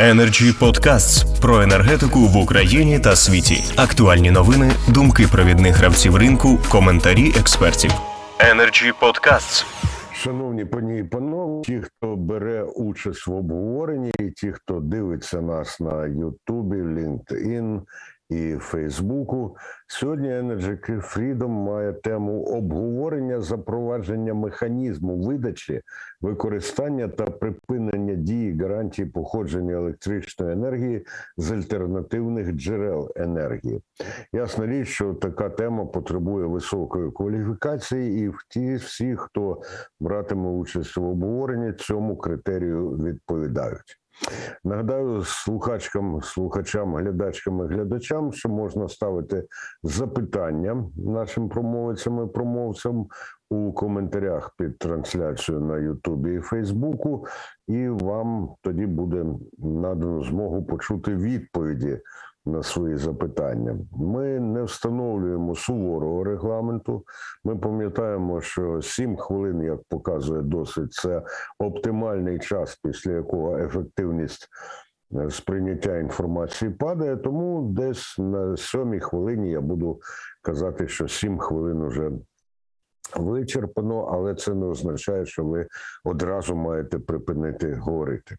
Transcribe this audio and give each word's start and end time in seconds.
Energy 0.00 0.58
Podcasts 0.58 1.40
про 1.40 1.62
енергетику 1.62 2.18
в 2.18 2.36
Україні 2.36 2.98
та 2.98 3.16
світі. 3.16 3.64
Актуальні 3.76 4.30
новини, 4.30 4.72
думки 4.88 5.26
провідних 5.32 5.76
гравців 5.76 6.16
ринку, 6.16 6.58
коментарі 6.68 7.32
експертів. 7.40 7.90
Energy 8.38 8.92
Podcasts. 9.00 9.64
Шановні 10.12 10.64
пані 10.64 10.98
і 10.98 11.02
панове, 11.04 11.62
ті, 11.62 11.80
хто 11.80 12.16
бере 12.16 12.62
участь 12.62 13.26
в 13.26 13.32
обговоренні, 13.32 14.10
ті, 14.36 14.52
хто 14.52 14.80
дивиться 14.80 15.40
нас 15.40 15.80
на 15.80 16.06
Ютубі, 16.06 16.76
LinkedIn 16.76 17.80
і 18.34 18.56
Фейсбуку, 18.58 19.56
сьогодні 19.86 20.28
Energy 20.28 20.86
Freedom 20.86 21.48
має 21.48 21.92
тему 21.92 22.44
обговорення 22.44 23.40
запровадження 23.40 24.34
механізму 24.34 25.16
видачі, 25.16 25.80
використання 26.20 27.08
та 27.08 27.24
припинення 27.24 28.14
дії 28.14 28.58
гарантій 28.58 29.04
походження 29.04 29.74
електричної 29.74 30.52
енергії 30.52 31.06
з 31.36 31.52
альтернативних 31.52 32.52
джерел 32.52 33.12
енергії. 33.16 33.80
Ясна 34.32 34.66
річ, 34.66 34.88
що 34.88 35.14
така 35.14 35.48
тема 35.48 35.86
потребує 35.86 36.46
високої 36.46 37.10
кваліфікації, 37.10 38.26
і 38.26 38.32
ті 38.48 38.74
всі, 38.74 39.16
хто 39.16 39.62
братиме 40.00 40.48
участь 40.48 40.96
в 40.96 41.04
обговоренні, 41.04 41.72
цьому 41.72 42.16
критерію 42.16 42.90
відповідають. 42.90 44.03
Нагадаю, 44.64 45.22
слухачкам, 45.24 46.22
слухачам, 46.22 46.94
глядачкам 46.94 47.60
і 47.64 47.74
глядачам, 47.74 48.32
що 48.32 48.48
можна 48.48 48.88
ставити 48.88 49.46
запитання 49.82 50.84
нашим 50.96 51.48
промовицям 51.48 52.24
і 52.24 52.32
промовцям 52.32 53.06
у 53.50 53.72
коментарях 53.72 54.54
під 54.58 54.78
трансляцією 54.78 55.64
на 55.64 55.78
Ютубі 55.78 56.34
і 56.34 56.40
Фейсбуку, 56.40 57.26
і 57.68 57.88
вам 57.88 58.54
тоді 58.62 58.86
буде 58.86 59.26
надано 59.58 60.22
змогу 60.22 60.64
почути 60.64 61.14
відповіді 61.14 62.00
на 62.46 62.62
свої 62.62 62.96
запитання. 62.96 63.78
Ми 63.96 64.40
не 64.40 64.62
встановлюємо 64.62 65.54
суворого 65.54 66.24
регламенту. 66.24 67.04
Ми 67.44 67.56
пам'ятаємо, 67.56 68.40
що 68.40 68.82
7 68.82 69.16
хвилин, 69.16 69.62
як 69.62 69.78
показує 69.88 70.42
досвід, 70.42 70.92
це 70.92 71.22
оптимальний 71.58 72.38
час, 72.38 72.80
після 72.84 73.12
якого 73.12 73.58
ефективність 73.58 74.48
е, 75.14 75.30
сприйняття 75.30 75.98
інформації 75.98 76.70
падає. 76.70 77.16
Тому 77.16 77.68
десь 77.72 78.16
на 78.18 78.56
сьомій 78.56 79.00
хвилині 79.00 79.50
я 79.50 79.60
буду 79.60 80.00
казати, 80.42 80.88
що 80.88 81.08
7 81.08 81.38
хвилин 81.38 81.82
уже. 81.82 82.10
Вичерпано, 83.16 84.00
але 84.12 84.34
це 84.34 84.54
не 84.54 84.66
означає, 84.66 85.26
що 85.26 85.44
ви 85.44 85.66
одразу 86.04 86.54
маєте 86.54 86.98
припинити 86.98 87.74
говорити. 87.74 88.36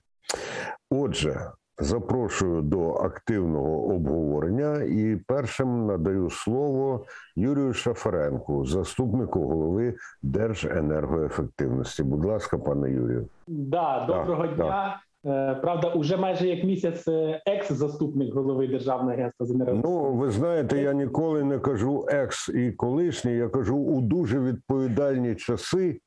Отже, 0.89 1.51
Запрошую 1.77 2.61
до 2.61 2.89
активного 2.89 3.95
обговорення 3.95 4.83
і 4.83 5.15
першим 5.27 5.85
надаю 5.85 6.29
слово 6.29 7.05
Юрію 7.35 7.73
Шафаренку, 7.73 8.65
заступнику 8.65 9.39
голови 9.47 9.93
Держенергоефективності. 10.21 12.03
Будь 12.03 12.25
ласка, 12.25 12.57
пане 12.57 12.91
Юрію. 12.91 13.27
Да, 13.47 14.05
доброго 14.07 14.47
так, 14.47 14.55
дня. 14.55 14.65
Так. 14.65 15.61
Правда, 15.61 15.93
уже 15.93 16.17
майже 16.17 16.47
як 16.47 16.63
місяць 16.63 17.07
е, 17.07 17.41
екс-заступник 17.45 18.33
голови 18.33 18.67
державного 18.67 19.11
агентства 19.11 19.45
з 19.45 19.51
енергоефективності. 19.51 20.11
Ну 20.13 20.19
ви 20.19 20.31
знаєте, 20.31 20.81
я 20.81 20.93
ніколи 20.93 21.43
не 21.43 21.59
кажу 21.59 22.05
екс 22.09 22.49
і 22.49 22.71
колишній. 22.71 23.35
Я 23.35 23.49
кажу 23.49 23.77
у 23.77 24.01
дуже 24.01 24.39
відповідальні 24.39 25.35
часи. 25.35 25.99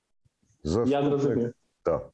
Заступник. 0.64 1.02
Я 1.02 1.08
зрозумів. 1.08 1.52
Так. 1.82 2.10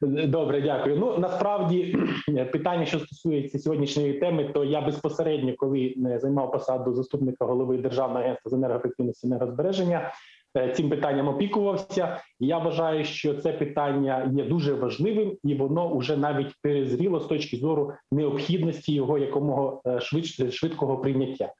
Добре, 0.00 0.60
дякую. 0.60 0.96
Ну 0.96 1.18
насправді 1.18 1.96
питання, 2.52 2.86
що 2.86 2.98
стосується 2.98 3.58
сьогоднішньої 3.58 4.12
теми, 4.12 4.50
то 4.54 4.64
я 4.64 4.80
безпосередньо, 4.80 5.54
коли 5.56 5.94
не 5.96 6.18
займав 6.18 6.52
посаду 6.52 6.94
заступника 6.94 7.44
голови 7.44 7.78
державного 7.78 8.20
агентства 8.20 8.50
з 8.50 8.54
енергоефективності 8.54 9.26
енергозбереження, 9.26 10.12
е, 10.56 10.72
цим 10.72 10.90
питанням 10.90 11.28
опікувався. 11.28 12.20
Я 12.40 12.58
вважаю, 12.58 13.04
що 13.04 13.34
це 13.34 13.52
питання 13.52 14.32
є 14.36 14.44
дуже 14.44 14.74
важливим, 14.74 15.36
і 15.44 15.54
воно 15.54 15.96
вже 15.96 16.16
навіть 16.16 16.54
перезріло 16.62 17.20
з 17.20 17.26
точки 17.26 17.56
зору 17.56 17.92
необхідності 18.12 18.94
його 18.94 19.18
якомога 19.18 19.80
е, 19.86 20.00
швидше 20.00 20.50
швидкого 20.50 20.98
прийняття. 20.98 21.52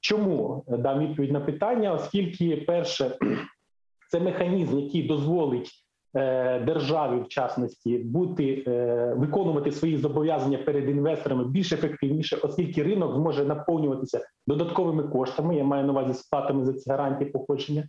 Чому 0.00 0.64
дам 0.68 0.98
відповідь 0.98 1.32
на 1.32 1.40
питання? 1.40 1.92
Оскільки, 1.92 2.56
перше, 2.56 3.16
це 4.10 4.20
механізм, 4.20 4.78
який 4.78 5.02
дозволить. 5.02 5.81
Е, 6.16 6.60
державі, 6.60 7.20
в 7.20 7.28
частності, 7.28 7.98
бути 7.98 8.64
е, 8.66 9.14
виконувати 9.16 9.72
свої 9.72 9.96
зобов'язання 9.96 10.58
перед 10.58 10.88
інвесторами 10.88 11.44
більш 11.44 11.72
ефективніше, 11.72 12.36
оскільки 12.42 12.82
ринок 12.82 13.14
зможе 13.14 13.44
наповнюватися 13.44 14.20
додатковими 14.46 15.02
коштами. 15.02 15.56
Я 15.56 15.64
маю 15.64 15.84
на 15.84 15.92
увазі 15.92 16.14
сплатами 16.14 16.64
за 16.64 16.72
ці 16.72 16.90
гарантії 16.90 17.30
походження. 17.30 17.88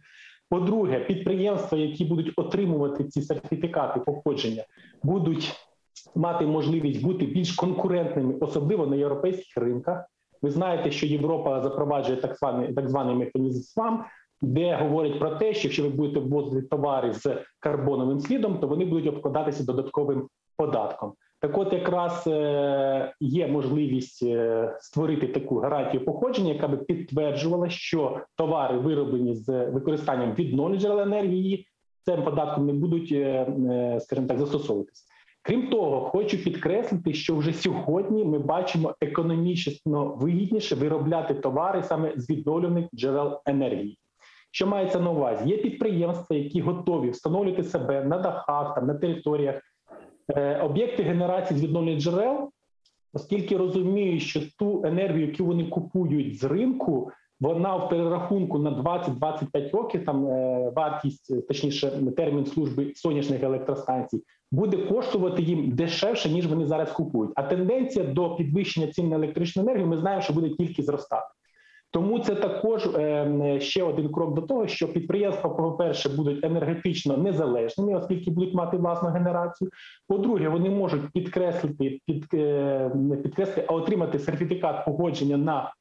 По-друге, 0.50 1.00
підприємства, 1.00 1.78
які 1.78 2.06
будуть 2.06 2.34
отримувати 2.36 3.04
ці 3.04 3.22
сертифікати 3.22 4.00
походження, 4.00 4.64
будуть 5.04 5.54
мати 6.16 6.46
можливість 6.46 7.04
бути 7.04 7.26
більш 7.26 7.52
конкурентними, 7.52 8.36
особливо 8.40 8.88
на 8.88 8.96
європейських 8.96 9.58
ринках. 9.58 10.06
Ви 10.42 10.52
знаєте, 10.52 10.92
що 10.92 11.06
Європа 11.06 11.62
запроваджує 11.62 12.18
так 12.18 12.36
званий 12.36 12.74
так 12.74 12.90
званий 12.90 13.16
механізм 13.16 13.62
СВАМ, 13.62 14.06
де 14.44 14.76
говорять 14.76 15.20
про 15.20 15.30
те, 15.30 15.54
що 15.54 15.68
якщо 15.68 15.84
ви 15.84 15.90
будете 15.90 16.20
ввозити 16.20 16.68
товари 16.68 17.14
з 17.14 17.38
карбоновим 17.60 18.20
слідом, 18.20 18.58
то 18.60 18.68
вони 18.68 18.86
будуть 18.86 19.08
обкладатися 19.08 19.64
додатковим 19.64 20.28
податком. 20.58 21.14
Так, 21.40 21.58
от 21.58 21.74
якраз 21.74 22.24
е, 22.28 23.14
є 23.20 23.48
можливість 23.48 24.24
е, 24.24 24.78
створити 24.80 25.28
таку 25.28 25.56
гарантію 25.56 26.06
походження, 26.06 26.54
яка 26.54 26.68
би 26.68 26.78
підтверджувала, 26.78 27.70
що 27.70 28.20
товари 28.36 28.78
вироблені 28.78 29.36
з 29.36 29.66
використанням 29.70 30.34
відновлюваних 30.34 30.82
джерел 30.82 31.00
енергії, 31.00 31.68
цим 32.06 32.24
податком 32.24 32.66
не 32.66 32.74
будуть, 32.74 33.12
е, 33.12 33.98
скажімо 34.02 34.28
так, 34.28 34.40
застосовуватися. 34.40 35.04
Крім 35.42 35.68
того, 35.68 36.02
хочу 36.02 36.44
підкреслити, 36.44 37.14
що 37.14 37.36
вже 37.36 37.54
сьогодні 37.54 38.26
ми 38.26 38.40
бачимо 38.40 38.96
економічно 39.02 40.06
вигідніше 40.06 40.76
виробляти 40.76 41.34
товари 41.34 41.84
саме 41.84 42.14
з 42.16 42.30
відновлюваних 42.30 42.86
джерел 42.96 43.42
енергії. 43.46 43.98
Що 44.56 44.68
мається 44.68 45.00
на 45.00 45.12
увазі? 45.12 45.50
Є 45.50 45.58
підприємства, 45.58 46.36
які 46.36 46.62
готові 46.62 47.10
встановлювати 47.10 47.64
себе 47.64 48.04
на 48.04 48.18
дахах, 48.18 48.76
там 48.76 48.88
на 48.88 48.94
територіях, 48.94 49.62
е, 50.36 50.62
об'єкти 50.62 51.04
генерації 51.04 51.60
з 51.60 51.64
відновлення 51.64 52.00
джерел, 52.00 52.50
оскільки 53.14 53.58
розуміють, 53.58 54.22
що 54.22 54.40
ту 54.60 54.82
енергію, 54.86 55.28
яку 55.28 55.46
вони 55.46 55.64
купують 55.64 56.40
з 56.40 56.44
ринку, 56.44 57.12
вона 57.40 57.76
в 57.76 57.90
перерахунку 57.90 58.60
на 58.60 58.72
20-25 58.72 59.72
років, 59.72 60.06
там 60.06 60.28
е, 60.28 60.72
вартість, 60.76 61.48
точніше, 61.48 61.92
термін 62.18 62.46
служби 62.46 62.92
сонячних 62.96 63.44
електростанцій, 63.44 64.24
буде 64.52 64.78
коштувати 64.78 65.42
їм 65.42 65.72
дешевше, 65.72 66.30
ніж 66.30 66.48
вони 66.48 66.66
зараз 66.66 66.92
купують. 66.92 67.32
А 67.36 67.44
тенденція 67.44 68.06
до 68.06 68.36
підвищення 68.36 68.88
цін 68.88 69.10
на 69.10 69.16
електричну 69.16 69.62
енергію, 69.62 69.88
ми 69.88 69.98
знаємо, 69.98 70.22
що 70.22 70.34
буде 70.34 70.50
тільки 70.50 70.84
зростати. 70.84 71.28
Тому 71.94 72.20
це 72.20 72.36
також 72.36 72.86
е, 72.86 73.60
ще 73.60 73.84
один 73.84 74.10
крок 74.10 74.34
до 74.34 74.42
того, 74.42 74.68
що 74.68 74.94
підприємства, 74.94 75.50
по 75.50 75.72
перше, 75.72 76.10
будуть 76.10 76.46
енергетично 76.46 77.18
незалежними, 77.18 77.96
оскільки 77.96 78.32
будуть 78.32 78.54
мати 78.54 78.78
власну 78.78 79.10
генерацію. 79.10 79.70
По-друге, 80.08 80.50
вони 80.50 80.70
можуть 80.70 81.12
підкреслити 81.14 82.00
під 82.06 82.26
е, 82.34 82.92
не 82.96 83.16
підкреслити, 83.16 83.66
а 83.68 83.74
отримати 83.74 84.20
сертифікат 84.20 84.86
погодження 84.86 85.38
на 85.38 85.74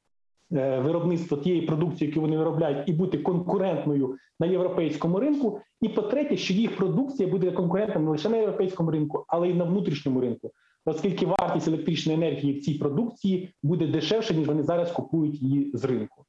е, 0.52 0.80
виробництво 0.80 1.36
тієї 1.36 1.62
продукції, 1.62 2.08
яку 2.08 2.20
вони 2.20 2.38
виробляють, 2.38 2.88
і 2.88 2.92
бути 2.92 3.18
конкурентною 3.18 4.16
на 4.40 4.46
європейському 4.46 5.20
ринку. 5.20 5.60
І 5.80 5.88
по 5.88 6.02
третє, 6.02 6.36
що 6.36 6.54
їх 6.54 6.76
продукція 6.76 7.28
буде 7.28 7.50
конкурентною 7.50 8.04
не 8.04 8.10
лише 8.10 8.28
на 8.28 8.36
європейському 8.36 8.90
ринку, 8.90 9.24
але 9.28 9.48
й 9.48 9.54
на 9.54 9.64
внутрішньому 9.64 10.20
ринку 10.20 10.50
оскільки 10.86 11.26
вартість 11.26 11.68
електричної 11.68 12.18
енергії 12.18 12.58
в 12.58 12.62
цій 12.62 12.74
продукції 12.74 13.54
буде 13.62 13.86
дешевше, 13.86 14.34
ніж 14.34 14.48
вони 14.48 14.62
зараз 14.62 14.92
купують 14.92 15.42
її 15.42 15.70
з 15.74 15.84
ринку. 15.84 16.24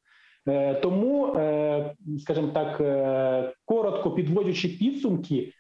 Е, 0.47 0.73
тому, 0.73 1.27
е, 1.27 1.95
скажімо 2.19 2.47
так, 2.47 2.81
е, 2.81 3.53
коротко 3.65 4.11
підводячи 4.11 4.67
підсумки, 4.67 5.53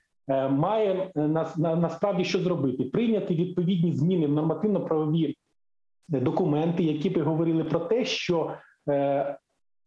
має 0.49 1.11
насправді 1.57 2.23
що 2.23 2.39
зробити: 2.39 2.83
прийняти 2.83 3.35
відповідні 3.35 3.93
зміни 3.93 4.27
в 4.27 4.31
нормативно-правові 4.31 5.35
документи, 6.07 6.83
які 6.83 7.09
би 7.09 7.21
говорили 7.21 7.63
про 7.63 7.79
те, 7.79 8.05
що 8.05 8.53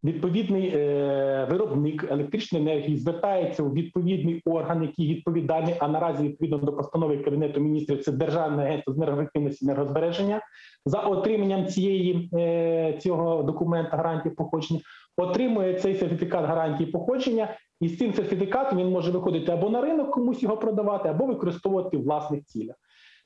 відповідний 0.04 0.72
е, 0.74 1.46
виробник 1.50 2.06
електричної 2.10 2.64
енергії 2.64 2.96
звертається 2.96 3.62
у 3.62 3.72
відповідний 3.72 4.42
орган, 4.44 4.82
який 4.82 5.14
відповідальний, 5.14 5.74
а 5.78 5.88
наразі 5.88 6.24
відповідно 6.24 6.58
до 6.58 6.72
постанови 6.72 7.18
кабінету 7.18 7.60
міністрів 7.60 8.02
це 8.02 8.12
державне 8.12 8.62
агентство 8.62 8.94
з 8.94 8.96
енергоефективності 8.96 9.64
енергозбереження 9.64 10.40
за 10.86 11.00
отриманням 11.00 11.66
цієї 11.66 12.30
е, 12.34 12.98
цього 13.00 13.42
документа 13.42 13.96
гарантії 13.96 14.34
походження, 14.34 14.80
отримує 15.16 15.74
цей 15.74 15.94
сертифікат 15.94 16.44
гарантії 16.44 16.90
походження, 16.90 17.56
і 17.80 17.88
з 17.88 17.98
цим 17.98 18.14
сертифікатом 18.14 18.78
він 18.78 18.90
може 18.90 19.10
виходити 19.10 19.52
або 19.52 19.70
на 19.70 19.80
ринок 19.80 20.10
комусь 20.10 20.42
його 20.42 20.56
продавати, 20.56 21.08
або 21.08 21.26
використовувати 21.26 21.96
в 21.96 22.02
власних 22.02 22.44
цілях. 22.44 22.76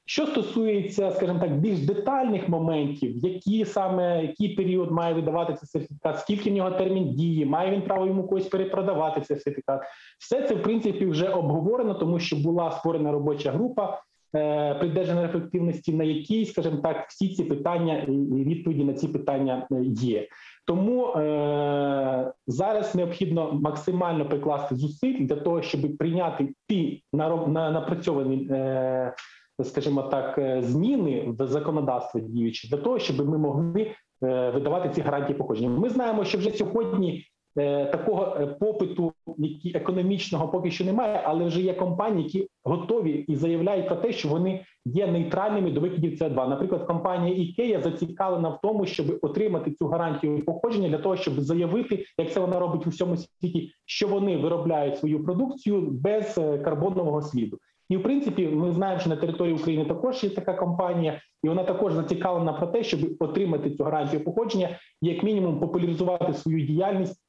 Що 0.05 0.27
стосується, 0.27 1.11
скажімо 1.11 1.39
так, 1.41 1.61
більш 1.61 1.79
детальних 1.79 2.49
моментів, 2.49 3.17
які 3.17 3.65
саме 3.65 4.23
який 4.23 4.49
період 4.49 4.91
має 4.91 5.15
видавати 5.15 5.55
цей 5.55 5.67
сертифікат, 5.69 6.19
скільки 6.19 6.51
в 6.51 6.53
нього 6.53 6.71
термін 6.71 7.15
дії, 7.15 7.47
має 7.47 7.71
він 7.71 7.83
право 7.83 8.07
йому 8.07 8.29
когось 8.29 8.47
перепродавати 8.47 9.21
цей 9.21 9.37
сертифікат, 9.37 9.83
все 10.19 10.43
це 10.43 10.55
в 10.55 10.63
принципі 10.63 11.07
вже 11.07 11.29
обговорено, 11.29 11.95
тому 11.95 12.19
що 12.19 12.37
була 12.37 12.71
створена 12.71 13.13
робоча 13.13 13.53
група 13.53 14.03
е, 14.35 14.75
придержаної 14.75 15.27
ефективності, 15.27 15.93
на 15.93 16.05
якій, 16.05 16.47
скажімо 16.47 16.77
так, 16.77 17.07
всі 17.09 17.29
ці 17.35 17.45
питання 17.45 17.99
і 17.99 18.45
відповіді 18.45 18.85
на 18.85 18.93
ці 18.93 19.09
питання 19.09 19.67
е, 19.73 19.83
є. 19.85 20.29
Тому 20.67 21.07
е, 21.07 22.33
зараз 22.47 22.95
необхідно 22.95 23.53
максимально 23.53 24.29
прикласти 24.29 24.77
зусиль 24.77 25.27
для 25.27 25.37
того, 25.37 25.63
щоб 25.63 25.97
прийняти 25.99 26.49
ті 26.69 27.03
напрацьовані, 27.13 28.49
е, 28.51 29.15
скажімо 29.65 30.03
так, 30.03 30.39
е, 30.39 30.63
зміни 30.63 31.35
в 31.39 31.47
законодавство 31.47 32.21
діючі 32.21 32.69
для 32.69 32.77
того, 32.77 32.99
щоб 32.99 33.29
ми 33.29 33.39
могли 33.39 33.83
е, 34.23 34.51
видавати 34.51 34.89
ці 34.89 35.01
гарантії 35.01 35.39
походження. 35.39 35.69
Ми 35.69 35.91
знаємо, 35.91 36.25
що 36.25 36.39
вже 36.39 36.51
сьогодні 36.51 37.25
Е, 37.59 37.87
такого 37.87 38.49
попиту, 38.61 39.13
які 39.39 39.73
економічного 39.75 40.49
поки 40.49 40.71
що 40.71 40.85
немає, 40.85 41.23
але 41.25 41.45
вже 41.45 41.61
є 41.61 41.75
компанії, 41.75 42.25
які 42.25 42.49
готові 42.65 43.25
і 43.29 43.37
заявляють 43.37 43.87
про 43.87 43.97
те, 43.97 44.13
що 44.13 44.29
вони 44.29 44.65
є 44.85 45.07
нейтральними 45.07 45.71
до 45.71 45.81
викидів 45.81 46.13
СО2. 46.13 46.49
Наприклад, 46.49 46.87
компанія 46.87 47.35
IKEA 47.37 47.83
зацікавлена 47.83 48.49
в 48.49 48.61
тому, 48.63 48.87
щоб 48.87 49.19
отримати 49.23 49.71
цю 49.71 49.87
гарантію 49.87 50.45
походження 50.45 50.89
для 50.89 50.99
того, 50.99 51.17
щоб 51.17 51.41
заявити, 51.41 52.05
як 52.19 52.33
це 52.33 52.41
вона 52.41 52.59
робить 52.59 52.87
у 52.87 52.91
всьому 52.91 53.17
світі, 53.17 53.73
що 53.87 54.09
вони 54.09 54.37
виробляють 54.37 54.99
свою 54.99 55.25
продукцію 55.25 55.81
без 55.81 56.35
карбонового 56.35 57.23
сліду. 57.23 57.59
І 57.91 57.97
в 57.97 58.03
принципі, 58.03 58.49
ми 58.49 58.73
знаємо, 58.73 59.01
що 59.01 59.11
на 59.11 59.17
території 59.17 59.55
України 59.55 59.85
також 59.85 60.25
є 60.25 60.31
така 60.31 60.55
компанія, 60.55 61.21
і 61.45 61.49
вона 61.49 61.65
також 61.65 61.93
зацікавлена 61.93 62.53
про 62.53 62.67
те, 62.67 62.83
щоб 62.83 63.01
отримати 63.21 63.71
цю 63.71 63.85
гарантію 63.85 64.25
походження, 64.25 64.69
як 65.03 65.23
мінімум 65.23 65.61
популяризувати 65.61 66.35
свою 66.35 66.67
діяльність 66.67 67.21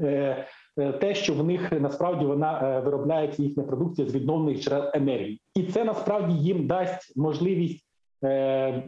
Е, 0.00 0.46
е, 0.78 0.92
те, 0.92 1.14
що 1.14 1.34
в 1.34 1.44
них 1.44 1.72
насправді 1.72 2.24
вона 2.24 2.60
е, 2.62 2.80
виробляється 2.80 3.42
їхня 3.42 3.62
продукція 3.62 4.08
з 4.08 4.14
відновлених 4.14 4.60
джерел 4.60 4.90
енергії, 4.94 5.40
і 5.54 5.62
це 5.62 5.84
насправді 5.84 6.34
їм 6.34 6.66
дасть 6.66 7.16
можливість 7.16 7.86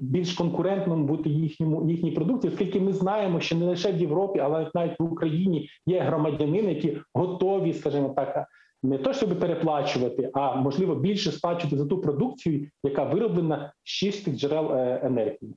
більш 0.01 0.33
конкурентним 0.33 1.07
бути 1.07 1.29
їхньому 1.29 1.91
їхній 1.91 2.11
продукції, 2.11 2.53
оскільки 2.53 2.81
ми 2.81 2.93
знаємо, 2.93 3.41
що 3.41 3.57
не 3.57 3.65
лише 3.65 3.93
в 3.93 3.97
Європі, 3.97 4.41
але 4.41 4.71
навіть 4.75 5.01
в 5.01 5.13
Україні 5.13 5.69
є 5.87 6.01
громадянини, 6.01 6.73
які 6.73 6.99
готові, 7.15 7.73
скажімо 7.73 8.09
так, 8.17 8.47
не 8.83 8.99
то 8.99 9.13
щоб 9.13 9.41
переплачувати, 9.41 10.31
а 10.33 10.57
можливо 10.57 10.95
більше 10.95 11.33
сплачувати 11.33 11.79
за 11.79 11.87
ту 11.87 12.01
продукцію, 12.01 12.69
яка 12.85 13.05
вироблена 13.05 13.73
з 13.85 13.89
чистих 13.89 14.37
джерел 14.37 14.73
енергії. 15.03 15.55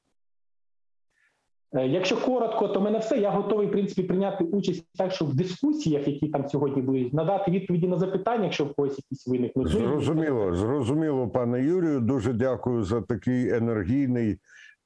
Е, 1.75 1.87
якщо 1.87 2.17
коротко, 2.17 2.67
то 2.67 2.81
мене 2.81 2.99
все. 2.99 3.17
Я 3.17 3.29
готовий 3.29 3.67
в 3.67 3.71
принципі 3.71 4.03
прийняти 4.03 4.43
участь 4.43 4.85
так, 4.97 5.11
що 5.11 5.25
в 5.25 5.35
дискусіях, 5.35 6.07
які 6.07 6.27
там 6.27 6.49
сьогодні 6.49 6.81
будуть, 6.81 7.13
надати 7.13 7.51
відповіді 7.51 7.87
на 7.87 7.97
запитання, 7.97 8.43
якщо 8.43 8.65
в 8.65 8.73
когось 8.73 8.97
якісь 8.97 9.27
виникнуть. 9.27 9.67
Зрозуміло, 9.67 10.55
зрозуміло, 10.55 11.27
пане 11.27 11.63
Юрію. 11.63 11.99
Дуже 11.99 12.33
дякую 12.33 12.83
за 12.83 13.01
такий 13.01 13.49
енергійний 13.49 14.37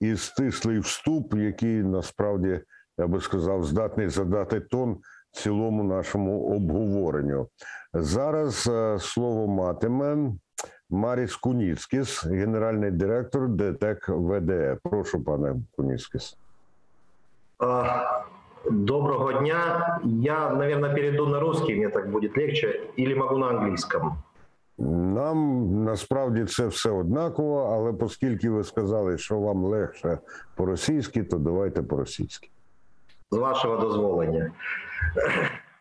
і 0.01 0.15
стислий 0.15 0.79
вступ, 0.79 1.35
який 1.35 1.83
насправді 1.83 2.59
я 2.99 3.07
би 3.07 3.21
сказав, 3.21 3.63
здатний 3.63 4.09
задати 4.09 4.59
тон 4.59 4.97
цілому 5.31 5.83
нашому 5.83 6.55
обговоренню. 6.55 7.47
Зараз 7.93 8.67
е, 8.67 8.99
слово 8.99 9.47
матиме 9.47 10.31
Маріс 10.89 11.35
Куніцкіс, 11.35 12.25
генеральний 12.25 12.91
директор 12.91 13.47
ДТЕК 13.47 14.09
ВДЕ. 14.09 14.77
Прошу, 14.83 15.23
пане 15.23 15.55
Куніцкіс. 15.75 16.37
Доброго 18.71 19.33
дня. 19.33 19.99
Я, 20.03 20.49
наверное, 20.49 20.93
перейду 20.93 21.27
на 21.27 21.39
русский, 21.39 21.75
мне 21.75 21.89
так 21.89 22.11
будет 22.11 22.37
легче, 22.37 22.81
или 22.97 23.15
могу 23.15 23.37
на 23.37 23.47
англійському. 23.47 24.15
Нам 25.15 25.67
насправді 25.83 26.45
це 26.45 26.67
все 26.67 26.89
однаково, 26.89 27.63
але 27.73 28.05
оскільки 28.05 28.49
ви 28.49 28.63
сказали, 28.63 29.17
що 29.17 29.39
вам 29.39 29.63
легше 29.63 30.19
по-російськи, 30.55 31.23
то 31.23 31.37
давайте 31.37 31.83
по-російськи. 31.83 32.49
З 33.31 33.37
вашого 33.37 33.77
дозволення. 33.77 34.51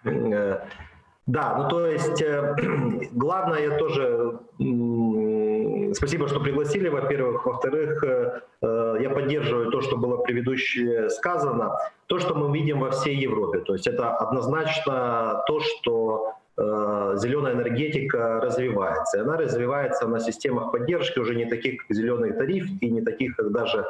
Е, 0.04 0.60
да, 1.26 1.56
ну 1.58 1.68
то 1.68 1.86
есть 1.86 2.22
э, 2.22 2.56
главное 3.12 3.60
я 3.60 3.78
тоже 3.78 4.38
спасибо, 5.94 6.28
что 6.28 6.40
пригласили, 6.40 6.88
во-первых. 6.88 7.46
Во-вторых, 7.46 8.02
э, 8.04 8.40
э, 8.62 8.96
я 9.00 9.10
поддерживаю 9.10 9.70
то, 9.70 9.80
что 9.80 9.96
было 9.96 10.16
предыдущее 10.18 11.10
сказано. 11.10 11.76
То, 12.06 12.18
что 12.18 12.34
мы 12.34 12.56
видим 12.56 12.80
во 12.80 12.90
всей 12.90 13.16
Европе. 13.16 13.60
То 13.60 13.74
есть 13.74 13.86
это 13.86 14.16
однозначно 14.16 15.42
то, 15.46 15.60
что 15.60 16.32
э, 16.56 17.14
зеленая 17.16 17.54
энергетика 17.54 18.40
развивается. 18.40 19.22
Она 19.22 19.36
развивается 19.36 20.06
на 20.06 20.20
системах 20.20 20.72
поддержки 20.72 21.18
уже 21.18 21.34
не 21.34 21.46
таких, 21.46 21.86
как 21.86 21.96
зеленый 21.96 22.32
тариф, 22.32 22.66
и 22.80 22.90
не 22.90 23.02
таких, 23.02 23.36
как 23.36 23.52
даже 23.52 23.84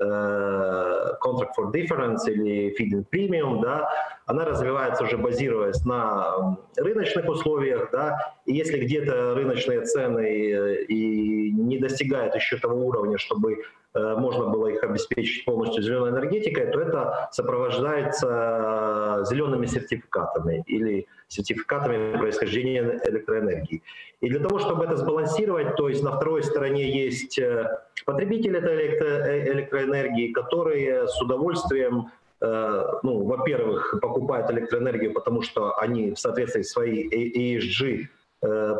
Contract 0.00 1.54
for 1.56 1.72
Difference 1.72 2.28
или 2.28 2.72
Feed-in 2.78 3.04
Premium, 3.10 3.60
да, 3.60 3.88
она 4.26 4.44
развивается 4.44 5.02
уже 5.02 5.18
базируясь 5.18 5.84
на 5.84 6.56
рыночных 6.76 7.28
условиях, 7.28 7.90
да, 7.90 8.34
и 8.46 8.52
если 8.54 8.78
где-то 8.78 9.34
рыночные 9.34 9.80
цены 9.82 10.84
и 10.88 11.50
не 11.50 11.78
достигают 11.78 12.36
еще 12.36 12.58
того 12.58 12.86
уровня, 12.86 13.18
чтобы 13.18 13.64
э, 13.94 14.14
можно 14.16 14.46
было 14.46 14.68
их 14.68 14.84
обеспечить 14.84 15.44
полностью 15.44 15.82
зеленой 15.82 16.10
энергетикой, 16.10 16.70
то 16.70 16.80
это 16.80 17.28
сопровождается 17.32 19.24
зелеными 19.28 19.66
сертификатами 19.66 20.62
или 20.66 21.08
сертификатами 21.33 22.17
происхождения 22.17 23.01
электроэнергии. 23.05 23.81
И 24.21 24.29
для 24.29 24.39
того, 24.39 24.59
чтобы 24.59 24.85
это 24.85 24.95
сбалансировать, 24.97 25.75
то 25.75 25.89
есть 25.89 26.03
на 26.03 26.15
второй 26.15 26.43
стороне 26.43 26.89
есть 27.05 27.37
э, 27.39 27.67
потребители 28.05 28.57
этой 28.57 28.87
э, 28.87 29.51
электроэнергии, 29.53 30.31
которые 30.31 31.07
с 31.07 31.21
удовольствием 31.21 32.11
Э, 32.43 32.99
ну, 33.03 33.23
во-первых, 33.23 33.99
покупают 34.01 34.51
электроэнергию, 34.51 35.13
потому 35.13 35.41
что 35.41 35.77
они 35.79 36.11
в 36.11 36.19
соответствии 36.19 36.63
своей 36.63 37.57
ESG 37.57 38.07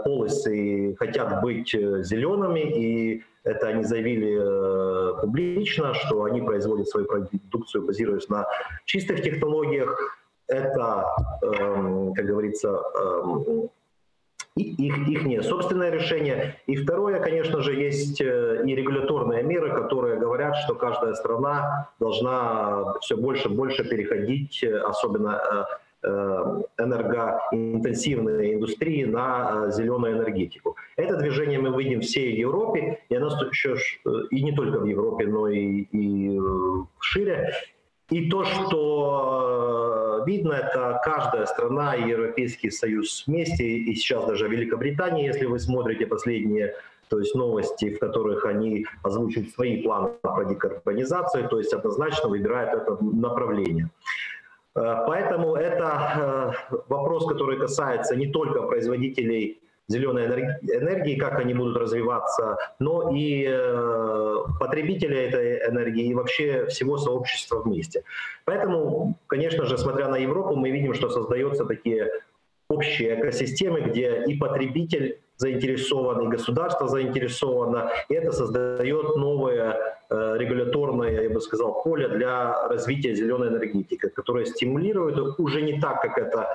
полисы 0.04 0.94
хотят 1.00 1.42
быть 1.42 1.72
зелеными, 1.72 2.60
и 2.60 3.24
это 3.46 3.68
они 3.68 3.86
заявили 3.86 5.22
публично, 5.22 5.94
что 5.94 6.26
они 6.26 6.42
производят 6.42 6.90
свою 6.90 7.06
продукцию, 7.06 7.86
базируясь 7.86 8.28
на 8.28 8.46
чистых 8.84 9.22
технологиях. 9.22 10.18
Это, 10.54 11.16
эм, 11.42 12.14
как 12.14 12.26
говорится, 12.26 12.70
эм, 12.70 13.70
их, 14.56 15.08
их 15.08 15.44
собственное 15.44 15.90
решение. 15.90 16.56
И 16.68 16.76
второе, 16.76 17.20
конечно 17.20 17.62
же, 17.62 17.74
есть 17.74 18.22
э, 18.22 18.62
и 18.66 18.76
регуляторные 18.76 19.42
меры, 19.42 19.72
которые 19.72 20.20
говорят, 20.20 20.56
что 20.58 20.76
каждая 20.76 21.16
страна 21.16 21.90
должна 22.00 22.94
все 23.02 23.18
больше 23.18 23.50
и 23.50 23.52
больше 23.52 23.84
переходить, 23.84 24.64
э, 24.64 24.78
особенно 24.78 25.42
э, 26.04 26.62
энергоинтенсивные 26.78 28.54
индустрии 28.54 29.06
на 29.06 29.72
зеленую 29.72 30.18
энергетику. 30.18 30.76
Это 30.98 31.18
движение 31.18 31.60
мы 31.60 31.76
видим 31.82 32.02
всей 32.02 32.36
Европе, 32.36 33.00
и 33.10 33.16
оно 33.16 33.30
еще 33.50 33.76
и 34.30 34.44
не 34.44 34.52
только 34.52 34.80
в 34.80 34.86
Европе, 34.86 35.26
но 35.26 35.48
и, 35.48 35.88
и 35.92 36.40
шире. 37.00 37.54
И 38.10 38.30
то, 38.30 38.44
что 38.44 40.03
видно, 40.26 40.54
это 40.54 41.02
каждая 41.04 41.46
страна 41.46 41.96
и 41.96 42.10
Европейский 42.10 42.72
Союз 42.72 43.26
вместе, 43.28 43.64
и 43.64 43.96
сейчас 43.96 44.26
даже 44.26 44.48
Великобритания, 44.48 45.26
если 45.26 45.46
вы 45.46 45.60
смотрите 45.60 46.06
последние 46.06 46.76
то 47.10 47.20
есть 47.20 47.36
новости, 47.36 47.94
в 47.94 48.00
которых 48.00 48.44
они 48.46 48.88
озвучивают 49.04 49.52
свои 49.52 49.84
планы 49.84 50.14
по 50.22 50.44
декарбонизации, 50.46 51.46
то 51.46 51.60
есть 51.60 51.72
однозначно 51.72 52.28
выбирают 52.28 52.82
это 52.82 52.98
направление. 53.04 53.92
Э, 54.76 55.04
поэтому 55.06 55.56
это 55.56 56.56
э, 56.72 56.76
вопрос, 56.90 57.28
который 57.28 57.60
касается 57.60 58.16
не 58.16 58.28
только 58.28 58.64
производителей 58.64 59.62
зеленой 59.88 60.26
энергии, 60.26 61.16
как 61.16 61.40
они 61.40 61.54
будут 61.54 61.78
развиваться, 61.78 62.58
но 62.80 63.16
и 63.16 63.46
э, 63.48 64.36
потребителя 64.60 65.28
этой 65.28 65.70
энергии 65.70 66.06
и 66.06 66.14
вообще 66.14 66.66
всего 66.68 66.98
сообщества 66.98 67.62
вместе. 67.62 68.04
Поэтому, 68.46 69.18
конечно 69.28 69.66
же, 69.66 69.78
смотря 69.78 70.08
на 70.08 70.18
Европу, 70.18 70.56
мы 70.56 70.72
видим, 70.72 70.94
что 70.94 71.10
создаются 71.10 71.66
такие 71.66 72.10
общие 72.70 73.20
экосистемы, 73.20 73.82
где 73.82 74.24
и 74.26 74.36
потребитель 74.38 75.20
заинтересован, 75.38 76.22
и 76.22 76.28
государство 76.28 76.88
заинтересовано, 76.88 77.92
и 78.10 78.14
это 78.14 78.32
создает 78.32 79.16
новое 79.18 79.98
э, 80.10 80.38
регуляторное, 80.38 81.24
я 81.24 81.30
бы 81.30 81.42
сказал, 81.42 81.84
поле 81.84 82.08
для 82.08 82.68
развития 82.68 83.16
зеленой 83.16 83.50
энергетики, 83.50 84.08
которое 84.10 84.46
стимулирует 84.46 85.40
уже 85.40 85.62
не 85.62 85.80
так, 85.80 86.02
как 86.02 86.18
это 86.18 86.48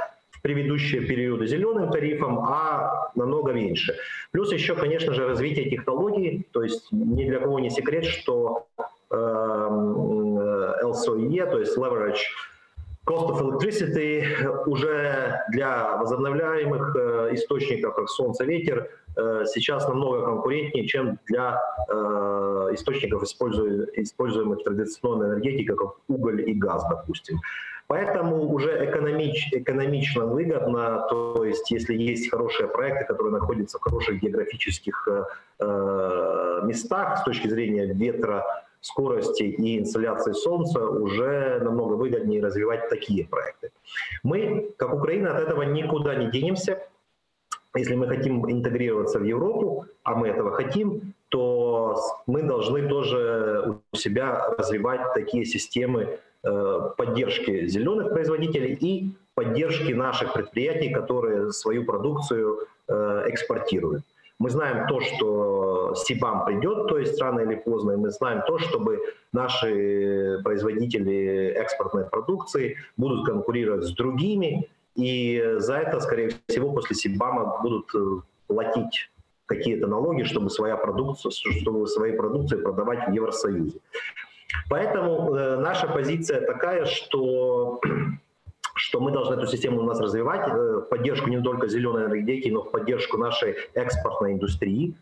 предыдущие 0.43 1.03
периоды 1.03 1.47
зеленым 1.47 1.91
тарифом, 1.91 2.41
а 2.41 3.11
намного 3.15 3.53
меньше. 3.53 3.97
Плюс 4.31 4.53
еще, 4.53 4.75
конечно 4.75 5.15
же, 5.15 5.27
развитие 5.27 5.71
технологий, 5.71 6.47
то 6.53 6.63
есть 6.63 6.93
ни 6.93 7.25
для 7.25 7.41
кого 7.41 7.59
не 7.59 7.71
секрет, 7.71 8.05
что 8.05 8.67
э, 9.11 9.15
LSOE, 9.15 11.51
то 11.51 11.59
есть 11.59 11.77
Leverage 11.77 12.19
Cost 13.09 13.31
of 13.31 13.41
Electricity 13.41 14.23
уже 14.67 15.41
для 15.51 15.97
возобновляемых 15.97 16.95
э, 16.95 17.31
источников, 17.33 17.95
как 17.95 18.11
солнце, 18.11 18.45
ветер, 18.45 18.91
э, 19.17 19.45
сейчас 19.47 19.89
намного 19.89 20.27
конкурентнее, 20.27 20.87
чем 20.87 21.19
для 21.27 21.59
э, 21.89 21.95
источников, 22.73 23.23
используемых 23.23 24.63
традиционной 24.63 25.29
энергетике, 25.29 25.75
как 25.75 25.95
уголь 26.09 26.51
и 26.51 26.53
газ, 26.53 26.85
допустим. 26.91 27.41
Поэтому 27.89 28.53
уже 28.53 28.85
экономич, 28.85 29.49
экономично 29.51 30.27
выгодно, 30.27 31.07
то 31.09 31.43
есть 31.43 31.71
если 31.71 31.95
есть 31.95 32.31
хорошие 32.31 32.69
проекты, 32.69 33.07
которые 33.07 33.33
находятся 33.33 33.79
в 33.79 33.81
хороших 33.81 34.21
географических 34.21 35.09
э, 35.59 36.61
местах 36.65 37.19
с 37.21 37.23
точки 37.25 37.49
зрения 37.49 37.87
ветра, 37.87 38.45
скорости 38.83 39.45
и 39.45 39.79
инсталляции 39.79 40.33
солнца, 40.33 40.87
уже 40.87 41.61
намного 41.63 41.95
выгоднее 41.95 42.43
развивать 42.43 42.91
такие 42.91 43.27
проекты. 43.27 43.71
Мы, 44.23 44.71
как 44.77 44.93
Украина, 44.93 45.35
от 45.35 45.45
этого 45.45 45.63
никуда 45.63 46.15
не 46.15 46.31
денемся. 46.31 46.87
Если 47.75 47.95
мы 47.95 48.07
хотим 48.07 48.51
интегрироваться 48.51 49.19
в 49.19 49.25
Европу, 49.25 49.87
а 50.03 50.15
мы 50.15 50.29
этого 50.29 50.51
хотим, 50.51 51.15
то 51.31 51.97
мы 52.27 52.43
должны 52.43 52.87
тоже 52.87 53.81
у 53.93 53.97
себя 53.97 54.55
развивать 54.59 55.15
такие 55.15 55.47
системы 55.47 56.03
Э, 56.03 56.28
поддержки 56.43 57.67
зеленых 57.67 58.11
производителей 58.11 58.75
и 58.75 59.13
поддержки 59.39 59.93
наших 59.93 60.33
предприятий, 60.33 60.93
которые 60.93 61.53
свою 61.53 61.85
продукцию 61.85 62.59
э, 62.89 63.25
экспортируют. 63.29 64.03
Мы 64.41 64.51
знаем 64.51 64.87
то, 64.89 65.01
что 65.01 65.95
Сибам 65.95 66.45
придет, 66.45 66.89
то 66.89 66.99
есть 66.99 67.21
рано 67.21 67.41
или 67.41 67.55
поздно, 67.55 67.93
и 67.93 67.97
мы 67.97 68.11
знаем 68.11 68.43
то, 68.47 68.59
чтобы 68.59 69.01
наши 69.33 70.41
производители 70.43 71.53
экспортной 71.57 72.05
продукции 72.05 72.77
будут 72.97 73.27
конкурировать 73.27 73.85
с 73.85 73.93
другими, 73.93 74.69
и 74.97 75.55
за 75.59 75.77
это, 75.79 76.01
скорее 76.01 76.31
всего, 76.49 76.73
после 76.73 76.97
Сибама 76.97 77.61
будут 77.63 77.95
э, 77.95 77.99
платить 78.49 79.11
какие-то 79.47 79.87
налоги, 79.87 80.25
чтобы 80.25 80.51
своя 80.51 80.77
продукция, 80.77 81.31
чтобы 81.31 81.87
свои 81.87 82.17
продукции 82.17 82.57
продавать 82.57 83.09
в 83.09 83.13
Евросоюзе. 83.13 83.79
Поэтому 84.69 85.35
э, 85.35 85.57
наша 85.57 85.87
позиция 85.87 86.41
такая, 86.41 86.85
что 86.85 87.81
что 88.79 89.01
мы 89.01 89.11
должны 89.11 89.35
эту 89.35 89.47
систему 89.47 89.81
у 89.81 89.85
нас 89.85 90.01
развивать, 90.01 90.49
э, 90.49 90.81
поддержку 90.89 91.29
не 91.29 91.43
только 91.43 91.69
зеленой 91.69 92.07
энергетики, 92.07 92.49
но 92.49 92.63
в 92.63 92.71
поддержку 92.71 93.19
нашей 93.19 93.57
экспортной 93.75 94.33
индустрии. 94.33 94.95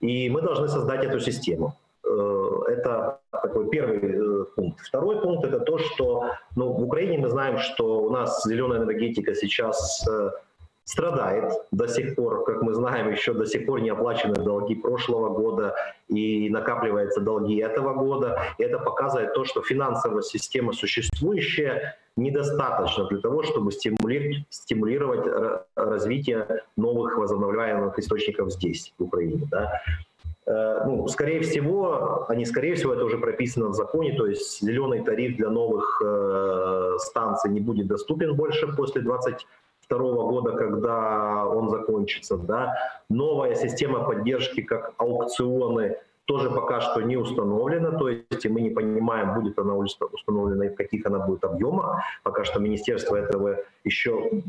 И 0.00 0.28
мы 0.28 0.42
должны 0.42 0.68
создать 0.68 1.04
эту 1.04 1.20
систему. 1.20 1.76
Э, 2.04 2.50
это 2.68 3.20
такой 3.30 3.70
первый 3.70 3.98
э, 4.00 4.44
пункт. 4.56 4.80
Второй 4.80 5.20
пункт 5.20 5.46
это 5.46 5.60
то, 5.60 5.78
что 5.78 6.30
ну, 6.56 6.72
в 6.72 6.82
Украине 6.82 7.18
мы 7.18 7.28
знаем, 7.28 7.58
что 7.58 8.02
у 8.02 8.10
нас 8.10 8.44
зеленая 8.44 8.82
энергетика 8.82 9.34
сейчас 9.34 10.06
страдает 10.84 11.50
до 11.70 11.88
сих 11.88 12.14
пор, 12.14 12.44
как 12.44 12.62
мы 12.62 12.74
знаем, 12.74 13.10
еще 13.10 13.32
до 13.32 13.46
сих 13.46 13.66
пор 13.66 13.80
не 13.80 13.90
оплачены 13.90 14.34
долги 14.34 14.74
прошлого 14.74 15.30
года 15.30 15.74
и 16.08 16.50
накапливаются 16.50 17.20
долги 17.20 17.56
этого 17.56 17.94
года. 17.94 18.40
И 18.58 18.62
это 18.62 18.78
показывает 18.78 19.34
то, 19.34 19.44
что 19.44 19.62
финансовая 19.62 20.22
система 20.22 20.72
существующая 20.72 21.96
недостаточно 22.16 23.06
для 23.06 23.18
того, 23.18 23.42
чтобы 23.42 23.72
стимулировать, 23.72 24.44
стимулировать 24.50 25.26
развитие 25.74 26.62
новых 26.76 27.16
возобновляемых 27.16 27.98
источников 27.98 28.52
здесь, 28.52 28.92
в 28.98 29.04
Украине. 29.04 29.48
Да. 29.50 29.80
Э, 30.46 30.84
ну, 30.84 31.08
скорее 31.08 31.40
всего, 31.40 32.26
не 32.34 32.44
скорее 32.44 32.74
всего, 32.74 32.92
это 32.92 33.04
уже 33.04 33.18
прописано 33.18 33.68
в 33.68 33.74
законе, 33.74 34.12
то 34.12 34.26
есть 34.26 34.60
зеленый 34.60 35.02
тариф 35.02 35.36
для 35.36 35.48
новых 35.48 36.02
э, 36.04 36.96
станций 36.98 37.50
не 37.50 37.60
будет 37.60 37.86
доступен 37.86 38.34
больше 38.36 38.68
после 38.76 39.00
20 39.00 39.46
второго 39.84 40.30
года, 40.30 40.52
когда 40.52 41.46
он 41.46 41.68
закончится. 41.68 42.36
Да. 42.36 42.74
Новая 43.08 43.54
система 43.54 44.04
поддержки, 44.04 44.62
как 44.62 44.94
аукционы, 44.98 45.96
тоже 46.26 46.50
пока 46.50 46.80
что 46.80 47.02
не 47.02 47.16
установлена, 47.16 47.90
то 47.98 48.08
есть 48.08 48.46
мы 48.48 48.62
не 48.62 48.70
понимаем, 48.70 49.34
будет 49.34 49.58
она 49.58 49.74
установлена 49.74 50.66
и 50.66 50.68
в 50.70 50.74
каких 50.74 51.04
она 51.06 51.18
будет 51.18 51.44
объемах. 51.44 52.00
Пока 52.22 52.44
что 52.44 52.60
министерство 52.60 53.16
этого 53.16 53.58
еще 53.84 54.30
э, 54.32 54.40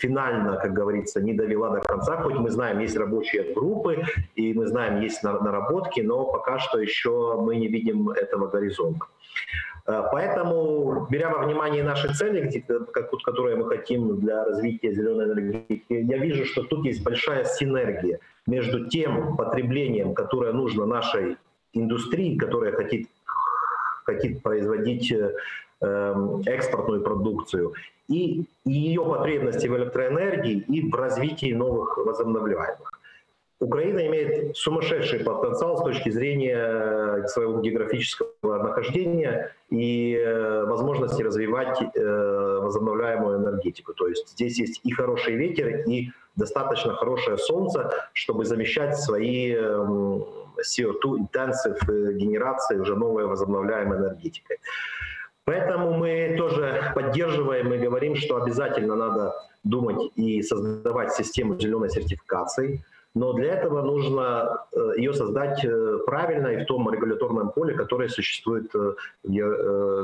финально, 0.00 0.56
как 0.56 0.72
говорится, 0.72 1.20
не 1.20 1.32
довела 1.32 1.70
до 1.70 1.80
конца, 1.80 2.20
хоть 2.22 2.34
мы 2.34 2.50
знаем, 2.50 2.80
есть 2.80 2.96
рабочие 2.96 3.54
группы, 3.54 4.02
и 4.34 4.52
мы 4.54 4.66
знаем, 4.66 5.00
есть 5.00 5.22
наработки, 5.22 6.00
но 6.00 6.24
пока 6.24 6.58
что 6.58 6.80
еще 6.80 7.36
мы 7.40 7.56
не 7.56 7.68
видим 7.68 8.10
этого 8.10 8.48
горизонта. 8.48 9.06
Э, 9.90 10.08
поэтому, 10.12 11.06
беря 11.10 11.30
во 11.30 11.44
внимание 11.44 11.82
наши 11.82 12.14
цели, 12.14 12.62
которые 13.24 13.56
мы 13.56 13.66
хотим 13.68 14.20
для 14.20 14.44
развития 14.44 14.92
зеленой 14.92 15.26
энергетики, 15.26 15.92
я 15.92 16.18
вижу, 16.18 16.44
что 16.44 16.62
тут 16.62 16.84
есть 16.84 17.02
большая 17.02 17.44
синергия 17.44 18.20
между 18.46 18.88
тем 18.88 19.36
потреблением, 19.36 20.14
которое 20.14 20.52
нужно 20.52 20.86
нашей 20.86 21.36
индустрии, 21.72 22.38
которая 22.38 22.72
хотит, 22.72 23.08
хотит 24.04 24.42
производить 24.42 25.10
э, 25.12 25.34
эм, 25.80 26.42
экспортную 26.46 27.02
продукцию, 27.02 27.74
и 28.08 28.44
ее 28.64 29.04
потребности 29.04 29.66
в 29.68 29.76
электроэнергии 29.76 30.64
и 30.68 30.90
в 30.90 30.94
развитии 30.94 31.52
новых 31.52 31.96
возобновляемых. 31.96 32.89
Украина 33.60 34.06
имеет 34.06 34.56
сумасшедший 34.56 35.20
потенциал 35.20 35.76
с 35.76 35.82
точки 35.82 36.08
зрения 36.08 36.56
э, 36.56 37.26
своего 37.26 37.60
географического 37.60 38.62
нахождения 38.62 39.54
и 39.68 40.16
э, 40.16 40.64
возможности 40.64 41.22
развивать 41.22 41.78
э, 41.82 42.58
возобновляемую 42.62 43.38
энергетику. 43.38 43.92
То 43.92 44.08
есть 44.08 44.30
здесь 44.30 44.58
есть 44.58 44.80
и 44.82 44.90
хороший 44.92 45.36
ветер, 45.36 45.84
и 45.86 46.10
достаточно 46.36 46.94
хорошее 46.94 47.36
солнце, 47.36 47.90
чтобы 48.14 48.46
замещать 48.46 48.96
свои 48.98 49.52
эм, 49.52 50.24
CO2 50.58 51.28
intensive 51.28 52.14
генерации 52.14 52.78
уже 52.78 52.96
новой 52.96 53.26
возобновляемой 53.26 53.98
энергетикой. 53.98 54.56
Поэтому 55.44 55.92
мы 55.92 56.34
тоже 56.38 56.92
поддерживаем 56.94 57.74
и 57.74 57.78
говорим, 57.78 58.16
что 58.16 58.42
обязательно 58.42 58.94
надо 58.94 59.34
думать 59.64 60.12
и 60.16 60.40
создавать 60.42 61.12
систему 61.12 61.60
зеленой 61.60 61.90
сертификации, 61.90 62.82
но 63.14 63.32
для 63.32 63.54
этого 63.54 63.82
нужно 63.82 64.66
э, 64.72 64.92
ее 64.98 65.12
создать 65.12 65.64
э, 65.64 65.98
правильно 66.06 66.48
и 66.48 66.62
в 66.62 66.66
том 66.66 66.88
регуляторном 66.90 67.50
поле, 67.50 67.74
которое 67.74 68.08
существует 68.08 68.72
э, 68.74 68.94
в 69.24 69.30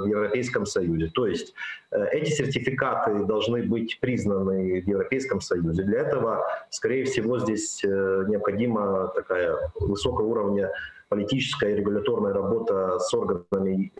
Европейском 0.06 0.66
Союзе. 0.66 1.10
То 1.14 1.26
есть 1.26 1.54
эти 1.90 2.30
сертификаты 2.30 3.24
должны 3.24 3.62
быть 3.62 4.00
признаны 4.00 4.82
в 4.82 4.88
Европейском 4.88 5.40
Союзе. 5.40 5.84
Для 5.84 6.00
этого, 6.00 6.44
скорее 6.70 7.04
всего, 7.04 7.38
здесь 7.38 7.82
необходима 7.84 9.12
такая 9.14 9.56
высокого 9.78 10.26
уровня 10.26 10.72
политическая 11.08 11.72
и 11.72 11.76
регуляторная 11.76 12.32
работа 12.32 12.98
с 12.98 13.14
органами 13.14 13.92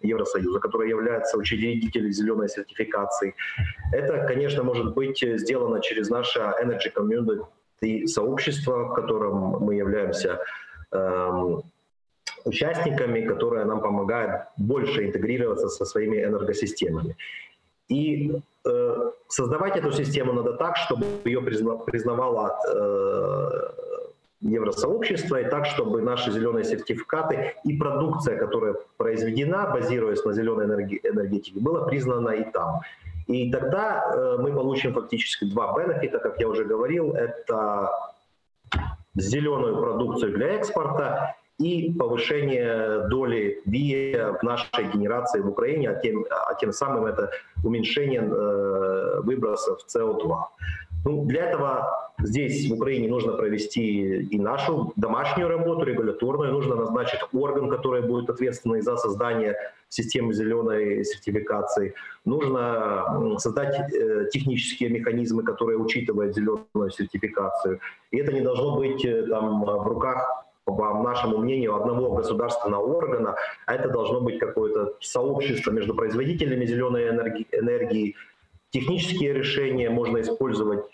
Евросоюза, 0.00 0.58
которые 0.58 0.88
являются 0.88 1.36
учредителями 1.36 2.10
зеленой 2.10 2.48
сертификации. 2.48 3.34
Это, 3.92 4.24
конечно, 4.26 4.62
может 4.62 4.94
быть 4.94 5.22
сделано 5.22 5.80
через 5.80 6.08
наше 6.08 6.38
Energy 6.38 6.90
Community 6.94 7.44
и 7.80 8.06
сообщество, 8.06 8.84
в 8.84 8.94
котором 8.94 9.64
мы 9.64 9.74
являемся 9.74 10.40
эм, 10.92 11.62
участниками, 12.44 13.26
которое 13.26 13.64
нам 13.64 13.80
помогает 13.80 14.42
больше 14.56 15.06
интегрироваться 15.06 15.68
со 15.68 15.84
своими 15.84 16.24
энергосистемами. 16.24 17.16
И 17.88 18.40
э, 18.66 19.10
создавать 19.28 19.76
эту 19.76 19.92
систему 19.92 20.32
надо 20.32 20.52
так, 20.52 20.76
чтобы 20.76 21.06
ее 21.24 21.40
признавало 21.40 22.58
э, 22.68 23.50
евросообщество, 24.40 25.40
и 25.40 25.48
так, 25.50 25.66
чтобы 25.66 26.00
наши 26.00 26.30
зеленые 26.30 26.64
сертификаты 26.64 27.54
и 27.64 27.76
продукция, 27.76 28.38
которая 28.38 28.76
произведена, 28.96 29.70
базируясь 29.72 30.24
на 30.24 30.32
зеленой 30.32 30.66
энергетике, 30.66 31.60
была 31.60 31.84
признана 31.84 32.30
и 32.30 32.50
там. 32.50 32.80
И 33.30 33.50
тогда 33.50 34.04
э, 34.12 34.36
мы 34.40 34.52
получим 34.52 34.92
фактически 34.92 35.44
два 35.44 35.72
бенефита, 35.78 36.18
как 36.18 36.40
я 36.40 36.48
уже 36.48 36.64
говорил, 36.64 37.12
это 37.12 37.90
зеленую 39.14 39.76
продукцию 39.76 40.32
для 40.32 40.54
экспорта 40.54 41.36
и 41.58 41.94
повышение 41.96 43.06
доли 43.08 43.62
ВИА 43.66 44.32
в 44.32 44.42
нашей 44.42 44.90
генерации 44.92 45.40
в 45.40 45.48
Украине, 45.48 45.90
а 45.90 45.94
тем, 45.94 46.24
а 46.28 46.54
тем 46.54 46.72
самым 46.72 47.06
это 47.06 47.30
уменьшение 47.62 48.22
э, 48.22 49.20
выбросов 49.20 49.78
СО2. 49.86 50.38
Ну, 51.04 51.24
для 51.26 51.50
этого 51.50 52.09
Здесь 52.22 52.68
в 52.68 52.74
Украине 52.74 53.08
нужно 53.08 53.32
провести 53.32 54.22
и 54.22 54.38
нашу 54.38 54.92
домашнюю 54.96 55.48
работу 55.48 55.84
регуляторную, 55.84 56.52
нужно 56.52 56.74
назначить 56.74 57.20
орган, 57.32 57.70
который 57.70 58.02
будет 58.02 58.28
ответственный 58.30 58.82
за 58.82 58.96
создание 58.96 59.56
системы 59.88 60.32
зеленой 60.34 61.04
сертификации. 61.04 61.94
Нужно 62.24 63.36
создать 63.38 63.92
э, 63.92 64.28
технические 64.32 64.90
механизмы, 64.90 65.42
которые 65.42 65.78
учитывают 65.78 66.34
зеленую 66.34 66.90
сертификацию. 66.90 67.80
И 68.10 68.18
это 68.18 68.32
не 68.32 68.40
должно 68.40 68.76
быть 68.76 69.04
э, 69.04 69.26
там, 69.26 69.64
в 69.64 69.86
руках 69.86 70.46
по 70.64 71.02
нашему 71.02 71.38
мнению, 71.38 71.74
одного 71.74 72.14
государственного 72.14 72.84
органа, 72.84 73.34
а 73.66 73.74
это 73.74 73.88
должно 73.88 74.20
быть 74.20 74.38
какое-то 74.38 74.94
сообщество 75.00 75.72
между 75.72 75.94
производителями 75.94 76.64
зеленой 76.64 77.08
энергии. 77.08 78.14
Технические 78.70 79.32
решения 79.32 79.90
можно 79.90 80.20
использовать 80.20 80.84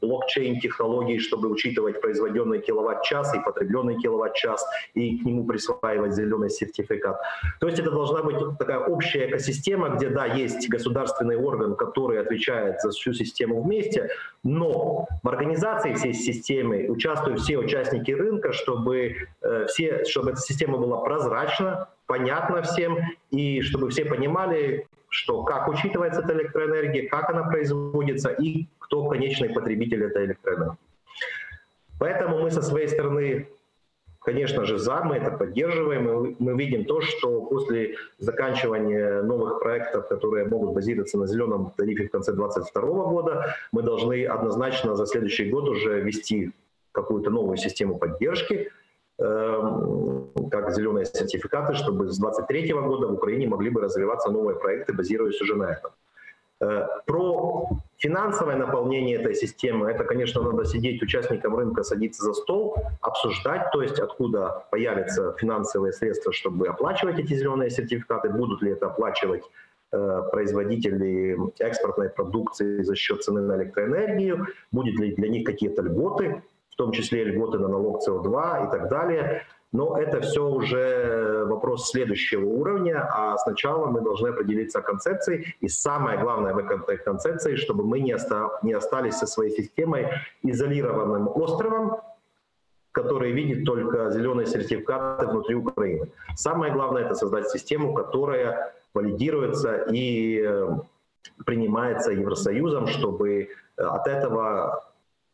блокчейн-технологий, 0.00 1.18
чтобы 1.18 1.48
учитывать 1.48 2.00
произведенный 2.00 2.60
киловатт-час 2.60 3.34
и 3.34 3.40
потребленный 3.40 4.00
киловатт-час, 4.00 4.64
и 4.94 5.18
к 5.18 5.24
нему 5.24 5.44
присваивать 5.44 6.14
зеленый 6.14 6.50
сертификат. 6.50 7.20
То 7.60 7.66
есть 7.66 7.78
это 7.78 7.90
должна 7.90 8.22
быть 8.22 8.36
такая 8.58 8.80
общая 8.80 9.28
экосистема, 9.28 9.90
где, 9.90 10.08
да, 10.08 10.26
есть 10.26 10.68
государственный 10.68 11.36
орган, 11.36 11.76
который 11.76 12.20
отвечает 12.20 12.80
за 12.80 12.90
всю 12.90 13.12
систему 13.12 13.62
вместе, 13.62 14.10
но 14.42 15.06
в 15.22 15.28
организации 15.28 15.94
всей 15.94 16.14
системы 16.14 16.88
участвуют 16.88 17.40
все 17.40 17.58
участники 17.58 18.10
рынка, 18.10 18.52
чтобы, 18.52 19.16
э, 19.42 19.66
все, 19.66 20.04
чтобы 20.04 20.32
эта 20.32 20.40
система 20.40 20.78
была 20.78 20.98
прозрачна, 20.98 21.88
понятна 22.06 22.62
всем, 22.62 22.98
и 23.30 23.60
чтобы 23.62 23.88
все 23.90 24.04
понимали, 24.04 24.86
что 25.12 25.42
как 25.42 25.68
учитывается 25.68 26.22
эта 26.22 26.32
электроэнергия, 26.32 27.08
как 27.08 27.28
она 27.28 27.44
производится 27.44 28.30
и 28.30 28.66
кто 28.78 29.08
конечный 29.08 29.50
потребитель 29.50 30.04
этой 30.04 30.24
электроэнергии. 30.24 30.78
Поэтому 31.98 32.40
мы 32.40 32.50
со 32.50 32.62
своей 32.62 32.88
стороны, 32.88 33.46
конечно 34.20 34.64
же, 34.64 34.78
за, 34.78 35.04
мы 35.04 35.16
это 35.16 35.30
поддерживаем. 35.30 36.34
Мы, 36.38 36.56
видим 36.56 36.86
то, 36.86 37.02
что 37.02 37.42
после 37.42 37.96
заканчивания 38.18 39.22
новых 39.22 39.60
проектов, 39.60 40.08
которые 40.08 40.46
могут 40.46 40.72
базироваться 40.72 41.18
на 41.18 41.26
зеленом 41.26 41.72
тарифе 41.76 42.08
в 42.08 42.10
конце 42.10 42.32
2022 42.32 43.04
года, 43.04 43.54
мы 43.70 43.82
должны 43.82 44.24
однозначно 44.24 44.96
за 44.96 45.06
следующий 45.06 45.50
год 45.50 45.68
уже 45.68 46.00
ввести 46.00 46.52
какую-то 46.92 47.28
новую 47.28 47.58
систему 47.58 47.98
поддержки, 47.98 48.70
как 49.22 50.74
зеленые 50.74 51.06
сертификаты, 51.06 51.74
чтобы 51.74 52.08
с 52.08 52.18
2023 52.18 52.72
года 52.72 53.06
в 53.06 53.14
Украине 53.14 53.48
могли 53.48 53.70
бы 53.70 53.80
развиваться 53.80 54.30
новые 54.30 54.58
проекты, 54.58 54.92
базируясь 54.92 55.40
уже 55.40 55.54
на 55.54 55.64
этом. 55.64 55.92
Э, 56.62 56.86
про 57.06 57.68
финансовое 57.98 58.56
наполнение 58.56 59.16
этой 59.16 59.34
системы, 59.34 59.90
это, 59.90 60.04
конечно, 60.04 60.42
надо 60.42 60.64
сидеть 60.64 61.02
участникам 61.02 61.56
рынка, 61.56 61.82
садиться 61.82 62.22
за 62.22 62.34
стол, 62.34 62.76
обсуждать, 63.00 63.72
то 63.72 63.82
есть 63.82 63.98
откуда 63.98 64.64
появятся 64.70 65.34
финансовые 65.38 65.92
средства, 65.92 66.32
чтобы 66.32 66.68
оплачивать 66.68 67.18
эти 67.18 67.34
зеленые 67.34 67.70
сертификаты, 67.70 68.30
будут 68.30 68.62
ли 68.62 68.70
это 68.70 68.86
оплачивать 68.86 69.42
э, 69.90 70.22
производители 70.30 71.36
экспортной 71.58 72.10
продукции 72.10 72.82
за 72.82 72.94
счет 72.94 73.24
цены 73.24 73.40
на 73.40 73.56
электроэнергию, 73.56 74.46
будет 74.70 74.94
ли 75.00 75.14
для 75.16 75.28
них 75.28 75.44
какие-то 75.44 75.82
льготы, 75.82 76.42
в 76.72 76.76
том 76.76 76.92
числе 76.92 77.24
льготы 77.24 77.58
на 77.58 77.68
налог 77.68 78.00
СО2 78.06 78.68
и 78.68 78.70
так 78.70 78.88
далее. 78.88 79.42
Но 79.72 79.96
это 79.96 80.20
все 80.20 80.46
уже 80.46 81.44
вопрос 81.46 81.90
следующего 81.90 82.44
уровня, 82.44 83.08
а 83.10 83.38
сначала 83.38 83.86
мы 83.86 84.02
должны 84.02 84.28
определиться 84.28 84.80
о 84.80 84.82
концепции. 84.82 85.54
И 85.60 85.68
самое 85.68 86.18
главное 86.18 86.52
в 86.52 86.58
этой 86.58 86.98
концепции, 86.98 87.56
чтобы 87.56 87.84
мы 87.84 88.00
не, 88.00 88.14
оста 88.14 88.50
остались 88.76 89.14
со 89.14 89.26
своей 89.26 89.50
системой 89.50 90.08
изолированным 90.42 91.28
островом, 91.28 92.00
который 92.92 93.32
видит 93.32 93.64
только 93.64 94.10
зеленые 94.10 94.46
сертификаты 94.46 95.26
внутри 95.26 95.54
Украины. 95.54 96.08
Самое 96.36 96.72
главное– 96.72 97.04
это 97.04 97.14
создать 97.14 97.48
систему, 97.48 97.94
которая 97.94 98.74
валидируется 98.92 99.86
и 99.90 100.42
э, 100.46 100.68
принимается 101.46 102.12
Евросоюзом, 102.12 102.88
чтобы 102.88 103.48
от 103.76 104.06
этого 104.06 104.91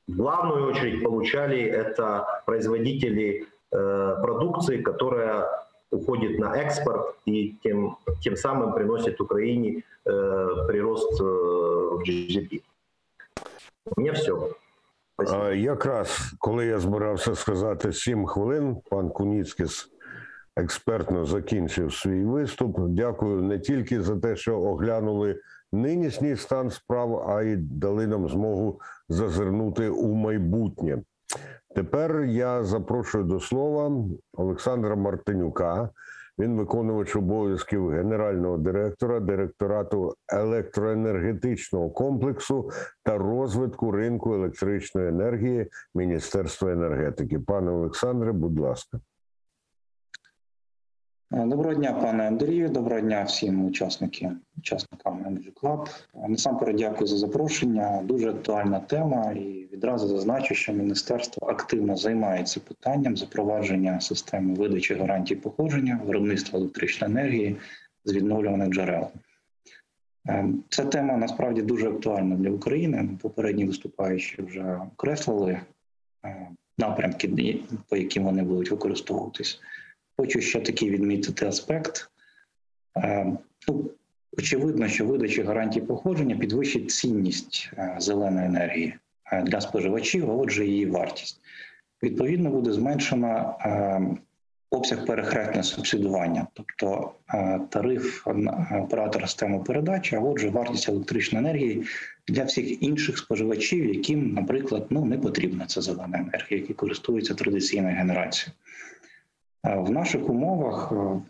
в 0.07 0.15
главную 0.15 0.69
очередь 0.71 1.03
получали 1.03 1.61
это 1.61 2.25
производители 2.45 3.47
э, 3.71 4.15
продукции, 4.21 4.81
которая 4.81 5.47
уходит 5.91 6.39
на 6.39 6.55
экспорт 6.55 7.15
и 7.25 7.57
тем, 7.63 7.97
тем 8.21 8.35
самым 8.35 8.73
приносит 8.73 9.21
Украине 9.21 9.83
э, 10.05 10.65
прирост 10.67 11.21
э, 11.21 11.23
в 11.23 12.01
GDP. 12.03 12.63
У 13.95 14.01
мене 14.01 14.11
все. 14.13 14.49
А, 15.17 15.51
якраз 15.51 16.33
коли 16.39 16.65
я 16.65 16.79
збирався 16.79 17.35
сказати 17.35 17.93
7 17.93 18.25
хвилин, 18.25 18.77
пан 18.89 19.09
Куніцькіс 19.09 19.89
експертно 20.55 21.25
закінчив 21.25 21.93
свій 21.93 22.25
виступ. 22.25 22.75
Дякую 22.79 23.41
не 23.41 23.59
тільки 23.59 24.01
за 24.01 24.15
те, 24.19 24.35
що 24.35 24.59
оглянули 24.59 25.39
нинішній 25.72 26.36
стан 26.36 26.70
справ, 26.70 27.28
а 27.28 27.42
й 27.42 27.56
дали 27.56 28.06
нам 28.06 28.28
змогу 28.28 28.80
зазирнути 29.08 29.88
у 29.88 30.14
майбутнє. 30.14 31.02
Тепер 31.74 32.24
я 32.24 32.64
запрошую 32.64 33.24
до 33.24 33.40
слова 33.40 34.04
Олександра 34.32 34.96
Мартинюка. 34.96 35.90
Він 36.38 36.56
виконувач 36.56 37.16
обов'язків 37.16 37.88
генерального 37.88 38.58
директора 38.58 39.20
директорату 39.20 40.14
електроенергетичного 40.28 41.90
комплексу 41.90 42.70
та 43.04 43.18
розвитку 43.18 43.90
ринку 43.90 44.34
електричної 44.34 45.08
енергії 45.08 45.66
Міністерства 45.94 46.72
енергетики. 46.72 47.38
Пане 47.38 47.70
Олександре, 47.70 48.32
будь 48.32 48.58
ласка. 48.58 49.00
Е, 51.32 51.46
доброго 51.46 51.74
дня, 51.74 51.92
пане 51.92 52.26
Андрію. 52.26 52.68
Доброго 52.68 53.00
дня 53.00 53.22
всім 53.22 53.64
учасникам 53.64 54.40
учасникам 54.58 55.24
Energy 55.26 55.52
Club. 55.62 55.88
Е, 56.14 56.28
насамперед 56.28 56.76
дякую 56.76 57.06
за 57.06 57.16
запрошення. 57.16 58.02
Дуже 58.04 58.30
актуальна 58.30 58.80
тема, 58.80 59.32
і 59.32 59.68
відразу 59.72 60.08
зазначу, 60.08 60.54
що 60.54 60.72
міністерство 60.72 61.48
активно 61.48 61.96
займається 61.96 62.60
питанням 62.60 63.16
запровадження 63.16 64.00
системи 64.00 64.54
видачі 64.54 64.94
гарантій 64.94 65.36
походження 65.36 66.00
виробництва 66.06 66.58
електричної 66.58 67.12
енергії 67.12 67.56
з 68.04 68.12
відновлюваних 68.12 68.68
джерел. 68.68 69.08
Е, 70.28 70.48
ця 70.68 70.84
тема 70.84 71.16
насправді 71.16 71.62
дуже 71.62 71.88
актуальна 71.88 72.36
для 72.36 72.50
України. 72.50 73.08
Попередні 73.22 73.64
виступаючі 73.64 74.42
вже 74.42 74.80
окреслили 74.92 75.60
напрямки, 76.78 77.60
по 77.88 77.96
яким 77.96 78.24
вони 78.24 78.42
будуть 78.42 78.70
використовуватись. 78.70 79.60
Хочу 80.20 80.40
ще 80.40 80.60
такий 80.60 80.90
відмітити 80.90 81.46
аспект. 81.46 82.10
Е, 82.96 83.32
ну, 83.68 83.90
Очевидно, 84.38 84.88
що 84.88 85.06
видача 85.06 85.44
гарантій 85.44 85.80
походження 85.80 86.36
підвищить 86.36 86.90
цінність 86.90 87.70
е, 87.78 87.96
зеленої 87.98 88.46
енергії 88.46 88.94
е, 89.32 89.42
для 89.42 89.60
споживачів, 89.60 90.30
а 90.30 90.34
отже, 90.34 90.66
її 90.66 90.86
вартість. 90.86 91.40
Відповідно, 92.02 92.50
буде 92.50 92.72
зменшено 92.72 93.58
обсяг 94.70 95.06
перехресне 95.06 95.62
субсидування, 95.62 96.46
тобто 96.52 97.12
тариф 97.68 98.26
оператора 98.82 99.26
системи 99.26 99.58
передачі, 99.58 100.16
а 100.16 100.20
отже, 100.20 100.48
вартість 100.48 100.88
електричної 100.88 101.44
енергії 101.44 101.84
для 102.28 102.44
всіх 102.44 102.82
інших 102.82 103.18
споживачів, 103.18 103.94
яким, 103.94 104.32
наприклад, 104.34 104.86
ну 104.90 105.04
не 105.04 105.18
потрібна 105.18 105.66
ця 105.66 105.80
зелена 105.80 106.18
енергія, 106.18 106.60
які 106.60 106.74
користуються 106.74 107.34
традиційною 107.34 107.96
генерацією. 107.96 108.52
В 109.64 109.90
наших 109.90 110.30
умовах 110.30 110.92
е, 110.92 111.20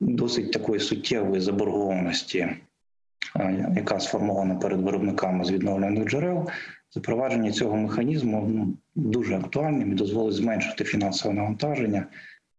досить 0.00 0.52
такої 0.52 0.80
суттєвої 0.80 1.40
заборгованості, 1.40 2.38
е, 2.38 3.72
яка 3.76 4.00
сформована 4.00 4.54
перед 4.54 4.80
виробниками 4.80 5.44
з 5.44 5.50
відновлених 5.50 6.08
джерел, 6.08 6.48
запровадження 6.90 7.52
цього 7.52 7.76
механізму 7.76 8.46
ну, 8.48 8.74
дуже 8.94 9.36
актуальним 9.36 9.92
і 9.92 9.94
дозволить 9.94 10.34
зменшити 10.34 10.84
фінансове 10.84 11.34
навантаження 11.34 12.06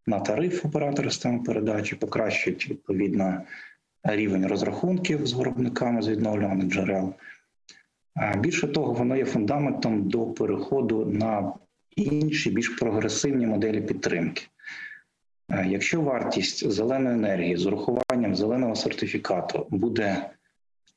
на 0.07 0.19
тариф 0.19 0.65
оператора 0.65 1.09
системи 1.09 1.39
передачі, 1.43 1.95
покращить 1.95 2.69
відповідно 2.69 3.41
рівень 4.03 4.47
розрахунків 4.47 5.27
з 5.27 5.33
виробниками 5.33 6.01
з 6.01 6.07
відновлюваних 6.07 6.67
джерел. 6.67 7.13
Більше 8.39 8.67
того, 8.67 8.93
воно 8.93 9.15
є 9.15 9.25
фундаментом 9.25 10.09
до 10.09 10.25
переходу 10.25 11.05
на 11.05 11.53
інші 11.95 12.49
більш 12.49 12.69
прогресивні 12.69 13.47
моделі 13.47 13.81
підтримки. 13.81 14.47
Е, 15.49 15.65
якщо 15.69 16.01
вартість 16.01 16.71
зеленої 16.71 17.15
енергії 17.15 17.57
з 17.57 17.65
урахуванням 17.65 18.35
зеленого 18.35 18.75
сертифікату 18.75 19.67
буде 19.69 20.29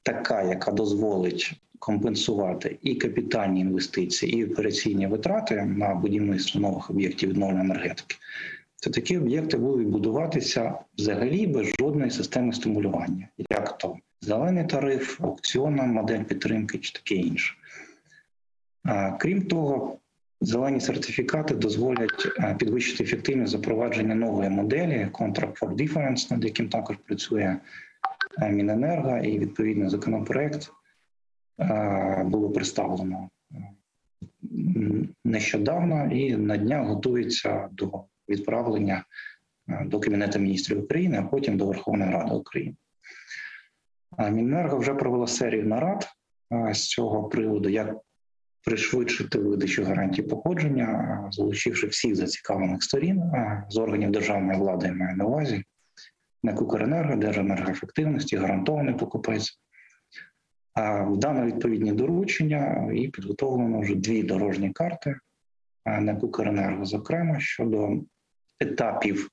така, 0.02 0.42
яка 0.42 0.72
дозволить 0.72 1.52
компенсувати 1.78 2.78
і 2.82 2.94
капітальні 2.94 3.61
інвестиції, 3.61 4.38
і 4.38 4.44
операційні 4.44 5.06
витрати 5.06 5.62
на 5.62 5.94
будівництво 5.94 6.61
нових 6.61 6.90
об'єктів 6.90 7.30
відновлення 7.30 7.61
енергетики, 7.61 8.16
то 8.82 8.90
такі 8.90 9.18
об'єкти 9.18 9.56
будуть 9.56 9.88
будуватися 9.88 10.74
взагалі 10.98 11.46
без 11.46 11.66
жодної 11.80 12.11
системи 12.11 12.52
стимулювання, 12.52 13.28
як 13.50 13.78
то 13.78 13.96
зелений 14.20 14.66
тариф, 14.66 15.20
аукціонна 15.24 15.82
модель 15.82 16.22
підтримки 16.22 16.78
чи 16.78 16.92
таке 16.92 17.14
інше. 17.14 17.54
Крім 19.18 19.42
того, 19.42 19.98
зелені 20.40 20.81
сертифікати 20.81 21.55
дозволять 21.55 22.33
е, 22.38 22.57
підвищити 22.59 23.05
ефективність 23.05 23.53
запровадження 23.53 24.14
нової 24.14 24.51
моделі 24.51 25.09
Contract 25.12 25.59
for 25.59 25.74
Difference, 25.74 26.33
над 26.33 26.44
яким 26.44 26.68
також 26.68 26.96
працює 26.96 27.57
е, 28.42 28.51
Міненерго, 28.51 29.18
і 29.18 29.38
відповідний 29.38 29.88
законопроект 29.88 30.70
е, 31.61 32.24
було 32.27 32.51
представлено 32.51 33.31
нещодавно 35.24 36.12
і 36.12 36.37
на 36.37 36.57
днях 36.57 36.87
готується 36.87 37.68
до 37.72 38.05
відправлення 38.29 39.05
до 39.85 40.01
Кабінету 40.01 40.38
міністрів 40.38 40.85
України, 40.85 41.18
а 41.18 41.22
потім 41.22 41.57
до 41.57 41.66
Верховної 41.66 42.11
Ради 42.11 42.35
України. 42.35 42.77
Міненерго 44.18 44.79
вже 44.79 44.94
провела 44.94 45.27
серію 45.27 45.64
нарад 45.64 46.09
з 46.72 46.87
цього 46.87 47.29
приводу, 47.29 47.68
як 47.68 47.96
пришвидшити 48.68 49.38
видачу 49.38 49.85
гарантій 49.85 50.22
походження, 50.22 51.28
залучивши 51.33 51.87
всіх 51.87 52.16
зацікавлених 52.16 52.83
сторін 52.83 53.22
з 53.68 53.76
органів 53.76 54.11
державної 54.11 54.59
влади, 54.59 54.92
маю 54.92 55.16
на 55.16 55.24
увазі, 55.24 55.64
НЕК 56.42 56.62
«Укренерго», 56.62 57.16
Держенергоефективності, 57.16 58.37
гарантований 58.37 58.94
покупець. 58.94 59.59
Вдано 61.07 61.46
відповідні 61.46 61.92
доручення 61.92 62.90
і 62.94 63.09
підготовлено 63.09 63.81
вже 63.81 63.94
дві 63.94 64.22
дорожні 64.22 64.70
карти 64.70 65.16
НЕК 65.87 66.24
«Укренерго», 66.24 66.85
зокрема 66.85 67.40
щодо 67.40 67.90
етапів 68.61 69.31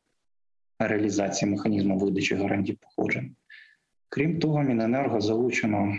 реалізації 0.79 1.51
механізму 1.51 1.97
видачі 1.97 2.35
гарантій 2.35 2.73
походження. 2.73 3.31
Крім 4.09 4.39
того, 4.39 4.63
Міненерго 4.63 5.21
залучено 5.21 5.97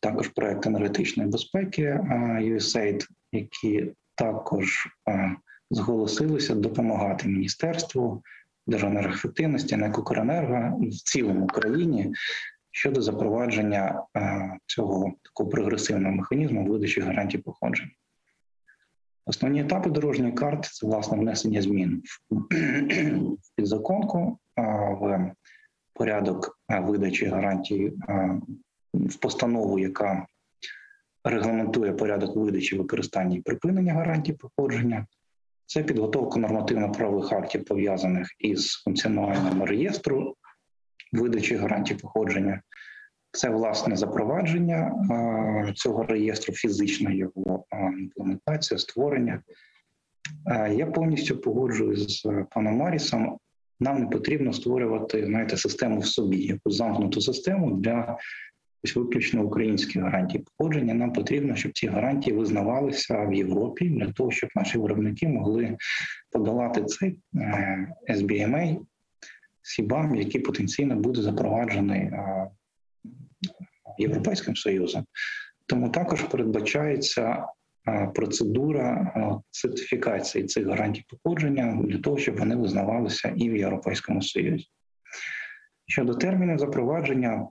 також 0.00 0.28
проект 0.28 0.66
енергетичної 0.66 1.28
безпеки 1.28 2.00
USAID, 2.40 3.06
які 3.32 3.92
також 4.14 4.88
зголосилися 5.70 6.54
допомагати 6.54 7.28
міністерству 7.28 8.22
Держенергоефективності, 8.66 9.76
НЕК 9.76 9.98
«Укренерго» 9.98 10.78
в 10.80 10.90
цілому 10.90 11.46
країні 11.46 12.14
щодо 12.70 13.02
запровадження 13.02 14.02
цього 14.66 15.12
такого 15.22 15.50
прогресивного 15.50 16.14
механізму 16.14 16.66
видачі 16.66 17.00
гарантій 17.00 17.38
походження. 17.38 17.90
Основні 19.26 19.60
етапи 19.60 19.90
дорожньої 19.90 20.32
карти 20.32 20.68
це 20.72 20.86
власне 20.86 21.18
внесення 21.18 21.62
змін 21.62 22.02
в 22.30 23.56
підзаконку 23.56 24.38
в 25.00 25.32
порядок 25.92 26.58
видачі 26.68 27.26
гарантій 27.26 27.92
в 29.10 29.16
постанову, 29.16 29.78
яка 29.78 30.26
регламентує 31.24 31.92
порядок 31.92 32.36
видачі, 32.36 32.76
використання 32.76 33.36
і 33.36 33.40
припинення 33.40 33.92
гарантій 33.92 34.32
походження. 34.32 35.06
Це 35.66 35.82
підготовка 35.82 36.40
нормативно-правових 36.40 37.32
актів, 37.32 37.64
пов'язаних 37.64 38.28
із 38.38 38.72
функціонуванням 38.72 39.62
реєстру 39.62 40.36
видачі 41.12 41.56
гарантій 41.56 41.94
походження. 41.94 42.62
Це 43.32 43.50
власне 43.50 43.96
запровадження 43.96 44.92
е, 45.68 45.72
цього 45.72 46.02
реєстру, 46.02 46.54
фізична 46.54 47.12
його 47.12 47.64
е, 47.72 47.92
імплементація, 47.98 48.78
створення. 48.78 49.42
Е, 50.46 50.74
Я 50.74 50.86
повністю 50.86 51.36
погоджуюсь 51.36 52.22
з 52.22 52.44
паном 52.50 52.76
Марісом. 52.76 53.38
Нам 53.80 54.00
не 54.00 54.06
потрібно 54.06 54.52
створювати 54.52 55.26
знаєте, 55.26 55.56
систему 55.56 56.00
в 56.00 56.06
собі, 56.06 56.36
якусь 56.36 56.76
замкнуту 56.76 57.20
систему 57.20 57.76
для 57.76 58.18
ось 58.84 58.96
виключно 58.96 59.44
українських 59.44 60.02
гарантій 60.02 60.38
походження. 60.38 60.94
Нам 60.94 61.12
потрібно, 61.12 61.56
щоб 61.56 61.72
ці 61.72 61.86
гарантії 61.86 62.36
визнавалися 62.36 63.24
в 63.24 63.34
Європі 63.34 63.88
для 63.88 64.12
того, 64.12 64.30
щоб 64.30 64.50
наші 64.56 64.78
виробники 64.78 65.28
могли 65.28 65.76
подолати 66.30 66.84
цей 66.84 67.18
е, 67.34 67.94
SBMA, 68.10 68.78
СІБАМ, 69.62 70.16
який 70.16 70.40
потенційно 70.40 70.96
буде 70.96 71.22
запроваджений 71.22 72.00
е, 72.00 72.50
Європейським 73.98 74.56
Союзом. 74.56 75.04
Тому 75.66 75.88
також 75.88 76.22
передбачається 76.22 77.46
е, 77.88 78.10
процедура 78.14 79.12
сертифікації 79.50 80.44
цих 80.44 80.66
гарантій 80.66 81.04
походження 81.08 81.82
для 81.84 81.98
того, 81.98 82.18
щоб 82.18 82.38
вони 82.38 82.56
визнавалися 82.56 83.34
і 83.36 83.50
в 83.50 83.56
Європейському 83.56 84.22
Союзі. 84.22 84.66
Щодо 85.86 86.14
термінів 86.14 86.58
запровадження, 86.58 87.48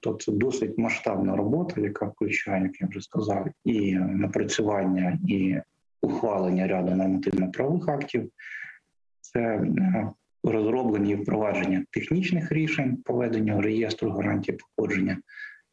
то 0.00 0.14
це 0.14 0.32
досить 0.32 0.78
масштабна 0.78 1.36
робота, 1.36 1.80
яка 1.80 2.06
включає, 2.06 2.62
як 2.62 2.80
я 2.80 2.86
вже 2.86 3.00
сказав, 3.00 3.46
і 3.64 3.94
напрацювання, 3.94 5.18
і 5.28 5.56
ухвалення 6.02 6.66
ряду 6.66 6.94
нормативно-правових 6.94 7.88
актів. 7.88 8.30
Це 9.20 9.40
е, 9.40 10.10
розроблення 10.44 11.12
і 11.12 11.14
впровадження 11.14 11.84
технічних 11.90 12.52
рішень 12.52 12.96
по 12.96 13.14
веденню 13.14 13.60
реєстру 13.60 14.10
гарантій 14.10 14.52
походження, 14.52 15.18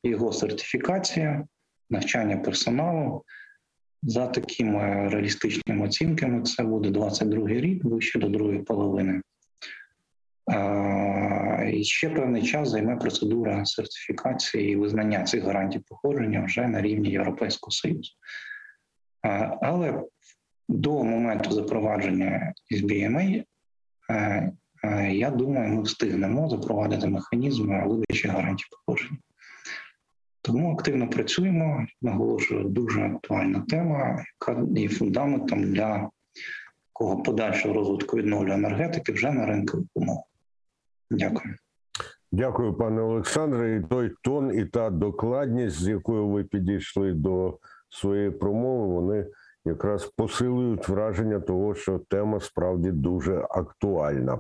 його 0.04 0.34
сертифікація, 0.34 1.48
навчання 1.90 2.38
персоналу. 2.38 3.24
За 4.04 4.28
такими 4.28 5.10
реалістичними 5.10 5.86
оцінками, 5.86 6.42
це 6.42 6.64
буде 6.64 6.90
22 6.90 7.48
рік, 7.48 7.86
ближче 7.86 8.20
до 8.20 8.30
другої 8.30 8.60
половини. 8.60 9.22
А, 10.46 11.64
І 11.74 11.84
ще 11.84 12.10
певний 12.10 12.44
час 12.44 12.70
займе 12.70 12.96
процедура 12.96 13.66
сертифікації 13.66 14.72
і 14.72 14.76
визнання 14.76 15.24
цих 15.24 15.44
гарантій 15.44 15.80
походження 15.80 16.46
вже 16.46 16.68
на 16.68 16.82
рівні 16.82 17.10
Європейського 17.10 17.72
Союзу. 17.72 18.12
Але 19.62 20.04
до 20.70 21.04
моменту 21.04 21.52
запровадження 21.52 22.54
SBMA, 22.72 23.44
е, 24.10 24.52
е, 24.84 25.14
я 25.14 25.30
думаю, 25.30 25.74
ми 25.74 25.84
встигнемо 25.84 26.50
запровадити 26.50 27.08
механізм 27.08 27.88
видачі 27.88 28.28
гарантій 28.28 28.66
походження. 28.72 29.20
Тому 30.42 30.74
активно 30.74 31.10
працюємо. 31.10 31.88
Наголошую, 32.02 32.64
дуже 32.64 33.02
актуальна 33.02 33.60
тема, 33.60 34.26
яка 34.42 34.66
є 34.76 34.90
фундаментом 34.90 35.74
для 35.74 36.10
такого 36.88 37.24
подальшого 37.24 37.74
розвитку 37.74 38.18
відновлюваної 38.18 38.66
енергетики 38.66 39.12
вже 39.12 39.32
на 39.32 39.46
ринкових 39.46 39.88
умовах. 39.96 40.31
Дякую. 41.12 41.56
Дякую, 42.32 42.74
пане 42.74 43.02
Олександре. 43.02 43.76
І 43.76 43.82
той 43.82 44.12
тон, 44.24 44.52
і 44.60 44.66
та 44.66 44.90
докладність, 44.90 45.82
з 45.82 45.88
якою 45.88 46.28
ви 46.28 46.44
підійшли 46.44 47.14
до 47.14 47.58
своєї 47.90 48.32
промови, 48.32 48.94
вони 48.94 49.26
якраз 49.66 50.06
посилюють 50.06 50.90
враження 50.90 51.40
того, 51.40 51.76
що 51.76 52.00
тема 52.10 52.40
справді 52.40 52.92
дуже 52.92 53.46
актуальна. 53.50 54.40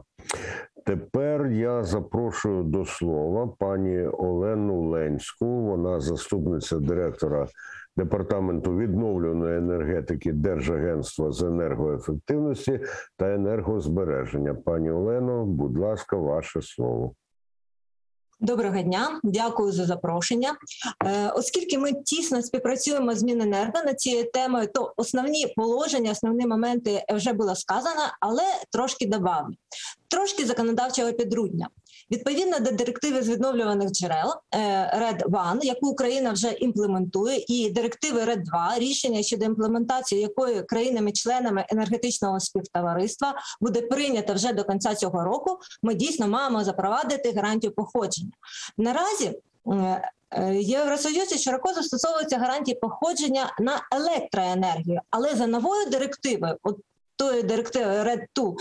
Тепер 0.85 1.47
я 1.47 1.83
запрошую 1.83 2.63
до 2.63 2.85
слова 2.85 3.47
пані 3.59 4.07
Олену 4.07 4.89
Ленську. 4.89 5.45
Вона 5.45 5.99
заступниця 5.99 6.79
директора 6.79 7.47
департаменту 7.97 8.77
відновлюваної 8.77 9.57
енергетики 9.57 10.31
Держагентства 10.31 11.31
з 11.31 11.41
енергоефективності 11.41 12.79
та 13.17 13.33
енергозбереження. 13.33 14.53
Пані 14.53 14.91
Олено, 14.91 15.45
будь 15.45 15.77
ласка, 15.77 16.17
ваше 16.17 16.61
слово. 16.61 17.15
Доброго 18.43 18.81
дня, 18.81 19.19
дякую 19.23 19.71
за 19.71 19.85
запрошення. 19.85 20.55
Е, 21.05 21.29
Оскільки 21.35 21.77
ми 21.77 21.93
тісно 21.93 22.41
співпрацюємо 22.41 23.15
з 23.15 23.23
Міненерго 23.23 23.83
над 23.85 23.99
цією 23.99 24.31
темою, 24.31 24.67
то 24.73 24.93
основні 24.97 25.53
положення, 25.55 26.11
основні 26.11 26.47
моменти 26.47 27.03
вже 27.13 27.33
було 27.33 27.55
сказано, 27.55 28.01
але 28.19 28.43
трошки 28.71 29.05
добавлю. 29.05 29.53
Трошки 30.07 30.45
законодавчого 30.45 31.13
підрудня. 31.13 31.67
Відповідно 32.11 32.59
до 32.59 32.71
директиви 32.71 33.21
з 33.21 33.29
відновлюваних 33.29 33.91
джерел 33.91 34.33
е, 34.51 34.57
RED 34.99 35.49
1, 35.51 35.61
яку 35.63 35.87
Україна 35.87 36.31
вже 36.31 36.51
імплементує, 36.51 37.45
і 37.47 37.69
директиви 37.69 38.21
RED 38.21 38.43
2, 38.43 38.73
рішення 38.77 39.23
щодо 39.23 39.45
імплементації 39.45 40.21
якої 40.21 40.63
країнами-членами 40.63 41.65
енергетичного 41.69 42.39
співтовариства 42.39 43.35
буде 43.61 43.81
прийнято 43.81 44.33
вже 44.33 44.53
до 44.53 44.63
кінця 44.63 44.95
цього 44.95 45.23
року, 45.23 45.59
ми 45.83 45.93
дійсно 45.93 46.27
маємо 46.27 46.63
запровадити 46.63 47.31
гарантію 47.31 47.73
походження. 47.73 48.31
Наразі 48.77 49.39
е, 49.67 50.11
е, 50.31 50.55
Євросоюзі 50.55 51.37
широко 51.37 51.73
застосовуються 51.73 52.37
гарантії 52.37 52.79
походження 52.81 53.53
на 53.59 53.87
електроенергію, 53.91 55.01
але 55.09 55.35
за 55.35 55.47
новою 55.47 55.89
директивою, 55.89 56.57
от 56.63 56.77
тої 57.21 57.43
директиви 57.43 57.85
RED 57.85 58.21
2, 58.35 58.53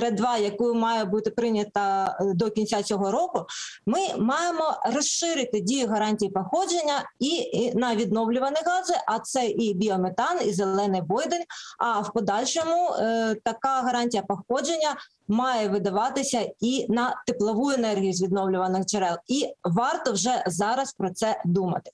RED 0.00 0.14
2, 0.14 0.38
яку 0.38 0.74
має 0.74 1.04
бути 1.04 1.30
прийнята 1.30 2.16
е, 2.20 2.34
до 2.34 2.50
кінця 2.50 2.82
цього 2.82 3.10
року, 3.10 3.46
ми 3.86 3.98
маємо 4.18 4.80
розширити 4.94 5.60
дію 5.60 5.88
гарантії 5.88 6.30
походження 6.30 7.10
і, 7.18 7.28
і 7.28 7.74
на 7.74 7.96
відновлювані 7.96 8.56
гази, 8.66 8.94
а 9.06 9.18
це 9.18 9.46
і 9.46 9.74
біометан, 9.74 10.38
і 10.44 10.52
зелений 10.52 11.02
бойдень. 11.02 11.44
А 11.78 12.00
в 12.00 12.12
подальшому 12.12 12.90
е, 12.98 13.36
така 13.44 13.80
гарантія 13.82 14.22
походження 14.22 14.96
має 15.28 15.68
видаватися 15.68 16.50
і 16.60 16.86
на 16.88 17.22
теплову 17.26 17.70
енергію 17.70 18.12
з 18.12 18.22
відновлюваних 18.22 18.86
джерел, 18.86 19.16
і 19.26 19.46
варто 19.64 20.12
вже 20.12 20.42
зараз 20.46 20.92
про 20.92 21.10
це 21.10 21.42
думати. 21.44 21.90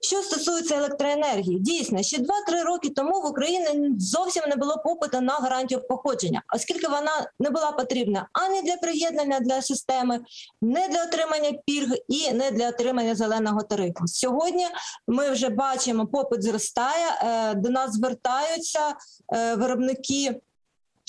Що 0.00 0.22
стосується 0.22 0.76
електроенергії, 0.76 1.58
дійсно, 1.58 2.02
ще 2.02 2.16
2-3 2.16 2.24
роки 2.64 2.90
тому 2.90 3.20
в 3.20 3.26
Україні 3.26 3.90
зовсім 3.98 4.42
не 4.48 4.56
було 4.56 4.76
попиту 4.84 5.20
на 5.20 5.32
гарантію 5.32 5.80
походження, 5.88 6.42
оскільки 6.54 6.88
вона 6.88 7.30
не 7.40 7.50
була 7.50 7.72
потрібна 7.72 8.28
ані 8.32 8.62
для 8.62 8.76
приєднання 8.76 9.40
для 9.40 9.62
системи, 9.62 10.20
не 10.62 10.88
для 10.88 11.02
отримання 11.02 11.52
пільг 11.66 11.88
і 12.08 12.32
не 12.32 12.50
для 12.50 12.68
отримання 12.68 13.14
зеленого 13.14 13.62
тарифу. 13.62 14.06
Сьогодні 14.06 14.66
ми 15.08 15.30
вже 15.30 15.48
бачимо, 15.48 16.06
попит 16.06 16.42
зростає. 16.42 17.06
е, 17.22 17.54
До 17.54 17.70
нас 17.70 17.92
звертаються 17.92 18.94
е, 19.34 19.54
виробники 19.54 20.40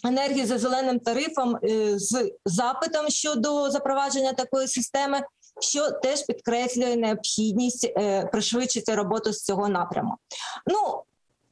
енергії 0.06 0.46
за 0.46 0.58
зеленим 0.58 1.00
тарифом 1.00 1.58
е, 1.64 2.00
з 2.00 2.32
запитом 2.46 3.10
щодо 3.10 3.72
запровадження 3.72 4.34
такої 4.34 4.68
системи, 4.68 5.22
що 5.60 5.92
теж 5.92 6.22
підкреслює 6.26 6.96
необхідність 6.96 7.86
е, 7.98 8.26
пришвидшити 8.26 8.96
роботу 8.96 9.34
з 9.34 9.44
цього 9.44 9.68
напряму. 9.68 10.14
Ну 10.68 11.04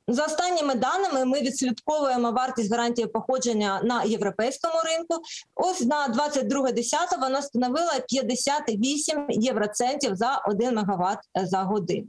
за 0.07 0.25
останніми 0.25 0.75
даними, 0.75 1.25
ми 1.25 1.41
відслідковуємо 1.41 2.31
вартість 2.31 2.71
гарантії 2.71 3.07
походження 3.07 3.81
на 3.83 4.03
європейському 4.03 4.73
ринку. 4.85 5.23
Ось 5.55 5.81
на 5.81 6.07
22.10 6.07 7.19
вона 7.21 7.41
становила 7.41 7.93
58 8.07 9.25
євроцентів 9.29 10.15
за 10.15 10.41
1 10.47 10.75
мегаватт 10.75 11.19
за 11.35 11.57
годину. 11.57 12.07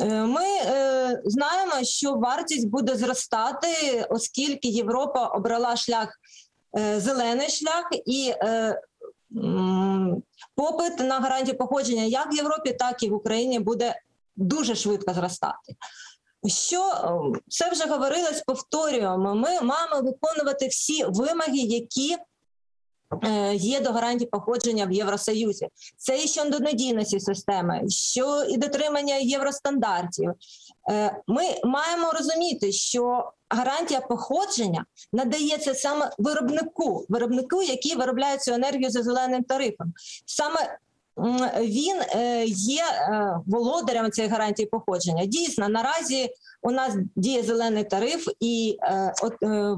Е, 0.00 0.22
Ми 0.22 0.44
е, 0.44 1.22
знаємо, 1.24 1.72
що 1.84 2.14
вартість 2.14 2.68
буде 2.68 2.96
зростати, 2.96 4.06
оскільки 4.10 4.68
Європа 4.68 5.26
обрала 5.26 5.76
шлях 5.76 6.08
е, 6.78 7.00
зелений 7.00 7.48
шлях 7.48 7.88
і 8.06 8.34
е, 8.36 8.80
попит 10.54 10.98
на 10.98 11.20
гарантію 11.20 11.58
походження 11.58 12.02
як 12.02 12.32
в 12.32 12.36
Європі, 12.36 12.72
так 12.72 13.02
і 13.02 13.10
в 13.10 13.14
Україні 13.14 13.58
буде 13.58 13.94
дуже 14.36 14.74
швидко 14.74 15.14
зростати. 15.14 15.76
Що 16.46 16.90
е, 16.90 17.40
це 17.48 17.70
вже 17.70 17.84
говорилось, 17.84 18.42
повторюємо. 18.46 19.34
Ми 19.34 19.60
маємо 19.60 20.00
виконувати 20.02 20.66
всі 20.66 21.04
вимоги, 21.04 21.58
які 21.58 22.16
е, 23.24 23.54
є 23.54 23.80
до 23.80 23.92
гарантії 23.92 24.28
походження 24.30 24.86
в 24.86 24.92
Євросоюзі. 24.92 25.68
Це 25.96 26.18
і 26.24 26.28
щодо 26.28 26.58
надійності 26.58 27.20
системи, 27.20 27.88
що 27.88 28.44
і 28.44 28.56
дотримання 28.56 29.16
євростандартів. 29.16 30.30
Е, 30.90 31.22
Ми 31.26 31.42
маємо 31.64 32.10
розуміти, 32.12 32.72
що 32.72 33.32
гарантія 33.52 34.00
походження 34.00 34.84
надається 35.12 35.74
саме 35.74 36.10
виробнику, 36.18 37.06
виробнику, 37.08 37.62
який 37.62 37.96
виробляє 37.96 38.38
цю 38.38 38.52
енергію 38.52 38.90
за 38.90 39.02
зеленим 39.02 39.42
тарифом. 39.42 39.92
Саме 40.26 40.78
він 41.60 42.00
е, 42.14 42.44
є 42.46 42.82
е, 42.82 43.40
володарем 43.46 44.10
цієї 44.10 44.32
гарантії 44.32 44.66
походження. 44.66 45.24
Дійсно, 45.24 45.68
наразі 45.68 46.30
у 46.62 46.70
нас 46.70 46.94
діє 47.16 47.42
зелений 47.42 47.84
тариф, 47.84 48.28
і 48.40 48.78
е, 48.82 49.14
от, 49.22 49.32
е, 49.42 49.76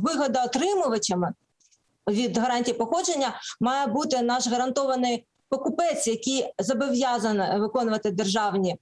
від 2.09 2.39
гарантії 2.39 2.79
походження 2.79 3.41
має 3.61 3.87
бути 3.87 4.23
наш 4.23 4.49
гарантований 4.49 5.25
покупець, 5.49 6.07
який 6.07 6.53
зобов'язаний 6.59 7.61
виконувати 7.61 8.11
державні 8.11 8.77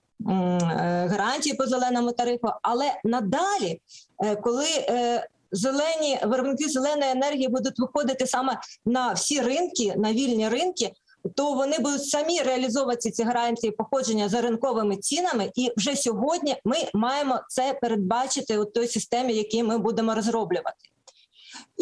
гарантії 1.09 1.55
по 1.55 1.67
зеленому 1.67 2.13
тарифу. 2.13 2.49
Але 2.63 2.85
надалі, 3.05 3.81
е, 4.25 4.37
коли 4.37 4.67
е, 4.67 5.27
зелені 5.53 6.19
виробники 6.25 6.69
зеленої 6.69 7.11
енергії 7.11 7.49
будуть 7.49 7.79
виходити 7.79 8.27
саме 8.27 8.59
на 8.85 9.13
всі 9.13 9.41
ринки, 9.41 9.95
на 9.97 10.13
вільні 10.13 10.49
ринки. 10.49 10.93
То 11.35 11.53
вони 11.53 11.79
будуть 11.79 12.05
самі 12.09 12.41
реалізовувати 12.41 13.11
ці 13.11 13.23
гарантії 13.23 13.71
походження 13.71 14.29
за 14.29 14.41
ринковими 14.41 14.97
цінами, 14.97 15.51
і 15.55 15.73
вже 15.77 15.97
сьогодні 15.97 16.57
ми 16.65 16.77
маємо 16.95 17.41
це 17.49 17.79
передбачити 17.83 18.59
у 18.59 18.65
той 18.65 18.89
системі, 18.89 19.35
які 19.35 19.63
ми 19.63 19.79
будемо 19.79 20.15
розроблювати. 20.15 20.92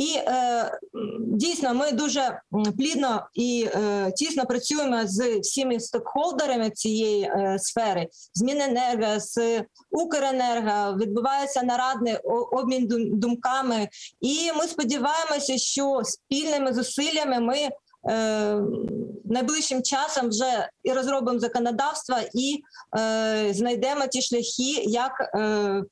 І 0.01 0.15
е, 0.17 0.79
дійсно 1.19 1.75
ми 1.75 1.93
дуже 1.93 2.41
плідно 2.79 3.27
і 3.35 3.69
е, 3.75 4.13
тісно 4.13 4.47
працюємо 4.47 5.01
з 5.05 5.39
всіми 5.39 5.81
стейкхолдерами 5.81 6.71
цієї 6.71 7.23
е, 7.23 7.57
сфери, 7.59 8.09
з 8.35 8.43
Міненерго, 8.43 9.21
з 9.21 9.65
Укренерго, 9.91 10.97
відбувається 10.97 11.63
нарадний 11.63 12.17
обмін 12.53 12.87
думками, 13.13 13.89
і 14.21 14.53
ми 14.59 14.65
сподіваємося, 14.65 15.59
що 15.59 16.01
спільними 16.05 16.73
зусиллями 16.73 17.41
ми 17.41 17.59
е, 18.11 18.61
найближчим 19.25 19.83
часом 19.83 20.29
вже 20.29 20.69
і 20.83 20.93
розробимо 20.93 21.39
законодавство, 21.39 22.17
і 22.35 22.63
е, 22.99 23.55
знайдемо 23.55 24.07
ті 24.07 24.23
шляхи, 24.23 24.83
як 24.85 25.31
е, 25.35 25.83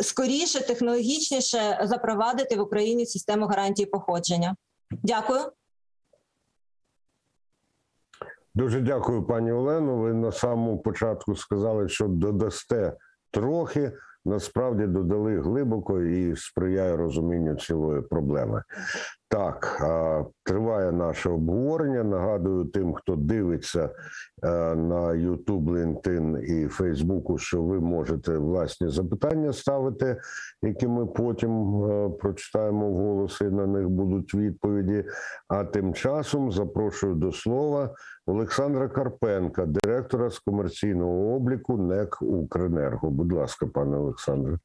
скоріше, 0.00 0.66
технологічніше 0.66 1.80
запровадити 1.82 2.56
в 2.56 2.60
Україні 2.60 3.06
систему 3.06 3.46
гарантії 3.46 3.86
походження. 3.86 4.56
Дякую. 4.90 5.40
Дуже 8.54 8.80
дякую, 8.80 9.22
пані 9.22 9.52
Олено. 9.52 9.96
Ви 9.96 10.12
на 10.14 10.32
самому 10.32 10.78
початку 10.78 11.36
сказали, 11.36 11.88
що 11.88 12.08
додасте 12.08 12.96
трохи. 13.30 13.92
Насправді 14.24 14.86
додали 14.86 15.40
глибоко 15.40 16.02
і 16.02 16.36
сприяє 16.36 16.96
розумінню 16.96 17.54
цілої 17.54 18.02
проблеми. 18.02 18.62
Так, 19.36 19.82
триває 20.44 20.92
наше 20.92 21.28
обговорення. 21.30 22.04
Нагадую 22.04 22.64
тим, 22.64 22.94
хто 22.94 23.16
дивиться 23.16 23.84
е, 23.84 24.48
на 24.74 25.00
YouTube, 25.00 25.64
LinkedIn 25.64 26.38
і 26.38 26.68
Фейсбуку, 26.68 27.38
що 27.38 27.62
ви 27.62 27.80
можете 27.80 28.38
власні 28.38 28.88
запитання 28.88 29.52
ставити, 29.52 30.16
які 30.62 30.88
ми 30.88 31.06
потім 31.06 31.84
е, 31.84 32.08
прочитаємо 32.08 32.90
вголос, 32.90 33.40
і 33.40 33.44
на 33.44 33.66
них 33.66 33.88
будуть 33.88 34.34
відповіді. 34.34 35.04
А 35.48 35.64
тим 35.64 35.94
часом 35.94 36.52
запрошую 36.52 37.14
до 37.14 37.32
слова 37.32 37.94
Олександра 38.26 38.88
Карпенка, 38.88 39.66
директора 39.66 40.30
з 40.30 40.38
комерційного 40.38 41.34
обліку 41.34 41.76
НЕК 41.76 42.22
Укренерго. 42.22 43.10
Будь 43.10 43.32
ласка, 43.32 43.66
пане 43.66 43.96
Олександре. 43.96 44.58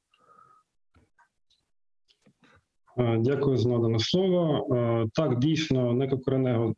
Е, 2.98 3.18
Дякую 3.20 3.58
за 3.58 3.70
надане 3.70 4.00
слово. 4.00 4.68
Е, 4.76 5.08
Так, 5.14 5.40
дійсно, 5.40 5.94
НЕК 5.94 6.14
Укренерго, 6.14 6.74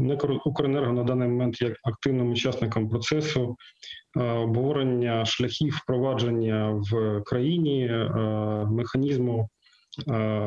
НЕК 0.00 0.24
Укренерго 0.46 0.92
на 0.92 1.04
даний 1.04 1.28
момент 1.28 1.62
є 1.62 1.74
активним 1.82 2.30
учасником 2.30 2.88
процесу 2.88 3.56
е, 4.18 4.32
обговорення 4.32 5.24
шляхів 5.24 5.80
впровадження 5.82 6.82
в 6.90 7.22
країні 7.26 7.90
механізму 8.70 9.48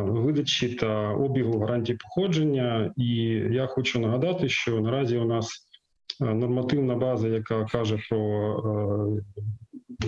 видачі 0.03 0.69
та 0.69 1.09
обігу 1.09 1.59
гарантій 1.59 1.93
походження. 1.93 2.93
І 2.97 3.15
я 3.51 3.67
хочу 3.67 3.99
нагадати, 3.99 4.49
що 4.49 4.81
наразі 4.81 5.17
у 5.17 5.25
нас 5.25 5.67
нормативна 6.19 6.95
база, 6.95 7.27
яка 7.27 7.65
каже 7.65 7.99
про 8.09 9.13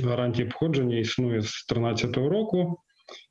гарантії 0.04 0.48
походження, 0.48 0.98
існує 0.98 1.42
з 1.42 1.66
2013 1.70 2.18
року. 2.18 2.80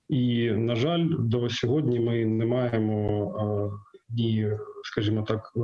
І, 0.09 0.51
на 0.51 0.77
жаль, 0.77 1.07
до 1.19 1.49
сьогодні 1.51 2.01
ми 2.01 2.25
не 2.25 2.47
маємо 2.47 3.81
ні, 4.17 4.51
скажімо 4.85 5.23
так, 5.23 5.53
е, 5.57 5.61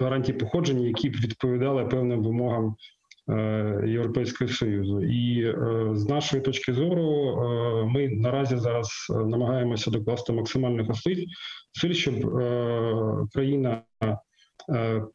гарантій 0.00 0.32
походження, 0.32 0.86
які 0.86 1.10
б 1.10 1.12
відповідали 1.12 1.84
певним 1.84 2.22
вимогам 2.22 2.76
е, 3.28 3.84
Європейського 3.86 4.50
Союзу. 4.50 5.02
І 5.02 5.42
е, 5.42 5.88
з 5.92 6.08
нашої 6.08 6.42
точки 6.42 6.72
зору, 6.72 7.36
ми 7.94 8.08
наразі 8.08 8.56
зараз 8.56 9.06
намагаємося 9.10 9.90
докласти 9.90 10.32
максимальних 10.32 10.86
зусиль, 10.86 11.24
щоб 11.92 12.14
країна 13.32 13.82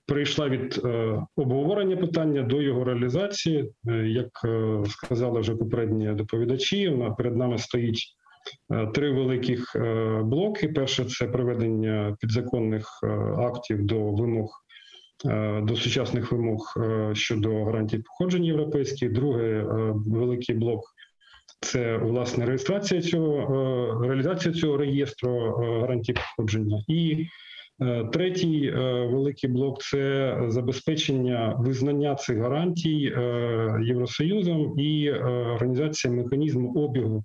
перейшла 0.05 0.49
від 0.49 0.81
обговорення 1.35 1.97
питання 1.97 2.43
до 2.43 2.61
його 2.61 2.83
реалізації. 2.83 3.71
Як 4.05 4.29
сказали 4.87 5.39
вже 5.39 5.55
попередні 5.55 6.13
доповідачі, 6.13 6.97
перед 7.17 7.37
нами 7.37 7.57
стоїть 7.57 8.18
три 8.93 9.11
великих 9.11 9.75
е, 9.75 10.19
блоки. 10.23 10.67
Перше 10.67 11.05
це 11.05 11.27
приведення 11.27 12.15
підзаконних 12.19 12.85
е, 13.03 13.07
актів 13.37 13.85
до 13.85 14.11
вимог. 14.11 14.49
е, 15.29 15.61
До 15.61 15.75
сучасних 15.75 16.31
вимог 16.31 16.73
е, 16.77 17.15
щодо 17.15 17.63
гарантій 17.65 17.97
походження 17.97 18.47
європейських. 18.47 19.11
Друге, 19.13 19.43
е, 19.43 19.65
великий 20.07 20.55
блок 20.55 20.81
це 21.61 21.97
власне 21.97 22.45
реєстрація 22.45 23.01
цього 23.01 23.35
е, 24.03 24.07
реалізація 24.07 24.53
цього 24.53 24.77
реєстру 24.77 25.31
е, 25.63 25.79
гарантій 25.81 26.13
походження. 26.13 26.83
І 26.87 27.25
е, 27.81 28.09
третій 28.13 28.73
е, 28.75 29.05
великий 29.05 29.49
блок 29.49 29.81
це 29.81 30.35
забезпечення 30.47 31.55
визнання 31.59 32.15
цих 32.15 32.37
гарантій 32.37 33.13
е, 33.17 33.21
Євросоюзом 33.83 34.79
і 34.79 35.05
е, 35.05 35.19
організація 35.55 36.13
механізму 36.13 36.73
обігу 36.73 37.23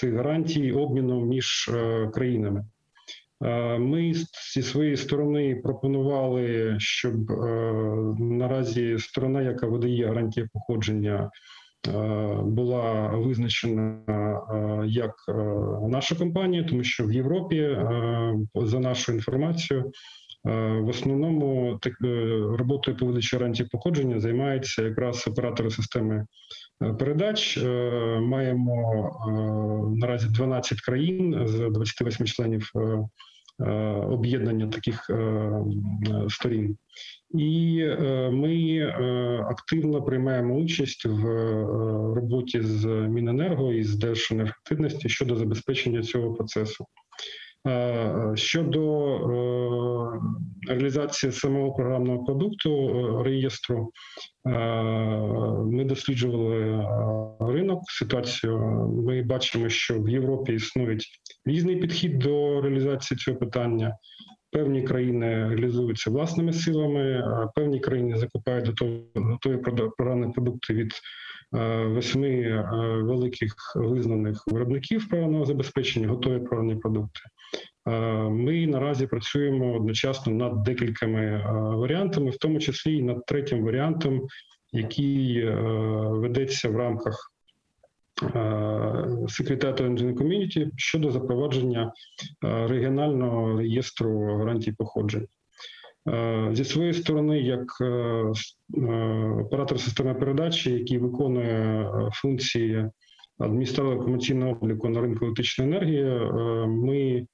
цих 0.00 0.14
гарантій 0.14 0.72
обміну 0.72 1.24
між 1.24 1.70
е, 1.74 2.10
країнами. 2.14 2.64
Е, 3.44 3.78
Ми 3.78 4.14
зі 4.54 4.62
своєї 4.62 4.96
сторони 4.96 5.60
пропонували, 5.64 6.74
щоб 6.78 7.30
е, 7.30 7.44
наразі 8.18 8.98
сторона, 8.98 9.42
яка 9.42 9.66
видає 9.66 10.06
гарантії 10.06 10.48
походження, 10.52 11.30
була 12.42 13.08
визначена 13.08 13.98
як 14.86 15.14
наша 15.88 16.14
компанія, 16.14 16.64
тому 16.64 16.84
що 16.84 17.06
в 17.06 17.12
Європі, 17.12 17.78
за 18.54 18.80
нашою 18.80 19.18
інформацією, 19.18 19.92
е, 20.46 20.50
в 20.80 20.88
основному 20.88 21.78
так, 21.82 21.92
роботою 22.58 22.96
по 22.96 23.06
видачі 23.06 23.36
гарантії 23.36 23.68
походження 23.72 24.20
займаються 24.20 24.82
якраз 24.82 25.28
оператори 25.28 25.70
системи 25.70 26.26
передач. 26.80 27.58
Е, 27.58 27.68
Маємо 28.20 29.10
е, 29.28 29.30
наразі 30.00 30.28
12 30.28 30.80
країн 30.80 31.42
з 31.46 31.70
28 31.70 32.26
членів 32.26 32.70
е, 32.76 33.68
об'єднання 34.10 34.66
таких 34.66 35.10
сторін. 36.28 36.76
І 37.38 37.84
ми 38.32 38.80
активно 39.50 40.02
приймаємо 40.02 40.54
участь 40.54 41.06
в 41.06 41.24
роботі 42.14 42.60
з 42.62 42.86
Міненерго 42.86 43.72
і 43.72 43.82
з 43.82 43.96
Держенергетичності 43.96 45.08
щодо 45.08 45.36
забезпечення 45.36 46.02
цього 46.02 46.34
процесу. 46.34 46.86
Е, 47.66 48.32
Щодо 48.34 48.80
е, 49.16 50.72
реалізації 50.72 51.32
самого 51.32 51.72
програмного 51.72 52.24
продукту 52.24 52.88
е, 52.88 53.24
реєстру, 53.24 53.92
ми 55.64 55.84
досліджували 55.84 56.84
ринок, 57.40 57.82
ситуацію. 57.86 58.58
Ми 59.06 59.22
бачимо, 59.22 59.68
що 59.68 60.00
в 60.00 60.08
Європі 60.08 60.52
існує 60.52 60.98
різний 61.44 61.76
підхід 61.76 62.18
до 62.18 62.60
реалізації 62.60 63.18
цього 63.18 63.36
питання. 63.36 63.96
Певні 64.50 64.82
країни 64.82 65.48
реалізуються 65.48 66.10
власними 66.10 66.52
силами, 66.52 67.24
певні 67.54 67.80
країни 67.80 68.16
закупають 68.16 68.82
готові, 69.14 69.56
програмні 69.96 70.32
продукти 70.32 70.74
від 70.74 70.92
восьми 71.52 72.28
е, 72.28 72.62
великих 73.02 73.54
визнаних 73.76 74.42
виробників 74.46 75.08
програмного 75.08 75.44
забезпечення, 75.44 76.08
готові 76.08 76.38
програмні 76.38 76.76
продукти. 76.76 77.20
Е, 77.88 77.90
Ми 78.28 78.66
наразі 78.66 79.06
працюємо 79.06 79.76
одночасно 79.76 80.32
над 80.32 80.62
декількома 80.62 81.20
е, 81.20 81.42
варіантами, 81.76 82.30
в 82.30 82.36
тому 82.36 82.58
числі 82.58 82.96
і 82.96 83.02
над 83.02 83.26
третім 83.26 83.64
варіантом, 83.64 84.26
який 84.72 85.38
е, 85.38 85.54
ведеться 86.10 86.68
в 86.68 86.76
рамках 86.76 87.32
секретаріату 89.28 89.84
Engineering 89.84 90.14
Community 90.14 90.70
щодо 90.76 91.10
запровадження 91.10 91.92
е, 92.44 92.66
регіонального 92.66 93.58
реєстру 93.58 94.36
гарантій 94.38 94.72
походжень. 94.72 95.26
Е, 96.08 96.48
Зі 96.52 96.64
своєї 96.64 96.94
сторони, 96.94 97.40
як 97.40 97.80
е, 97.80 97.84
е, 97.84 98.32
оператор 99.40 99.80
системи 99.80 100.14
передачі, 100.14 100.72
який 100.72 100.98
виконує 100.98 101.90
функції 102.12 102.90
адміністратора 103.38 103.96
комерційного 103.96 104.50
обліку 104.50 104.88
на 104.88 105.00
ринку 105.00 105.24
електричної 105.24 105.70
енергії, 105.70 106.04
ми 106.68 107.26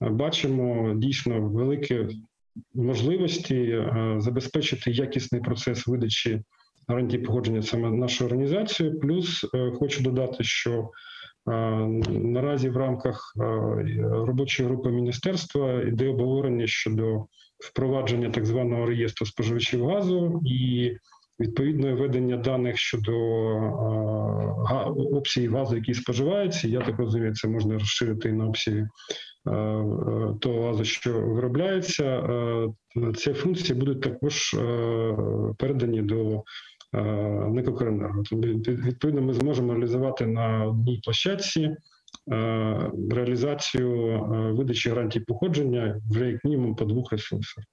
бачимо 0.00 0.94
дійсно 0.96 1.40
великі 1.40 2.08
можливості 2.74 3.84
забезпечити 4.16 4.90
якісний 4.90 5.40
процес 5.40 5.86
видачі 5.86 6.42
гарантій 6.88 7.18
погодження 7.18 7.62
саме 7.62 7.90
нашою 7.90 8.30
організацією. 8.30 9.00
Плюс 9.00 9.46
хочу 9.78 10.02
додати, 10.02 10.44
що 10.44 10.90
наразі 12.08 12.70
в 12.70 12.76
рамках 12.76 13.34
робочої 14.00 14.68
групи 14.68 14.90
міністерства 14.90 15.82
йде 15.82 16.08
обговорення 16.08 16.66
щодо 16.66 17.26
впровадження 17.62 18.30
так 18.30 18.46
званого 18.46 18.86
реєстру 18.86 19.26
споживачів 19.26 19.86
газу 19.86 20.40
і 20.44 20.92
відповідне 21.40 21.94
ведення 21.94 22.36
даних 22.36 22.78
щодо 22.78 23.12
га- 24.68 24.94
обсягів 25.12 25.54
газу, 25.56 25.76
який 25.76 25.94
споживається. 25.94 26.68
Я 26.68 26.80
так 26.80 26.98
розумію, 26.98 27.34
це 27.34 27.48
можна 27.48 27.74
розширити 27.74 28.32
на 28.32 28.46
обсяги 28.46 28.88
того 30.40 30.62
газу, 30.66 30.84
що 30.84 31.20
виробляється. 31.20 32.22
Ці 33.16 33.32
функції 33.32 33.78
будуть 33.78 34.00
також 34.00 34.56
передані 35.58 36.02
до 36.02 36.42
Некокоренерго. 37.50 38.22
Тобто, 38.30 38.48
відповідно, 38.72 39.22
ми 39.22 39.34
зможемо 39.34 39.72
реалізувати 39.72 40.26
на 40.26 40.66
одній 40.66 41.00
площадці 41.04 41.76
реалізацію 43.10 44.08
е, 44.08 44.52
видачі 44.52 44.88
гарантій 44.88 45.20
походження 45.20 46.00
вже 46.10 46.30
як 46.30 46.44
мінімум 46.44 46.76
по 46.76 46.84
двох 46.84 47.12
ресурсах. 47.12 47.64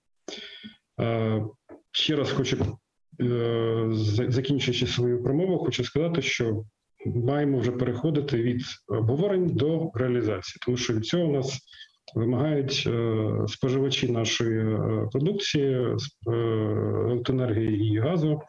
Е, 1.02 1.44
Ще 1.92 2.16
раз 2.16 2.32
хочу, 2.32 2.78
е, 3.22 3.88
закінчуючи 4.30 4.88
свою 4.88 5.24
промову, 5.24 5.58
хочу 5.58 5.84
сказати, 5.84 6.22
що 6.22 6.64
маємо 7.06 7.60
вже 7.60 7.72
переходити 7.72 8.44
від 8.44 8.62
обговорень 8.88 9.48
до 9.48 9.92
реалізації, 9.94 10.62
тому 10.66 10.78
що 10.78 10.94
від 10.94 11.06
цього 11.06 11.24
у 11.24 11.32
нас 11.32 11.60
вимагають 12.16 12.84
е, 12.88 13.32
споживачі 13.48 14.12
нашої 14.12 14.60
е, 14.60 15.08
продукції, 15.12 15.74
е, 15.76 16.32
електроенергії 17.10 17.94
і 17.94 18.00
газу. 18.00 18.42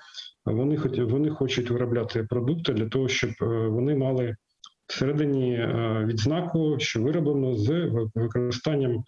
Вони 0.45 0.77
вони 1.05 1.31
хочуть 1.31 1.71
виробляти 1.71 2.23
продукти 2.23 2.73
для 2.73 2.89
того, 2.89 3.09
щоб 3.09 3.31
е, 3.43 3.45
вони 3.47 3.95
мали 3.95 4.37
всередині 4.91 5.55
е, 5.55 6.05
відзнаку, 6.07 6.79
що 6.79 7.03
вироблено 7.03 7.55
з 7.55 7.91
використанням 8.15 8.93
е, 8.93 9.03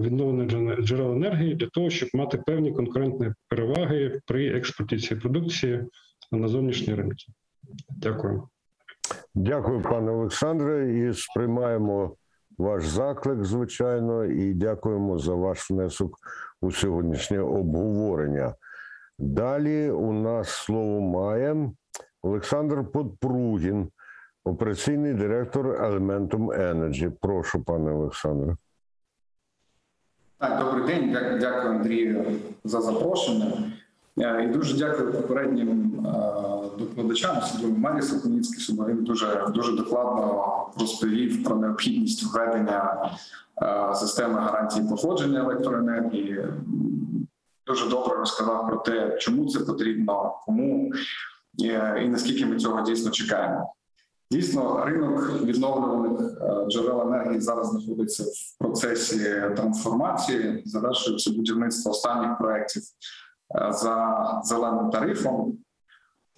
відновлених 0.00 0.80
джерел 0.80 1.12
енергії 1.12 1.54
для 1.54 1.66
того, 1.66 1.90
щоб 1.90 2.08
мати 2.14 2.38
певні 2.38 2.72
конкурентні 2.72 3.32
переваги 3.48 4.20
при 4.26 4.46
експорті 4.46 4.98
цієї 4.98 5.20
продукції 5.20 5.84
на 6.32 6.48
зовнішні 6.48 6.94
ринки. 6.94 7.26
Дякую. 7.88 8.42
Дякую, 9.34 9.82
пане 9.82 10.10
Олександре, 10.10 10.98
і 10.98 11.14
сприймаємо 11.14 12.16
ваш 12.58 12.86
заклик, 12.86 13.44
звичайно, 13.44 14.24
і 14.24 14.54
дякуємо 14.54 15.18
за 15.18 15.34
ваш 15.34 15.70
внесок 15.70 16.18
у 16.60 16.72
сьогоднішнє 16.72 17.40
обговорення. 17.40 18.54
Далі 19.18 19.90
у 19.90 20.12
нас 20.12 20.48
слово 20.48 21.00
має 21.00 21.70
Олександр 22.22 22.92
Подпругін, 22.92 23.88
операційний 24.44 25.14
директор 25.14 25.66
Elementum 25.66 26.46
Energy. 26.46 27.10
Прошу, 27.20 27.62
пане 27.64 27.92
Олександре. 27.92 28.56
Так, 30.38 30.58
добрий 30.64 30.86
день. 30.86 31.12
Дя- 31.12 31.38
Дякую, 31.40 31.74
Андрію, 31.74 32.24
за 32.64 32.80
запрошення. 32.80 33.52
Е, 34.18 34.44
І 34.44 34.46
дуже 34.46 34.78
дякую 34.78 35.12
попереднім 35.12 35.92
е, 36.06 36.10
докладачам, 36.78 37.38
особливо 37.38 37.78
Марі 37.78 38.02
Соконіцькій, 38.02 38.60
що 38.60 38.72
він 38.72 39.04
дуже 39.04 39.46
дуже 39.54 39.72
докладно 39.76 40.44
розповів 40.80 41.44
про 41.44 41.56
необхідність 41.56 42.22
введення 42.34 43.10
е, 43.62 43.94
системи 43.94 44.40
гарантії 44.40 44.88
походження 44.88 45.40
електроенергії. 45.40 46.44
Дуже 47.66 47.88
добре 47.88 48.16
розказав 48.16 48.66
про 48.68 48.76
те, 48.76 49.16
чому 49.18 49.46
це 49.48 49.60
потрібно, 49.60 50.34
кому 50.46 50.92
і 52.00 52.08
наскільки 52.08 52.46
ми 52.46 52.56
цього 52.56 52.82
дійсно 52.82 53.10
чекаємо. 53.10 53.74
Дійсно, 54.30 54.84
ринок 54.84 55.42
відновлюваних 55.42 56.20
е, 56.40 56.66
джерел 56.70 57.00
енергії 57.00 57.40
зараз 57.40 57.70
знаходиться 57.70 58.24
в 58.24 58.58
процесі 58.58 59.18
трансформації. 59.56 60.62
Завершується 60.64 61.30
будівництво 61.30 61.90
останніх 61.90 62.38
проєктів 62.38 62.82
е, 62.82 63.72
за 63.72 64.40
зеленим 64.44 64.90
тарифом. 64.90 65.58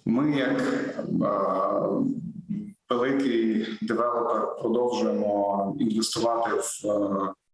Ми, 0.05 0.31
як 0.31 0.61
е, 0.61 1.05
великий 2.89 3.67
девелопер, 3.81 4.55
продовжуємо 4.61 5.75
інвестувати 5.79 6.51
в 6.55 6.83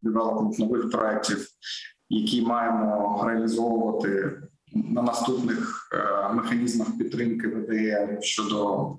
девелопмент 0.02 0.60
нових 0.60 0.92
проєктів, 0.92 1.48
які 2.10 2.42
маємо 2.42 3.24
реалізовувати 3.28 4.42
на 4.74 5.02
наступних 5.02 5.90
механізмах 6.34 6.88
підтримки 6.98 7.48
ВДЕ 7.48 8.18
щодо 8.22 8.92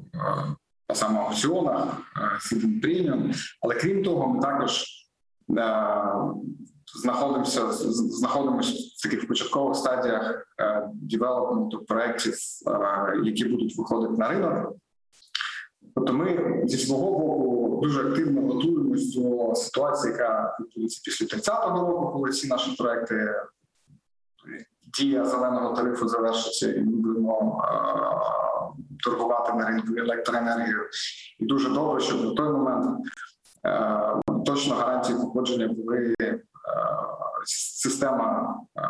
саме 0.94 1.20
аукціонах 1.20 1.84
Feed 2.40 2.80
Premium. 2.84 3.34
Але 3.60 3.74
крім 3.74 4.02
того, 4.02 4.28
ми 4.28 4.40
також 4.40 4.84
е, 5.58 5.84
знаходимося 7.02 7.72
знаходимося 7.72 8.72
в 8.98 9.02
таких 9.02 9.28
початкових 9.28 9.76
стадіях 9.76 10.46
е, 10.60 10.88
девелопменту 10.94 11.84
проєктів, 11.84 12.34
е, 12.66 13.20
які 13.24 13.44
будуть 13.44 13.78
виходити 13.78 14.14
на 14.20 14.28
ринок. 14.28 14.76
Тобто 15.94 16.12
ми 16.12 16.60
зі 16.66 16.78
свого 16.78 17.18
боку 17.18 17.80
дуже 17.82 18.08
активно 18.08 18.40
готуємось 18.40 19.14
до 19.14 19.54
ситуації, 19.54 20.12
яка 20.12 20.56
відбудеться 20.60 21.00
після 21.04 21.26
30-го 21.26 21.86
року, 21.86 22.12
коли 22.12 22.30
ці 22.30 22.48
наші 22.48 22.76
проекти 22.76 23.34
дія 24.98 25.24
зеленого 25.24 25.76
тарифу 25.76 26.08
завершиться, 26.08 26.72
і 26.72 26.80
ми 26.80 26.92
будемо 26.92 27.62
торгувати 29.04 29.52
на 29.52 29.68
ринку 29.68 29.94
електроенергією. 29.96 30.88
І 31.38 31.46
дуже 31.46 31.68
добре, 31.68 32.00
щоб 32.00 32.24
на 32.24 32.34
той 32.34 32.48
момент 32.48 33.06
е, 33.66 34.42
точно 34.46 34.74
гарантії 34.74 35.18
походження 35.18 35.68
були 35.68 36.14
е, 36.22 36.40
система 37.46 38.56
е, 38.76 38.82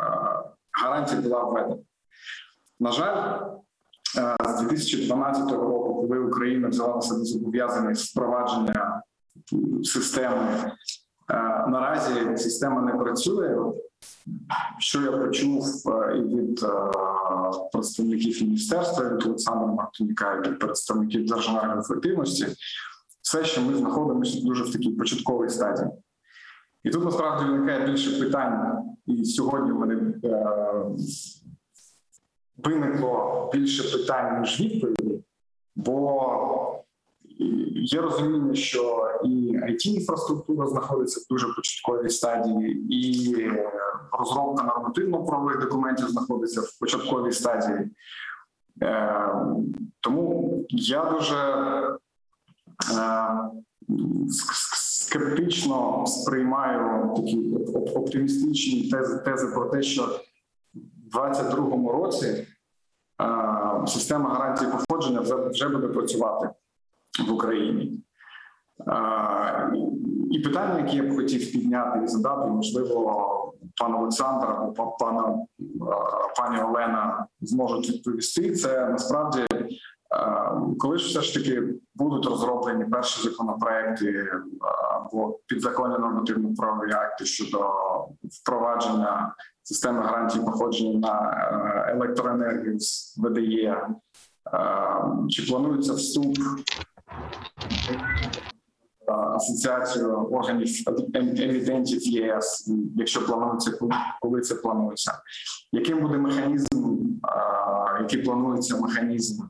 гарантій 0.83 1.15
була 1.15 1.43
введена. 1.43 1.77
На 2.79 2.91
жаль, 2.91 3.39
е, 4.17 4.35
з 4.45 4.61
2012 4.61 5.51
року, 5.51 6.07
коли 6.07 6.19
Україна 6.19 6.67
взяла 6.67 6.95
на 6.95 7.01
себе 7.01 7.25
зобов'язання 7.25 7.93
впровадження 7.95 9.01
системи. 9.83 10.71
Е, 11.29 11.65
Наразі 11.67 12.37
система 12.37 12.81
не 12.81 12.93
працює. 12.93 13.73
Що 14.79 15.01
я 15.01 15.11
почув 15.11 15.65
е, 15.87 16.17
і 16.17 16.21
від 16.21 16.63
е, 16.63 16.69
представників 17.71 18.43
міністерства, 18.43 19.09
від 19.09 19.25
Олександра 19.25 19.67
Мартинюка, 19.67 20.33
і 20.35 20.49
від 20.49 20.59
представників 20.59 21.25
державної 21.25 21.79
ефективності, 21.79 22.47
все, 23.21 23.45
що 23.45 23.61
ми 23.61 23.77
знаходимося 23.77 24.41
дуже 24.41 24.63
в 24.63 24.71
такій 24.71 24.89
початковій 24.89 25.49
стадії. 25.49 25.87
І 26.83 26.89
тут 26.89 27.05
насправді 27.05 27.51
виникає 27.51 27.87
більше 27.87 28.19
питань, 28.23 28.83
і 29.05 29.25
сьогодні 29.25 29.71
в 29.71 29.79
мене 29.79 30.13
виникло 32.57 33.49
більше 33.53 33.97
питань, 33.97 34.41
ніж 34.41 34.61
відповідей, 34.61 35.23
бо 35.75 36.68
є 37.75 38.01
розуміння, 38.01 38.55
що 38.55 39.11
і 39.23 39.57
it 39.57 39.87
інфраструктура 39.87 40.67
знаходиться 40.67 41.19
в 41.19 41.33
дуже 41.33 41.47
початковій 41.55 42.09
стадії, 42.09 42.85
і 42.89 43.35
розробка 44.11 44.63
нормативно-правових 44.63 45.59
документів 45.59 46.09
знаходиться 46.09 46.61
в 46.61 46.79
початковій 46.79 47.31
стадії. 47.31 47.91
Е, 48.83 49.35
Тому 49.99 50.55
я 50.69 51.05
дуже 51.05 51.37
е, 52.97 53.27
скептично 54.75 56.05
сприймаю 56.07 57.13
такі 57.15 57.55
оптимістичні 57.95 58.89
тези, 58.89 59.17
тези 59.17 59.47
про 59.47 59.65
те, 59.65 59.81
що 59.81 60.03
в 60.03 61.11
2022 61.11 61.91
році 61.91 62.27
е, 62.27 62.45
система 63.87 64.29
гарантії 64.29 64.71
походження 64.71 65.19
вже, 65.19 65.35
вже 65.35 65.69
буде 65.69 65.87
працювати 65.87 66.49
в 67.27 67.33
Україні. 67.33 68.03
Е, 68.87 69.73
і 70.31 70.39
питання, 70.39 70.79
які 70.79 70.97
я 70.97 71.03
б 71.03 71.15
хотів 71.15 71.51
підняти 71.51 72.03
і 72.03 72.07
задати, 72.07 72.47
можливо, 72.47 73.53
пан 73.81 73.93
Олександр 73.93 74.47
або 74.47 74.97
пана 74.99 75.37
пані 76.37 76.61
Олена 76.61 77.27
зможуть 77.41 77.89
відповісти. 77.89 78.51
Це 78.51 78.89
насправді 78.89 79.45
коли 80.79 80.97
ж 80.97 81.07
все 81.07 81.21
ж 81.21 81.33
таки 81.33 81.63
будуть 81.95 82.25
розроблені 82.25 82.85
перші 82.85 83.23
законопроекти 83.23 84.27
або 84.95 85.39
підзаконні 85.47 85.97
нормативно-правові 85.97 86.91
акти 86.91 87.25
щодо 87.25 87.69
впровадження 88.23 89.35
системи 89.63 90.01
гарантій 90.01 90.39
походження 90.39 90.99
на 90.99 91.85
електроенергію 91.89 92.79
з 92.79 93.17
ВДЄ, 93.17 93.87
чи 95.29 95.51
планується 95.51 95.93
вступ 95.93 96.37
асоціацію 99.35 100.15
органів 100.15 100.67
емітентів 101.15 102.01
ЄС, 102.01 102.71
якщо 102.95 103.25
планується, 103.25 103.71
коли 104.21 104.41
це 104.41 104.55
планується, 104.55 105.13
яким 105.71 106.01
буде 106.01 106.17
механізм, 106.17 106.97
який 108.01 108.21
планується 108.21 108.77
механізм 108.77 109.43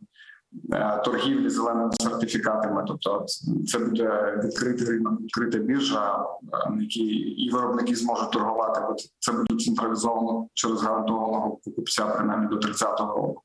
торгівлі 1.05 1.49
зеленими 1.49 1.91
сертифікатами? 2.01 2.84
Тобто, 2.88 3.26
це 3.68 3.80
буде 3.80 4.39
відкритий 4.45 4.88
ринок, 4.88 5.22
відкрита 5.22 5.57
біржа, 5.57 6.26
на 6.70 6.82
якій 6.82 7.07
і 7.18 7.51
виробники 7.51 7.95
зможуть 7.95 8.32
торгувати, 8.32 8.82
це 9.20 9.32
буде 9.32 9.64
централізовано 9.64 10.47
через 10.53 10.82
гарантованого 10.82 11.60
покупця, 11.66 12.05
принаймні 12.05 12.47
до 12.47 12.55
30-го 12.55 13.16
року. 13.16 13.43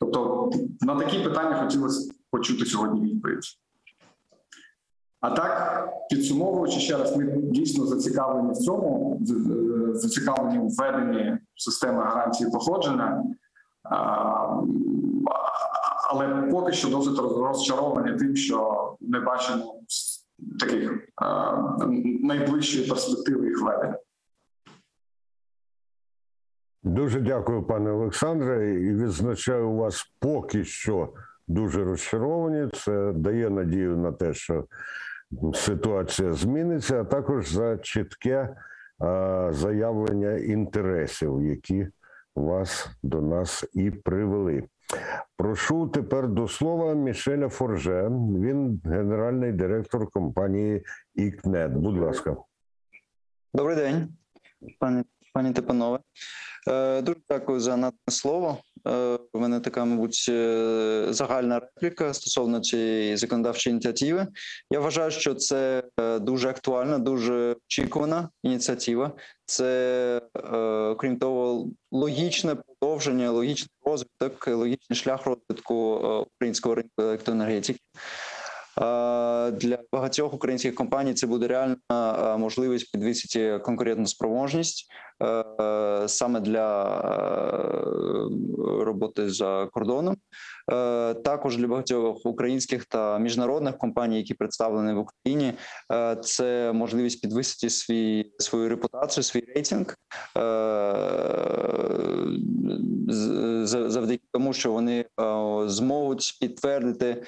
Тобто 0.00 0.50
на 0.80 0.96
такі 0.96 1.18
питання 1.18 1.62
хотілося 1.62 2.12
почути 2.30 2.66
сьогодні 2.66 3.00
відповідь. 3.00 3.44
А 5.20 5.30
так, 5.30 5.88
підсумовуючи 6.10 6.80
ще 6.80 6.96
раз, 6.96 7.16
ми 7.16 7.24
дійсно 7.36 7.86
зацікавлені 7.86 8.52
в 8.52 8.56
цьому, 8.56 9.18
зацікавлені 9.92 10.58
в 10.58 10.68
введенні 10.68 11.38
системи 11.54 12.02
гарантії 12.02 12.50
походження, 12.50 13.24
але 16.10 16.48
поки 16.50 16.72
що 16.72 16.88
досить 16.88 17.18
розчаровані 17.18 18.18
тим, 18.18 18.36
що 18.36 18.96
не 19.00 19.20
бачимо 19.20 19.74
таких 20.60 21.08
найближчої 22.22 22.88
перспективи 22.88 23.46
їх 23.46 23.62
введення. 23.62 23.98
Дуже 26.82 27.20
дякую, 27.20 27.62
пане 27.62 27.90
Олександре. 27.90 28.70
І 28.70 28.94
відзначаю 28.94 29.72
вас 29.72 30.12
поки 30.20 30.64
що 30.64 31.12
дуже 31.48 31.84
розчаровані. 31.84 32.70
Це 32.74 33.12
дає 33.12 33.50
надію 33.50 33.96
на 33.96 34.12
те, 34.12 34.34
що 34.34 34.64
ситуація 35.54 36.32
зміниться, 36.32 37.00
а 37.00 37.04
також 37.04 37.48
за 37.48 37.78
чітке 37.78 38.56
заявлення 39.50 40.32
інтересів, 40.32 41.42
які 41.42 41.88
вас 42.36 42.88
до 43.02 43.22
нас 43.22 43.64
і 43.72 43.90
привели. 43.90 44.64
Прошу 45.36 45.88
тепер 45.88 46.28
до 46.28 46.48
слова 46.48 46.94
Мішеля 46.94 47.48
Форже. 47.48 48.08
Він 48.40 48.80
генеральний 48.84 49.52
директор 49.52 50.10
компанії 50.10 50.84
ІКНЕТ. 51.14 51.72
Будь 51.72 51.98
ласка, 51.98 52.36
добрий 53.54 53.76
день, 53.76 54.08
пані 54.78 55.04
пані 55.38 55.52
Типанове. 55.52 55.98
Е, 56.68 57.02
дуже 57.02 57.18
дякую 57.30 57.60
за 57.60 57.76
надане 57.76 58.10
слово. 58.10 58.58
Е, 58.86 59.18
у 59.32 59.40
мене 59.40 59.60
така, 59.60 59.84
мабуть, 59.84 60.26
е, 60.28 61.06
загальна 61.10 61.60
репліка 61.60 62.14
стосовно 62.14 62.60
цієї 62.60 63.16
законодавчої 63.16 63.72
ініціативи. 63.72 64.26
Я 64.70 64.80
вважаю, 64.80 65.10
що 65.10 65.34
це 65.34 65.82
дуже 66.20 66.48
актуальна, 66.48 66.98
дуже 66.98 67.56
очікувана 67.66 68.28
ініціатива. 68.42 69.12
Це, 69.46 70.22
крім 70.98 71.18
того, 71.18 71.70
логічне 71.92 72.54
продовження, 72.54 73.30
логічний 73.30 73.70
розвиток, 73.84 74.48
логічний 74.48 74.96
шлях 74.96 75.26
розвитку 75.26 75.74
українського 76.36 76.74
ринку 76.74 76.92
електроенергетики. 76.98 77.80
Для 79.52 79.78
багатьох 79.92 80.34
українських 80.34 80.74
компаній 80.74 81.14
це 81.14 81.26
буде 81.26 81.46
реальна 81.46 82.36
можливість 82.38 82.92
підвищити 82.92 83.58
конкурентну 83.58 84.06
спроможність 84.06 84.88
саме 86.06 86.40
для 86.40 86.84
е, 87.08 88.84
роботи 88.84 89.30
за 89.30 89.68
кордоном. 89.72 90.16
Е, 90.72 91.14
також 91.14 91.56
для 91.56 91.66
багатьох 91.66 92.26
українських 92.26 92.84
та 92.84 93.18
міжнародних 93.18 93.78
компаній, 93.78 94.16
які 94.16 94.34
представлені 94.34 94.92
в 94.92 94.98
Україні, 94.98 95.52
це 96.22 96.72
можливість 96.72 97.22
підвисити 97.22 97.70
свій 97.70 98.32
свою 98.38 98.68
репутацію, 98.68 99.24
свій 99.24 99.44
рейтинг 99.54 99.96
завдяки 103.88 104.22
тому, 104.32 104.52
що 104.52 104.72
вони 104.72 105.04
зможуть 105.66 106.38
підтвердити 106.40 107.22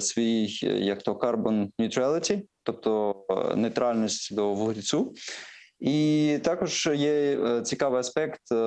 свій 0.00 0.46
як 0.62 1.02
то 1.02 1.12
carbon 1.12 1.68
neutrality, 1.80 2.42
тобто 2.62 3.14
нейтральність 3.56 4.34
до 4.34 4.54
вуглецю. 4.54 5.14
І 5.82 6.38
також 6.44 6.88
є 6.94 7.12
е, 7.12 7.62
цікавий 7.62 8.00
аспект, 8.00 8.40
який 8.50 8.60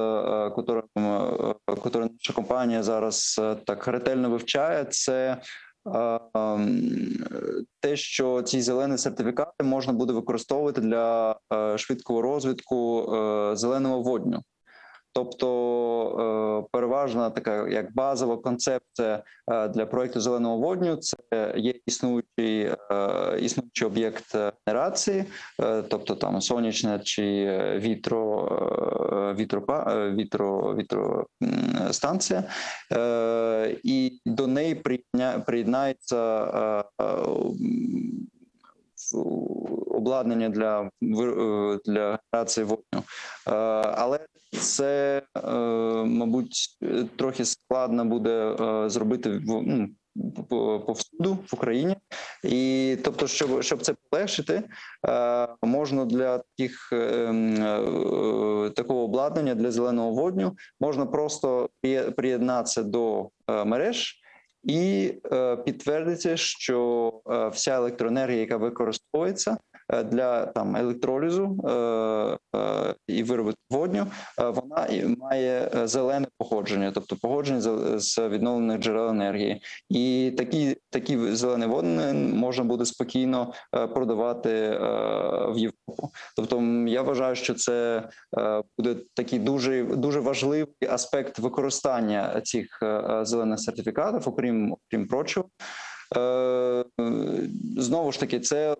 е, 0.67 1.95
е, 1.95 1.99
наша 1.99 2.33
компанія 2.35 2.83
зараз 2.83 3.41
так 3.65 3.87
ретельно 3.87 4.29
вивчає. 4.29 4.85
Це 4.85 5.37
те, 7.79 7.95
що 7.95 8.41
ці 8.41 8.61
зелені 8.61 8.97
сертифікати 8.97 9.63
можна 9.63 9.93
буде 9.93 10.13
використовувати 10.13 10.81
для 10.81 11.35
швидкого 11.77 12.21
розвитку 12.21 13.05
зеленого 13.55 14.01
водню. 14.01 14.41
Тобто 15.15 16.65
е, 16.65 16.69
переважна 16.71 17.29
така 17.29 17.67
як 17.69 17.93
базова 17.93 18.37
концепція 18.37 19.23
е, 19.51 19.67
для 19.67 19.85
проекту 19.85 20.21
зеленого 20.21 20.57
водню 20.57 20.95
це 20.95 21.17
є 21.57 21.73
існуючий 21.85 22.59
е, 22.91 23.39
існуючий 23.39 23.87
об'єкт 23.87 24.35
генерації, 24.67 25.25
тобто 25.89 26.15
там 26.15 26.41
сонячна 26.41 26.99
чи 26.99 27.23
вітро 27.81 28.45
вітро, 29.37 29.67
вітро, 30.15 30.75
вітростанція, 30.75 32.43
і 33.83 34.19
до 34.25 34.47
неї 34.47 34.83
приєднається 35.45 36.45
обладнання 39.87 40.49
для 40.49 40.89
для 41.85 42.19
генерації 42.31 42.65
водню, 42.65 43.03
але 43.97 44.19
це, 44.59 45.21
е, 45.37 45.49
мабуть, 46.03 46.77
трохи 47.15 47.45
складно 47.45 48.05
буде 48.05 48.55
е, 48.59 48.89
зробити 48.89 49.41
ну, 49.45 49.89
повсюду 50.79 51.33
в 51.33 51.55
Україні, 51.55 51.95
і 52.43 52.97
тобто, 53.03 53.27
щоб 53.27 53.63
щоб 53.63 53.81
це 53.81 53.95
полегшити, 54.09 54.63
е, 55.07 55.47
можна 55.61 56.05
для 56.05 56.37
таких 56.37 56.89
такого 58.75 59.03
обладнання 59.03 59.55
для 59.55 59.71
зеленого 59.71 60.11
водню, 60.11 60.55
можна 60.79 61.05
просто 61.05 61.69
приєднатися 62.15 62.83
до 62.83 63.29
е, 63.49 63.65
мереж 63.65 64.21
і 64.65 65.13
е, 65.31 65.57
підтвердити, 65.57 66.37
що 66.37 67.11
е, 67.29 67.47
вся 67.47 67.75
електроенергія, 67.75 68.39
яка 68.39 68.57
використовується 68.57 69.57
для 69.89 70.45
там 70.45 70.75
електролізу 70.75 71.57
е, 71.67 72.57
е, 72.59 72.95
і 73.07 73.23
виробити 73.23 73.57
водню, 73.69 74.07
е, 74.39 74.49
вона 74.49 74.87
має 75.17 75.71
е, 75.75 75.87
зелене 75.87 76.27
походження, 76.37 76.91
тобто 76.91 77.15
походження 77.15 77.61
з, 77.61 77.99
з 77.99 78.29
відновлених 78.29 78.79
джерел 78.79 79.09
енергії. 79.09 79.61
І 79.89 80.33
такі, 80.37 80.77
такі 80.89 81.17
зелені 81.17 81.65
водні 81.65 82.13
можна 82.13 82.63
буде 82.63 82.85
спокійно 82.85 83.53
е, 83.75 83.87
продавати 83.87 84.49
е, 84.49 84.77
в 85.51 85.57
Європу. 85.57 86.11
Тобто, 86.35 86.61
я 86.87 87.01
вважаю, 87.01 87.35
що 87.35 87.53
це 87.53 88.03
е, 88.37 88.63
буде 88.77 88.95
такий 89.13 89.39
дуже 89.39 89.83
дуже 89.83 90.19
важливий 90.19 90.67
аспект 90.89 91.39
використання 91.39 92.41
цих 92.41 92.79
е, 92.81 92.85
е, 92.85 93.25
зелених 93.25 93.59
сертифікатів, 93.59 94.29
окрім 94.29 94.71
окрім 94.71 95.07
прочого. 95.07 95.49
Е, 96.17 96.85
Знову 97.77 98.11
ж 98.11 98.19
таки, 98.19 98.39
це 98.39 98.75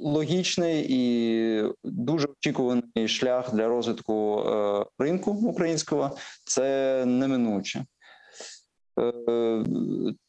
логічний 0.00 0.86
і 0.88 1.72
дуже 1.84 2.28
очікуваний 2.28 3.08
шлях 3.08 3.54
для 3.54 3.68
розвитку 3.68 4.40
е, 4.40 4.84
ринку 4.98 5.30
українського. 5.30 6.16
Це 6.44 7.04
неминуче. 7.06 7.84
Е, 9.00 9.64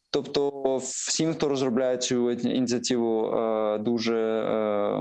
Тобто, 0.09 0.77
всім, 0.77 1.33
хто 1.33 1.47
розробляє 1.47 1.97
цю 1.97 2.31
ініціативу, 2.31 3.31
дуже 3.79 4.15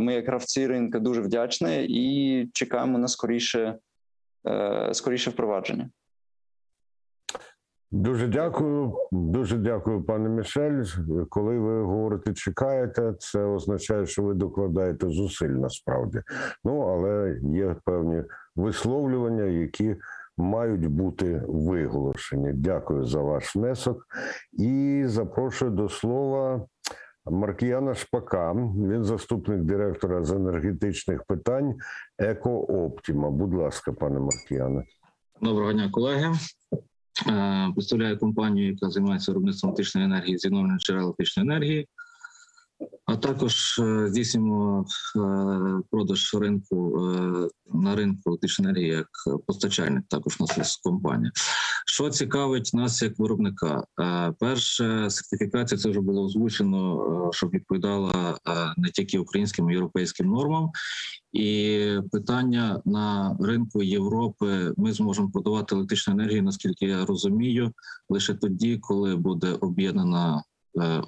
ми, 0.01 0.15
як 0.15 0.27
гравці 0.27 0.67
ринку, 0.67 0.99
дуже 0.99 1.21
вдячні 1.21 1.85
і 1.85 2.51
чекаємо 2.53 2.99
на 2.99 3.09
скоріше, 3.09 3.79
скоріше 4.93 5.31
впровадження. 5.31 5.91
Дуже 7.95 8.27
дякую, 8.29 8.95
дуже 9.13 9.57
дякую, 9.57 10.03
пане 10.03 10.29
Мішель. 10.29 10.85
Коли 11.29 11.59
ви 11.59 11.83
говорите 11.83 12.35
чекаєте, 12.35 13.15
це 13.19 13.45
означає, 13.45 14.07
що 14.07 14.23
ви 14.23 14.35
докладаєте 14.35 15.11
зусиль 15.11 15.49
насправді. 15.49 16.23
Ну 16.65 16.81
але 16.81 17.41
є 17.43 17.77
певні 17.85 18.23
висловлювання, 18.57 19.45
які 19.45 19.97
мають 20.37 20.87
бути 20.87 21.43
виголошені. 21.49 22.53
Дякую 22.53 23.05
за 23.05 23.21
ваш 23.21 23.57
внесок 23.57 24.07
і 24.53 25.03
запрошую 25.07 25.71
до 25.71 25.89
слова. 25.89 26.67
Маркіяна 27.27 27.95
Шпака, 27.95 28.53
він 28.53 29.05
заступник 29.05 29.61
директора 29.61 30.25
з 30.25 30.33
енергетичних 30.33 31.23
питань 31.25 31.75
Екооптіма. 32.19 33.31
Будь 33.31 33.55
ласка, 33.55 33.93
пане 33.93 34.21
Маркіяне. 34.21 34.85
Доброго 35.41 35.73
дня, 35.73 35.91
колеги. 35.93 36.33
Е, 37.29 37.71
Представляю 37.75 38.19
компанію, 38.19 38.69
яка 38.69 38.91
займається 38.91 39.31
виробництвом 39.33 39.69
електричної 39.69 40.07
енергії 40.07 40.39
з 40.39 40.45
відновлюваних 40.45 40.81
джерел 40.81 41.03
електричної 41.03 41.49
енергії, 41.49 41.89
а 43.07 43.17
також 43.17 43.79
е, 43.79 44.09
здійснюємо 44.09 44.87
е, 45.17 45.21
продаж 45.91 46.35
ринку 46.35 46.99
е, 46.99 47.49
на 47.75 47.97
ринку 47.97 48.23
електричної 48.27 48.87
як 48.87 49.09
постачальник. 49.47 50.05
Також 50.09 50.37
у 50.41 50.45
нас 50.45 50.59
є 50.59 50.65
компанія. 50.83 51.31
Що 51.87 52.11
цікавить 52.11 52.71
нас 52.75 53.03
як 53.03 53.19
виробника? 53.19 53.85
Перше, 54.39 55.11
сертифікація 55.11 55.79
це 55.79 55.91
вже 55.91 56.01
було 56.01 56.25
озвучено, 56.25 57.31
щоб 57.33 57.51
відповідала 57.51 58.39
не 58.77 58.91
тільки 58.91 59.19
українським, 59.19 59.67
а 59.67 59.71
й 59.71 59.75
європейським 59.75 60.27
нормам. 60.27 60.71
І 61.33 61.79
питання 62.13 62.83
на 62.85 63.37
ринку 63.41 63.83
Європи 63.83 64.73
ми 64.77 64.93
зможемо 64.93 65.31
подавати 65.31 65.75
електричну 65.75 66.13
енергію, 66.13 66.43
наскільки 66.43 66.87
я 66.87 67.05
розумію, 67.05 67.73
лише 68.09 68.35
тоді, 68.35 68.79
коли 68.79 69.17
буде 69.17 69.53
об'єднана 69.53 70.43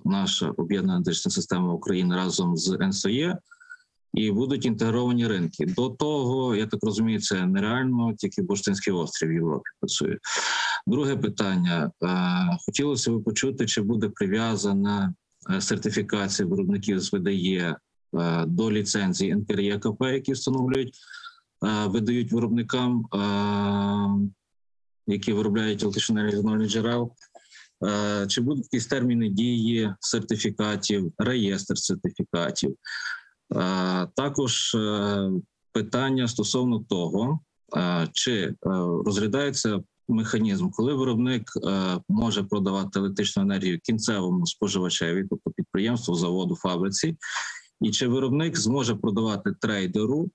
наша 0.04 0.50
об'єднана 0.56 0.94
енергетична 0.94 1.30
система 1.30 1.72
України 1.72 2.16
разом 2.16 2.56
з 2.56 2.78
НСОЄ, 2.80 3.36
і 4.16 4.30
будуть 4.30 4.66
інтегровані 4.66 5.26
ринки. 5.26 5.66
До 5.66 5.88
того 5.88 6.56
я 6.56 6.66
так 6.66 6.80
розумію, 6.82 7.20
це 7.20 7.46
нереально, 7.46 8.14
тільки 8.18 8.42
Бурштинський 8.42 8.92
острів 8.92 9.30
в 9.30 9.32
Європі 9.32 9.70
працює. 9.80 10.16
Друге 10.86 11.16
питання: 11.16 11.90
Е, 12.02 12.08
хотілося 12.66 13.12
б 13.12 13.24
почути, 13.24 13.66
чи 13.66 13.82
буде 13.82 14.08
прив'язана 14.08 15.14
е, 15.50 15.60
сертифікація 15.60 16.48
виробників 16.48 17.00
з 17.00 17.12
ВДЄ 17.12 17.76
е, 18.14 18.44
до 18.46 18.72
ліцензії 18.72 19.34
НКРЄКП, 19.34 20.02
які 20.02 20.32
встановлюють, 20.32 20.94
е, 21.64 21.86
видають 21.86 22.32
виробникам, 22.32 23.06
е, 23.14 23.20
які 25.06 25.32
виробляють 25.32 25.82
електричну 25.82 26.20
енергію 26.20 26.68
з 26.68 26.72
джерел. 26.72 27.12
Е, 27.84 28.26
Чи 28.26 28.40
будуть 28.40 28.64
якісь 28.72 28.86
терміни 28.86 29.28
дії 29.28 29.94
сертифікатів, 30.00 31.12
реєстр 31.18 31.78
сертифікатів? 31.78 32.76
Е, 33.54 34.08
Також 34.16 34.74
е, 34.74 35.30
питання 35.72 36.28
стосовно 36.28 36.84
того, 36.88 37.40
чи 38.12 38.54
розглядається 39.04 39.80
механізм, 40.08 40.70
коли 40.70 40.94
виробник 40.94 41.42
може 42.08 42.42
продавати 42.42 42.98
електричну 42.98 43.42
енергію 43.42 43.80
кінцевому 43.80 44.46
споживачеві, 44.46 45.26
тобто 45.30 45.50
підприємству, 45.50 46.14
заводу, 46.14 46.56
фабриці, 46.56 47.16
і 47.80 47.90
чи 47.90 48.08
виробник 48.08 48.56
зможе 48.56 48.94
продавати 48.94 49.54
трейдеру 49.60 50.30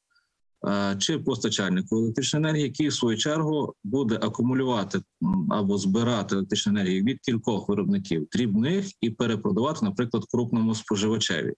чи 0.97 1.19
постачальнику 1.19 1.97
електричної 1.97 2.45
енергії, 2.45 2.63
який 2.63 2.87
в 2.87 2.93
свою 2.93 3.17
чергу 3.17 3.73
буде 3.83 4.15
акумулювати 4.15 5.01
або 5.49 5.77
збирати 5.77 6.35
електричну 6.35 6.71
енергію 6.71 7.03
від 7.03 7.19
кількох 7.19 7.69
виробників 7.69 8.27
дрібних 8.31 8.87
і 9.01 9.09
перепродавати, 9.09 9.85
наприклад, 9.85 10.23
крупному 10.31 10.75
споживачеві. 10.75 11.53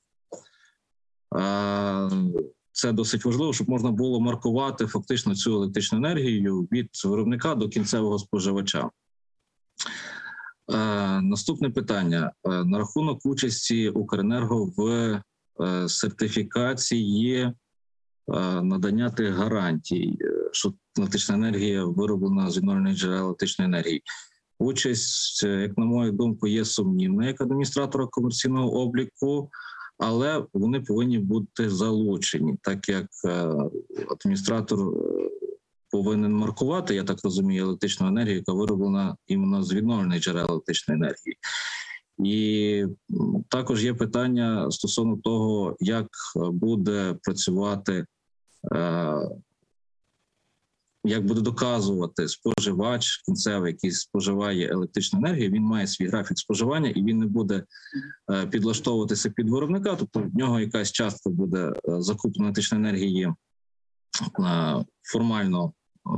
Е, 1.35 2.09
Це 2.71 2.91
досить 2.91 3.25
важливо, 3.25 3.53
щоб 3.53 3.69
можна 3.69 3.91
було 3.91 4.21
маркувати 4.21 4.87
фактично 4.87 5.35
цю 5.35 5.53
електричну 5.53 5.97
енергію 5.97 6.67
від 6.71 6.89
виробника 7.05 7.55
до 7.55 7.69
кінцевого 7.69 8.19
споживача. 8.19 8.89
Е, 10.71 11.21
Наступне 11.21 11.69
питання 11.69 12.31
Е, 12.45 12.63
на 12.63 12.77
рахунок 12.77 13.25
участі 13.25 13.89
Укренерго 13.89 14.71
в 14.77 14.89
е, 15.61 15.89
сертифікації 15.89 17.35
е, 17.35 17.53
надання 18.63 19.09
тих 19.09 19.29
гарантій, 19.29 20.17
е, 20.21 20.49
що 20.51 20.73
електрична 20.97 21.35
енергія 21.35 21.85
вироблена 21.85 22.51
з 22.51 22.57
відновлених 22.57 22.95
джерел 22.95 23.25
електричної 23.25 23.67
енергії. 23.69 24.01
Участь, 24.59 25.43
е, 25.43 25.61
як 25.61 25.77
на 25.77 25.85
мою 25.85 26.11
думку, 26.11 26.47
є 26.47 26.65
сумнівна 26.65 27.27
як 27.27 27.41
адміністратора 27.41 28.07
комерційного 28.07 28.71
обліку, 28.71 29.49
але 29.97 30.45
вони 30.53 30.81
повинні 30.81 31.19
бути 31.19 31.69
залучені, 31.69 32.57
так 32.61 32.89
як 32.89 33.05
е, 33.25 33.53
адміністратор 34.11 34.79
е, 34.79 35.29
повинен 35.89 36.33
маркувати, 36.33 36.95
я 36.95 37.03
так 37.03 37.17
розумію, 37.23 37.63
електричну 37.63 38.07
енергію, 38.07 38.35
яка 38.35 38.53
вироблена 38.53 39.15
іменно 39.27 39.63
з 39.63 39.73
відновлених 39.73 40.21
джерел 40.21 40.45
електричної 40.49 40.99
енергії. 40.99 41.37
І 42.23 42.85
також 43.49 43.83
є 43.83 43.93
питання 43.93 44.71
стосовно 44.71 45.17
того, 45.17 45.75
як 45.79 46.05
е, 46.05 46.49
буде 46.51 47.15
працювати, 47.23 47.93
е, 47.93 48.05
як 51.03 51.25
буде 51.25 51.41
доказувати 51.41 52.27
споживач 52.27 53.17
кінцевий, 53.17 53.71
який 53.71 53.91
споживає 53.91 54.69
електричну 54.71 55.19
енергію. 55.19 55.51
Він 55.51 55.63
має 55.63 55.87
свій 55.87 56.07
графік 56.07 56.39
споживання 56.39 56.89
і 56.89 57.03
він 57.03 57.17
не 57.17 57.25
буде 57.25 57.63
е, 58.31 58.47
підлаштовуватися 58.47 59.29
під 59.29 59.49
виробника. 59.49 59.95
Тобто 59.95 60.19
в 60.19 60.35
нього 60.35 60.59
якась 60.59 60.91
частка 60.91 61.29
буде 61.29 61.73
е, 61.89 62.01
закуплена 62.01 62.45
електричної 62.45 62.83
енергії 62.83 63.25
е, 63.25 63.33
формально 65.01 65.65
е, 65.65 66.09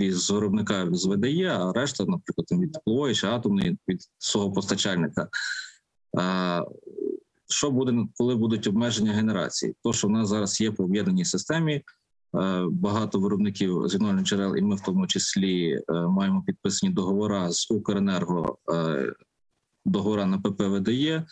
від 0.00 0.30
виробника 0.30 0.88
з 0.92 1.06
ВДЄ, 1.06 1.48
а 1.48 1.72
решта, 1.72 2.04
наприклад, 2.04 2.46
від 2.50 2.72
теплової 2.72 3.14
чи 3.14 3.26
атомної 3.26 3.78
від 3.88 4.00
свого 4.18 4.52
постачальника. 4.52 5.28
Що 7.48 7.70
буде, 7.70 8.06
коли 8.16 8.36
будуть 8.36 8.66
обмеження 8.66 9.12
генерації? 9.12 9.74
То, 9.82 9.92
що 9.92 10.08
в 10.08 10.10
нас 10.10 10.28
зараз 10.28 10.60
є 10.60 10.72
по 10.72 10.84
об'єднаній 10.84 11.24
системі, 11.24 11.74
е, 11.74 11.82
багато 12.70 13.20
виробників 13.20 13.88
з 13.88 13.94
відновлених 13.94 14.24
джерел, 14.24 14.56
і 14.56 14.62
ми 14.62 14.76
в 14.76 14.80
тому 14.80 15.06
числі 15.06 15.70
е, 15.70 15.92
маємо 15.92 16.42
підписані 16.42 16.92
договори 16.92 17.52
з 17.52 17.70
Укренерго, 17.70 18.58
е, 18.72 19.12
договори 19.84 20.26
на 20.26 20.38
ПП 20.38 20.62
ВДЄ, 20.62 21.26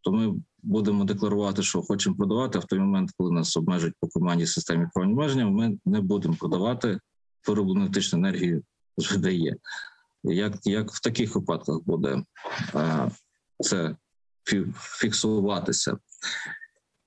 то 0.00 0.12
ми 0.12 0.34
будемо 0.62 1.04
декларувати, 1.04 1.62
що 1.62 1.82
хочемо 1.82 2.16
продавати. 2.16 2.58
А 2.58 2.60
в 2.60 2.64
той 2.64 2.78
момент, 2.78 3.10
коли 3.18 3.32
нас 3.32 3.56
обмежують 3.56 3.94
по 4.00 4.08
команді 4.08 4.46
системі 4.46 4.86
про 4.94 5.04
обмеження, 5.04 5.46
ми 5.46 5.78
не 5.84 6.00
будемо 6.00 6.34
продавати 6.34 7.00
вироблену 7.48 7.80
електричну 7.80 8.18
енергію 8.18 8.62
з 8.96 9.12
ВДЄ. 9.12 9.56
Як, 10.24 10.54
як 10.64 10.92
в 10.92 11.00
таких 11.00 11.34
випадках 11.34 11.80
буде 11.86 12.24
це 13.58 13.96
фіксуватися? 14.74 15.96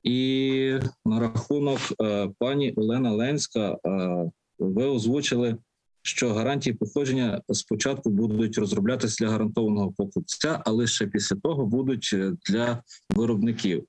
І 0.03 0.79
на 1.05 1.19
рахунок 1.19 1.79
е, 2.01 2.29
пані 2.39 2.73
Олена 2.75 3.11
Ленська, 3.11 3.77
е, 3.85 4.31
ви 4.59 4.85
озвучили, 4.85 5.57
що 6.01 6.33
гарантії 6.33 6.73
походження 6.73 7.41
спочатку 7.53 8.09
будуть 8.09 8.57
розроблятися 8.57 9.25
для 9.25 9.31
гарантованого 9.31 9.91
покупця, 9.91 10.61
а 10.65 10.71
лише 10.71 11.07
після 11.07 11.35
того 11.35 11.65
будуть 11.65 12.09
е, 12.13 12.33
для 12.49 12.83
виробників. 13.09 13.83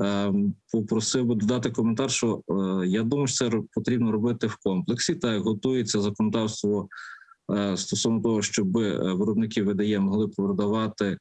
Ем, 0.00 0.54
Попросив 0.72 1.26
би 1.26 1.34
додати 1.34 1.70
коментар, 1.70 2.10
що 2.10 2.42
я 2.86 3.02
думаю, 3.02 3.26
що 3.26 3.50
це 3.50 3.56
потрібно 3.72 4.12
робити 4.12 4.46
в 4.46 4.56
комплексі, 4.56 5.14
так 5.14 5.42
готується 5.42 6.00
законодавство 6.00 6.88
стосовно 7.76 8.20
того, 8.20 8.42
щоб 8.42 8.72
виробники 8.72 9.62
ВДЄ 9.62 9.98
могли 9.98 10.28
продавати 10.28 11.18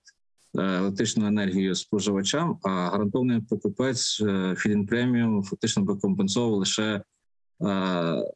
електричну 0.61 1.27
енергію 1.27 1.75
споживачам, 1.75 2.59
а 2.63 2.69
гарантований 2.69 3.41
покупець 3.41 4.21
е, 4.21 4.55
Філін 4.57 4.85
преміум 4.85 5.43
фактично 5.43 5.83
би 5.83 5.95
компенсовував 5.95 6.59
лише 6.59 6.83
е, 6.93 7.03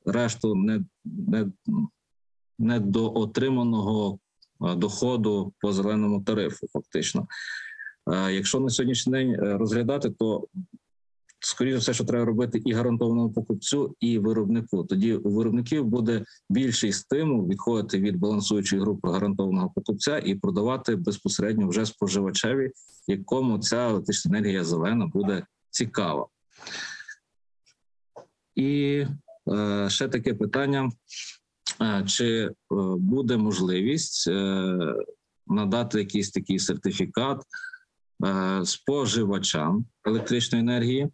решту 0.05 0.55
не, 0.55 0.83
не, 1.05 1.51
недоотриманого 2.59 4.19
е, 4.61 4.75
доходу 4.75 5.53
по 5.59 5.73
зеленому 5.73 6.21
тарифу, 6.21 6.67
фактично. 6.73 7.27
Е, 8.13 8.33
Якщо 8.33 8.59
на 8.59 8.69
сьогоднішній 8.69 9.13
день 9.13 9.31
е, 9.31 9.57
розглядати, 9.57 10.09
то 10.09 10.47
скоріше 11.41 11.77
все, 11.77 11.93
що 11.93 12.03
треба 12.03 12.25
робити 12.25 12.61
і 12.65 12.73
гарантованому 12.73 13.31
покупцю, 13.31 13.95
і 13.99 14.19
виробнику. 14.19 14.83
Тоді 14.83 15.13
у 15.13 15.35
виробників 15.35 15.85
буде 15.85 16.25
більший 16.49 16.93
стимул 16.93 17.47
відходити 17.47 17.99
від 17.99 18.17
балансуючої 18.17 18.81
групи 18.81 19.11
гарантованого 19.11 19.71
покупця 19.75 20.19
і 20.19 20.35
продавати 20.35 20.95
безпосередньо 20.95 21.67
вже 21.67 21.85
споживачеві, 21.85 22.71
якому 23.07 23.59
ця 23.59 23.89
електрична 23.89 24.37
енергія 24.37 24.63
зелена 24.63 25.07
буде 25.07 25.45
цікава. 25.69 26.27
І 28.55 29.05
е, 29.51 29.89
ще 29.89 30.07
таке 30.07 30.33
питання: 30.33 30.91
Е, 31.81 32.03
чи 32.07 32.25
е, 32.27 32.51
буде 32.97 33.37
можливість 33.37 34.27
е, 34.27 34.77
надати 35.47 35.99
якийсь 35.99 36.31
такий 36.31 36.59
сертифікат 36.59 37.41
е, 38.25 38.65
споживачам 38.65 39.85
електричної 40.05 40.63
енергії? 40.63 41.09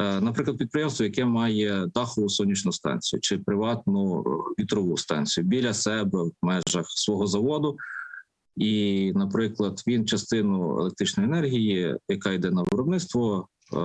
Е, 0.00 0.20
Наприклад, 0.20 0.58
підприємство, 0.58 1.04
яке 1.04 1.24
має 1.24 1.86
дахову 1.94 2.28
сонячну 2.28 2.72
станцію 2.72 3.20
чи 3.20 3.38
приватну 3.38 4.20
е, 4.20 4.62
вітрову 4.62 4.96
станцію 4.96 5.44
біля 5.44 5.74
себе 5.74 6.22
в 6.22 6.32
межах 6.42 6.86
свого 6.88 7.26
заводу, 7.26 7.76
і, 8.56 9.12
наприклад, 9.14 9.82
він 9.86 10.06
частину 10.06 10.78
електричної 10.78 11.28
енергії, 11.28 11.96
яка 12.08 12.32
йде 12.32 12.50
на 12.50 12.62
виробництво, 12.62 13.48
е, 13.72 13.76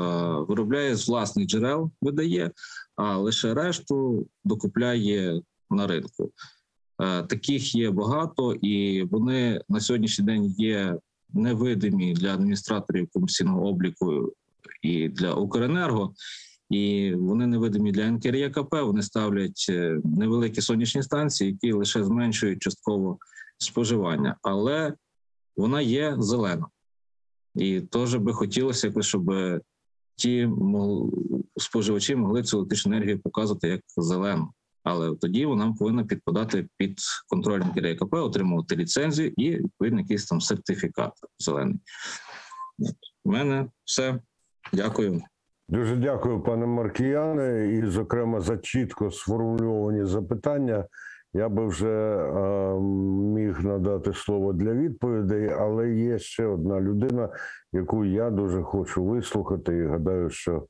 виробляє 0.47 0.95
з 0.95 1.07
власних 1.07 1.47
джерел, 1.47 1.91
видає, 2.01 2.51
а 2.95 3.17
лише 3.17 3.53
решту 3.53 4.27
докупляє 4.43 5.41
на 5.69 5.87
ринку. 5.87 6.31
Таких 7.29 7.75
є 7.75 7.91
багато, 7.91 8.53
і 8.53 9.03
вони 9.03 9.61
на 9.69 9.79
сьогоднішній 9.79 10.25
день 10.25 10.45
є 10.45 10.97
невидимі 11.33 12.13
для 12.13 12.33
адміністраторів 12.33 13.09
комерційного 13.13 13.67
обліку 13.67 14.33
і 14.81 15.09
для 15.09 15.33
Укренерго. 15.33 16.13
І 16.69 17.13
вони 17.15 17.47
невидимі 17.47 17.91
для 17.91 18.11
НКРЄКП. 18.11 18.71
Вони 18.71 19.01
ставлять 19.01 19.65
е, 19.69 19.99
невеликі 20.03 20.61
сонячні 20.61 21.03
станції, 21.03 21.51
які 21.51 21.71
лише 21.71 22.03
зменшують 22.03 22.61
частково 22.61 23.17
споживання, 23.57 24.35
але 24.41 24.93
вона 25.57 25.81
є 25.81 26.15
зелена. 26.19 26.67
І 27.55 27.81
теж 27.81 28.15
би 28.15 28.33
хотілося, 28.33 28.87
якось, 28.87 29.05
щоб 29.05 29.33
ті 30.15 30.49
споживачі 31.57 32.15
могли 32.15 32.43
цю 32.43 32.57
електричну 32.57 32.95
енергію 32.95 33.19
показувати 33.19 33.67
як 33.67 33.81
зелену. 33.97 34.53
Але 34.83 35.15
тоді 35.15 35.45
вона 35.45 35.73
повинна 35.73 36.03
підпадати 36.03 36.67
під 36.77 36.99
контроль 37.27 37.59
НКРЄКП, 37.59 38.13
отримувати 38.13 38.75
ліцензію 38.75 39.33
і 39.37 39.49
відповідно 39.49 39.99
якийсь 39.99 40.25
там 40.25 40.41
сертифікат 40.41 41.13
зелений. 41.39 41.79
У 43.23 43.31
мене 43.31 43.69
все. 43.85 44.19
Дякую. 44.73 45.21
Дуже 45.69 45.95
дякую, 45.95 46.39
пане 46.39 46.65
Маркіяне, 46.65 47.67
і, 47.67 47.85
зокрема, 47.85 48.41
за 48.41 48.57
чітко 48.57 49.11
сформульовані 49.11 50.05
запитання. 50.05 50.85
Я 51.33 51.49
би 51.49 51.67
вже 51.67 52.17
е, 52.17 52.79
міг 53.35 53.65
надати 53.65 54.13
слово 54.13 54.53
для 54.53 54.73
відповідей, 54.73 55.49
але 55.49 55.89
є 55.89 56.19
ще 56.19 56.45
одна 56.45 56.81
людина, 56.81 57.29
яку 57.73 58.05
я 58.05 58.29
дуже 58.29 58.63
хочу 58.63 59.03
вислухати, 59.03 59.77
і 59.77 59.85
гадаю, 59.87 60.29
що 60.29 60.67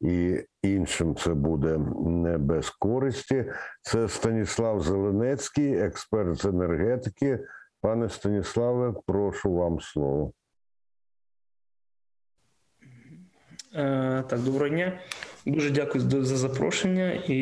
і 0.00 0.44
іншим 0.62 1.14
це 1.16 1.34
буде 1.34 1.78
не 2.06 2.38
без 2.38 2.70
користі. 2.70 3.44
Це 3.82 4.08
Станіслав 4.08 4.82
Зеленецький, 4.82 5.78
експерт 5.78 6.36
з 6.36 6.44
енергетики. 6.44 7.38
Пане 7.80 8.08
Станіславе, 8.08 8.94
прошу 9.06 9.52
вам 9.52 9.80
слово. 9.80 10.32
Е, 12.82 13.67
Так, 14.28 14.38
доброго 14.44 14.68
дня. 14.68 14.92
Дуже 15.46 15.70
дякую 15.70 16.04
за- 16.10 16.24
за 16.24 16.36
запрошення. 16.36 17.12
І 17.12 17.36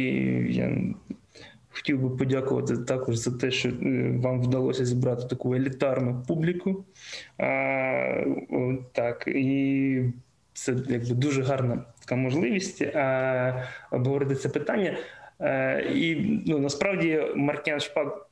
я 0.55 0.79
хотів 1.71 2.01
би 2.03 2.17
подякувати 2.17 2.77
також 2.77 3.17
за 3.17 3.31
те, 3.39 3.51
що 3.51 3.69
е, 3.69 4.15
вам 4.23 4.41
вдалося 4.43 4.85
зібрати 4.85 5.27
таку 5.29 5.55
елітарну 5.55 6.23
публіку. 6.29 6.85
Е, 7.41 8.27
о, 8.51 8.75
Так, 8.93 9.25
і 9.27 10.03
це 10.53 10.77
якби 10.89 11.15
дуже 11.15 11.43
гарна 11.43 11.85
така 12.01 12.17
можливість 12.17 12.83
е, 12.83 13.69
обговорити 13.91 14.35
це 14.35 14.49
питання. 14.49 14.97
Е, 15.41 15.81
І 15.95 16.17
ну, 16.47 16.59
насправді 16.59 17.23
Маркян 17.37 17.81
Шпак 17.81 18.07
е, 18.07 18.26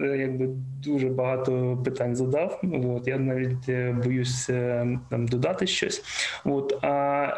якби 0.00 0.48
дуже 0.82 1.08
багато 1.08 1.78
питань 1.84 2.16
задав. 2.16 2.60
От 2.84 3.08
я 3.08 3.18
навіть 3.18 3.68
е, 3.68 3.96
боюсь 4.04 4.50
е, 4.50 4.98
там 5.10 5.26
додати 5.26 5.66
щось. 5.66 6.04
От 6.44 6.84
а, 6.84 6.88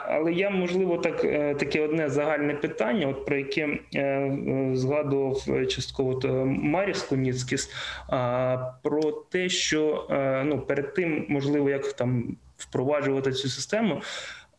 але 0.06 0.32
я 0.32 0.50
можливо 0.50 0.98
так 0.98 1.24
е, 1.24 1.54
таке 1.54 1.80
одне 1.80 2.08
загальне 2.08 2.54
питання, 2.54 3.06
от 3.06 3.26
про 3.26 3.36
яке 3.36 3.78
е, 3.94 4.00
е, 4.00 4.70
згадував 4.74 5.44
е, 5.48 5.66
частково 5.66 6.14
то 6.14 6.46
Маріс 6.46 7.02
Коніцкіс, 7.02 7.70
а, 8.08 8.56
про 8.82 9.12
те, 9.12 9.48
що 9.48 10.06
е, 10.10 10.44
ну 10.44 10.60
перед 10.60 10.94
тим 10.94 11.26
можливо 11.28 11.70
як 11.70 11.92
там 11.92 12.36
впроваджувати 12.56 13.32
цю 13.32 13.48
систему. 13.48 14.00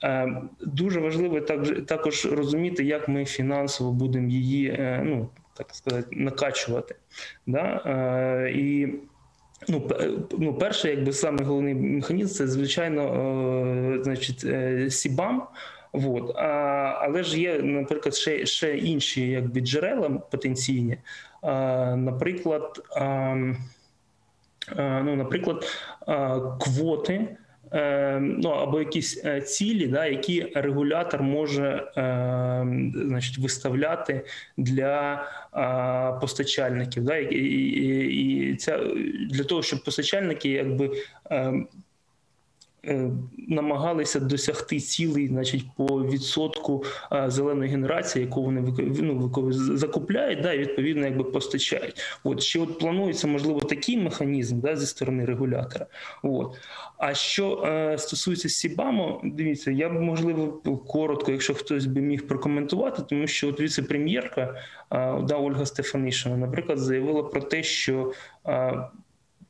Е, 0.03 0.41
Дуже 0.61 0.99
важливо 0.99 1.41
також 1.87 2.25
розуміти, 2.25 2.83
як 2.83 3.07
ми 3.07 3.25
фінансово 3.25 3.91
будемо 3.91 4.29
її, 4.29 4.67
е, 4.67 5.01
ну 5.05 5.29
так 5.63 5.75
сказати, 5.75 6.07
накачувати. 6.11 6.95
Да? 7.47 7.81
Е, 7.85 8.51
І 8.51 8.93
ну, 9.69 9.89
ну, 10.37 10.53
перше, 10.53 10.89
якби 10.89 11.13
саме 11.13 11.43
головний 11.43 11.73
механізм, 11.73 12.33
це 12.33 12.47
звичайно, 12.47 13.01
е, 13.99 14.03
значить, 14.03 14.43
е, 14.45 14.89
Сібам. 14.89 15.47
Вот. 15.93 16.35
А, 16.35 16.47
але 17.01 17.23
ж 17.23 17.41
є, 17.41 17.61
наприклад, 17.61 18.15
ще, 18.15 18.45
ще 18.45 18.77
інші 18.77 19.27
якби, 19.27 19.61
джерела 19.61 20.09
потенційні. 20.09 20.97
А, 21.41 21.95
наприклад, 21.95 22.83
а, 22.95 23.35
ну, 24.77 25.15
наприклад, 25.15 25.65
а, 26.07 26.39
квоти. 26.59 27.37
Е, 27.73 28.19
Ну, 28.19 28.49
або 28.49 28.79
якісь 28.79 29.25
е, 29.25 29.41
цілі, 29.41 29.87
да, 29.87 30.05
які 30.05 30.51
регулятор 30.55 31.23
може 31.23 31.91
е, 31.97 32.01
значить, 32.93 33.37
виставляти 33.37 34.25
для 34.57 35.25
постачальників. 36.21 37.03
Да, 37.03 37.17
і, 37.17 37.35
і, 37.35 38.51
і 38.51 38.55
ця, 38.55 38.79
для 39.29 39.43
того, 39.43 39.63
щоб 39.63 39.83
постачальники 39.83 40.49
якби. 40.49 40.91
Е, 42.83 42.93
е, 42.93 43.11
Намагалися 43.47 44.19
досягти 44.19 44.79
цілей, 44.79 45.27
значить, 45.27 45.65
по 45.77 45.85
відсотку 46.03 46.83
зеленої 47.27 47.71
генерації, 47.71 48.25
яку 48.25 48.43
вони 48.43 48.73
ну, 49.01 49.31
закупляють, 49.53 50.41
да, 50.41 50.53
і 50.53 50.59
відповідно 50.59 51.05
якби 51.05 51.23
постачають. 51.23 52.01
От 52.23 52.41
ще 52.41 52.59
от 52.59 52.79
планується 52.79 53.27
можливо 53.27 53.59
такий 53.59 53.97
механізм 53.97 54.59
да, 54.59 54.75
зі 54.75 54.85
сторони 54.85 55.25
регулятора. 55.25 55.85
От. 56.23 56.57
А 56.97 57.13
що 57.13 57.63
е, 57.65 57.97
стосується 57.97 58.49
Сібаму, 58.49 59.21
дивіться, 59.23 59.71
я 59.71 59.89
б 59.89 59.93
можливо 59.93 60.61
коротко, 60.87 61.31
якщо 61.31 61.53
хтось 61.53 61.85
би 61.85 62.01
міг 62.01 62.27
прокоментувати, 62.27 63.01
тому 63.09 63.27
що 63.27 63.49
от 63.49 63.59
віце-прем'єрка 63.59 64.41
е, 64.41 64.55
да, 65.21 65.35
Ольга 65.35 65.65
Стефанишина, 65.65 66.37
наприклад, 66.37 66.79
заявила 66.79 67.23
про 67.23 67.41
те, 67.41 67.63
що 67.63 68.13
е, 68.47 68.73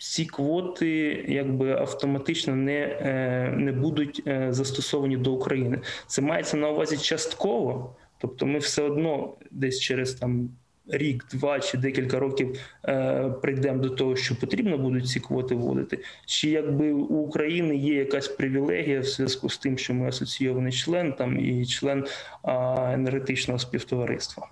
ці 0.01 0.25
квоти 0.25 0.89
якби 1.27 1.71
автоматично 1.71 2.55
не, 2.55 2.79
е, 2.79 3.53
не 3.57 3.71
будуть 3.71 4.23
е, 4.27 4.47
застосовані 4.49 5.17
до 5.17 5.31
України. 5.33 5.79
Це 6.07 6.21
мається 6.21 6.57
на 6.57 6.69
увазі 6.69 6.97
частково, 6.97 7.95
тобто 8.17 8.45
ми 8.45 8.59
все 8.59 8.81
одно 8.81 9.33
десь 9.51 9.79
через 9.79 10.13
там. 10.13 10.49
Рік, 10.87 11.25
два 11.31 11.59
чи 11.59 11.77
декілька 11.77 12.19
років 12.19 12.59
е, 12.85 13.29
прийдемо 13.41 13.79
до 13.79 13.89
того, 13.89 14.15
що 14.15 14.35
потрібно 14.35 14.77
будуть 14.77 15.07
ці 15.07 15.19
квоти 15.19 15.55
вводити. 15.55 15.99
Чи 16.25 16.49
якби 16.49 16.91
у 16.91 17.15
України 17.15 17.75
є 17.75 17.95
якась 17.95 18.27
привілегія 18.27 18.99
в 18.99 19.03
зв'язку 19.03 19.49
з 19.49 19.57
тим, 19.57 19.77
що 19.77 19.93
ми 19.93 20.07
асоційований 20.07 20.71
член 20.71 21.13
там 21.13 21.39
і 21.39 21.65
член 21.65 22.05
а, 22.43 22.91
енергетичного 22.93 23.59
співтовариства? 23.59 24.47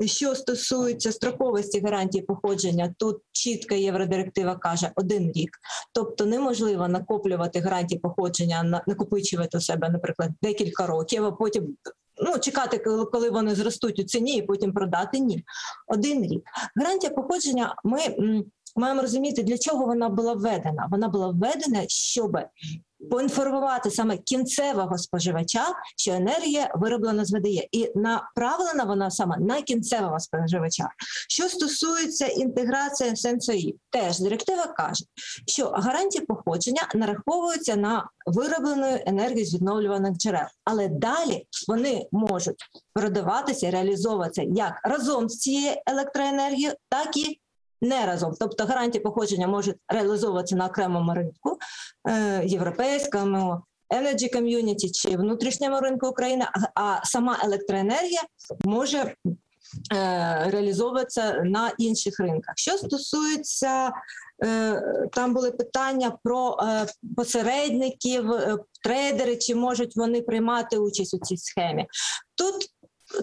Що 0.00 0.34
стосується 0.34 1.12
строковості 1.12 1.80
гарантії 1.80 2.24
походження, 2.24 2.94
тут 2.98 3.16
чітка 3.32 3.74
євродиректива 3.74 4.56
каже 4.56 4.90
один 4.96 5.32
рік, 5.32 5.58
тобто 5.92 6.26
неможливо 6.26 6.88
накоплювати 6.88 7.60
гарантії 7.60 8.00
походження, 8.00 8.82
накопичувати 8.86 9.58
у 9.58 9.60
себе, 9.60 9.88
наприклад, 9.88 10.30
декілька 10.42 10.86
років, 10.86 11.24
а 11.24 11.32
потім. 11.32 11.76
Ну, 12.26 12.38
чекати, 12.38 12.78
коли 13.12 13.30
вони 13.30 13.54
зростуть 13.54 13.98
у 13.98 14.02
ціні, 14.02 14.36
і 14.36 14.42
потім 14.42 14.72
продати 14.72 15.18
ні. 15.18 15.44
Один 15.86 16.22
рік. 16.22 16.42
Гарантія 16.76 17.12
походження. 17.12 17.74
Ми 17.84 17.98
маємо 18.76 19.02
розуміти, 19.02 19.42
для 19.42 19.58
чого 19.58 19.86
вона 19.86 20.08
була 20.08 20.34
введена. 20.34 20.88
Вона 20.90 21.08
була 21.08 21.28
введена, 21.28 21.84
щоб 21.88 22.38
поінформувати 23.10 23.90
саме 23.90 24.16
кінцевого 24.16 24.98
споживача, 24.98 25.66
що 25.96 26.12
енергія 26.12 26.70
вироблена 26.74 27.24
з 27.24 27.32
ВДЄ, 27.32 27.68
і 27.72 27.90
направлена 27.94 28.84
вона 28.84 29.10
саме 29.10 29.36
на 29.38 29.62
кінцевого 29.62 30.20
споживача. 30.20 30.88
Що 31.28 31.48
стосується 31.48 32.26
інтеграції 32.26 33.16
сенсорів, 33.16 33.76
теж 33.90 34.18
директива 34.20 34.66
каже, 34.66 35.04
що 35.46 35.68
гарантії 35.68 36.24
походження 36.24 36.88
нараховуються 36.94 37.76
на 37.76 38.08
вироблену 38.26 38.98
енергію 39.06 39.46
з 39.46 39.54
відновлюваних 39.54 40.16
джерел, 40.16 40.46
але 40.64 40.88
далі 40.88 41.46
вони 41.68 42.06
можуть 42.12 42.64
продаватися, 42.94 43.70
реалізовуватися 43.70 44.42
як 44.54 44.80
разом 44.84 45.28
з 45.28 45.38
цією 45.38 45.76
електроенергією, 45.86 46.74
так 46.88 47.16
і 47.16 47.40
не 47.84 48.06
разом. 48.06 48.34
Тобто 48.40 48.64
гарантії 48.64 49.02
походження 49.02 49.48
можуть 49.48 49.76
реалізовуватися 49.88 50.56
на 50.56 50.66
окремому 50.66 51.14
ринку 51.14 51.58
е, 52.08 52.42
європейському, 52.44 53.62
Energy 53.90 54.36
Community 54.36 54.90
чи 54.92 55.16
внутрішньому 55.16 55.80
ринку 55.80 56.08
України, 56.08 56.46
а 56.74 57.00
сама 57.04 57.38
електроенергія 57.44 58.20
може 58.64 58.98
е, 58.98 59.14
реалізовуватися 60.50 61.42
на 61.44 61.72
інших 61.78 62.20
ринках. 62.20 62.54
Що 62.56 62.72
стосується 62.72 63.92
е, 64.44 65.08
там 65.12 65.34
були 65.34 65.50
питання 65.50 66.18
про 66.24 66.58
посередників, 67.16 68.30
трейдери, 68.84 69.36
чи 69.36 69.54
можуть 69.54 69.96
вони 69.96 70.22
приймати 70.22 70.78
участь 70.78 71.14
у 71.14 71.18
цій 71.18 71.36
схемі? 71.36 71.86
Тут 72.34 72.54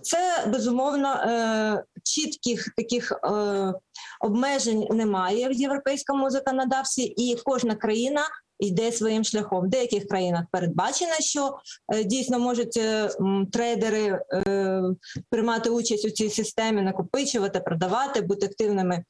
це 0.04 0.46
безумовно 0.48 1.14
е, 1.14 1.84
чітких 2.04 2.70
таких 2.78 3.12
е, 3.12 3.74
обмежень 4.22 4.88
немає 4.92 5.50
в 5.50 5.54
європейському 5.54 6.30
законодавстві, 6.30 7.04
і 7.04 7.38
кожна 7.44 7.76
країна 7.76 8.22
йде 8.60 8.92
своїм 8.92 9.24
шляхом. 9.24 9.66
В 9.66 9.70
деяких 9.70 10.08
країнах 10.08 10.46
передбачено, 10.52 11.14
що 11.20 11.58
е, 11.94 12.04
дійсно 12.04 12.40
можуть 12.40 12.80
трейдери 13.52 14.20
приймати 15.30 15.70
участь 15.70 16.06
у 16.06 16.10
цій 16.10 16.30
системі, 16.30 16.82
накопичувати, 16.82 17.60
продавати, 17.60 18.22
бути 18.22 18.46
активними 18.46 19.04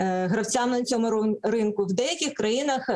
гравцями 0.00 0.78
на 0.78 0.84
цьому 0.84 1.38
ринку. 1.42 1.84
В 1.84 1.92
деяких 1.92 2.34
країнах 2.34 2.90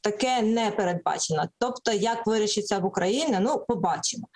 таке 0.00 0.42
не 0.42 0.70
передбачено. 0.70 1.48
Тобто, 1.58 1.92
як 1.92 2.26
вирішиться 2.26 2.78
в 2.78 2.84
Україні, 2.84 3.38
ну 3.40 3.64
побачимо. 3.68 4.28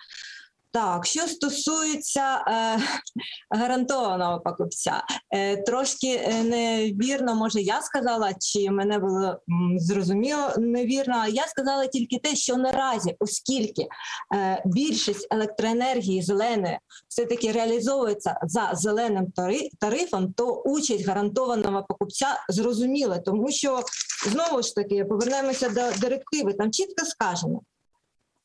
Так, 0.73 1.05
що 1.05 1.21
стосується 1.27 2.43
е, 2.47 2.79
гарантованого 3.57 4.39
покупця, 4.39 5.03
е, 5.33 5.57
трошки 5.57 6.07
е, 6.07 6.43
невірно, 6.43 7.35
може, 7.35 7.61
я 7.61 7.81
сказала, 7.81 8.33
чи 8.39 8.71
мене 8.71 8.99
було 8.99 9.27
м, 9.27 9.79
зрозуміло 9.79 10.49
невірно. 10.57 11.27
Я 11.27 11.47
сказала 11.47 11.87
тільки 11.87 12.19
те, 12.19 12.35
що 12.35 12.57
наразі, 12.57 13.15
оскільки 13.19 13.87
е, 14.35 14.63
більшість 14.65 15.27
електроенергії 15.31 16.21
зеленої 16.21 16.79
все 17.07 17.25
таки 17.25 17.51
реалізовується 17.51 18.39
за 18.43 18.71
зеленим 18.73 19.33
тарифом, 19.79 20.33
то 20.33 20.61
участь 20.65 21.07
гарантованого 21.07 21.85
покупця 21.89 22.27
зрозуміла, 22.49 23.19
тому 23.19 23.51
що 23.51 23.83
знову 24.29 24.61
ж 24.61 24.75
таки 24.75 25.05
повернемося 25.05 25.69
до 25.69 25.99
директиви. 25.99 26.53
Там 26.53 26.71
чітко 26.71 27.05
сказано. 27.05 27.61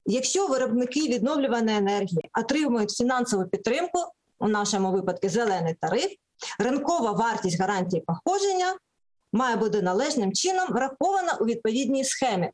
Якщо 0.06 0.46
виробники 0.46 1.00
відновлюваної 1.00 1.76
енергії 1.76 2.30
отримують 2.38 2.90
фінансову 2.90 3.44
підтримку, 3.44 3.98
у 4.38 4.48
нашому 4.48 4.92
випадку 4.92 5.28
зелений 5.28 5.74
тариф, 5.80 6.10
ринкова 6.58 7.12
вартість 7.12 7.60
гарантії 7.60 8.04
походження 8.06 8.76
має 9.32 9.56
бути 9.56 9.82
належним 9.82 10.32
чином 10.32 10.66
врахована 10.68 11.38
у 11.40 11.44
відповідній 11.44 12.04
схемі. 12.04 12.50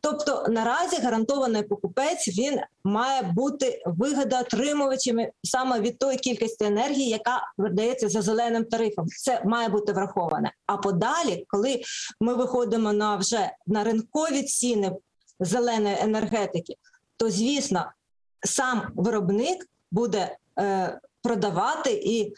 Тобто 0.00 0.46
наразі 0.48 0.96
гарантований 0.96 1.62
покупець 1.62 2.28
він 2.28 2.60
має 2.84 3.22
бути 3.22 3.82
вигодоотримувачем 3.86 5.18
саме 5.42 5.80
від 5.80 5.98
тої 5.98 6.18
кількості 6.18 6.64
енергії, 6.64 7.08
яка 7.08 7.52
видається 7.58 8.08
за 8.08 8.22
зеленим 8.22 8.64
тарифом. 8.64 9.06
Це 9.06 9.42
має 9.44 9.68
бути 9.68 9.92
враховане. 9.92 10.52
А 10.66 10.76
подалі, 10.76 11.44
коли 11.48 11.82
ми 12.20 12.34
виходимо 12.34 12.92
на 12.92 13.16
вже 13.16 13.50
на 13.66 13.84
ринкові 13.84 14.42
ціни 14.42 14.92
зеленої 15.40 15.96
енергетики, 16.00 16.74
то 17.16 17.30
звісно 17.30 17.92
сам 18.44 18.82
виробник 18.94 19.66
буде 19.90 20.36
е, 20.58 20.98
продавати 21.22 21.92
і 21.92 22.32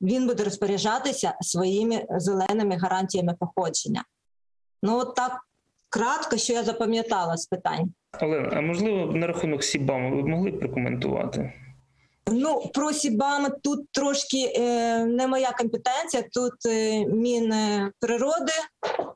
він 0.00 0.26
буде 0.26 0.44
розпоряджатися 0.44 1.34
своїми 1.40 2.06
зеленими 2.10 2.76
гарантіями 2.76 3.34
походження. 3.40 4.04
Ну, 4.82 4.98
от 4.98 5.14
так 5.14 5.40
кратко, 5.88 6.36
що 6.36 6.52
я 6.52 6.62
запам'ятала 6.64 7.36
з 7.36 7.46
питань. 7.46 7.92
Олена, 8.20 8.48
а 8.52 8.60
можливо, 8.60 9.12
на 9.12 9.26
рахунок 9.26 9.64
Сібаму 9.64 10.16
ви 10.16 10.22
б 10.22 10.26
могли 10.26 10.52
прокоментувати? 10.52 11.52
Ну, 12.26 12.70
про 12.74 12.92
Сібами 12.92 13.50
тут 13.62 13.88
трошки 13.90 14.52
е, 14.56 15.04
не 15.04 15.26
моя 15.26 15.52
компетенція, 15.58 16.22
тут 16.32 16.66
е, 16.66 17.06
Мінприроди 17.06 18.52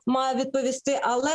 має 0.05 0.35
відповісти, 0.35 0.99
але 1.01 1.31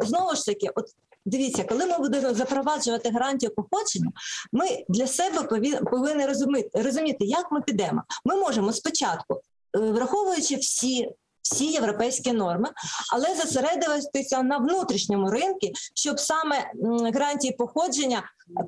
знову 0.00 0.34
ж 0.34 0.46
таки, 0.46 0.68
от 0.74 0.84
Дивіться, 1.28 1.64
коли 1.64 1.86
ми 1.86 1.98
будемо 1.98 2.34
запроваджувати 2.34 3.10
гарантію 3.10 3.54
походження, 3.54 4.10
ми 4.52 4.66
для 4.88 5.06
себе 5.06 5.42
повинні 5.90 6.26
розуміти, 6.26 6.82
розуміти, 6.82 7.24
як 7.24 7.52
ми 7.52 7.60
підемо. 7.60 8.02
Ми 8.24 8.36
можемо 8.36 8.72
спочатку, 8.72 9.34
е, 9.34 9.78
враховуючи 9.78 10.56
всі. 10.56 11.08
Всі 11.52 11.64
європейські 11.64 12.32
норми, 12.32 12.68
але 13.12 13.34
зосередитися 13.34 14.42
на 14.42 14.58
внутрішньому 14.58 15.30
ринку, 15.30 15.66
щоб 15.94 16.20
саме 16.20 16.72
гарантії 17.14 17.52
походження 17.52 18.22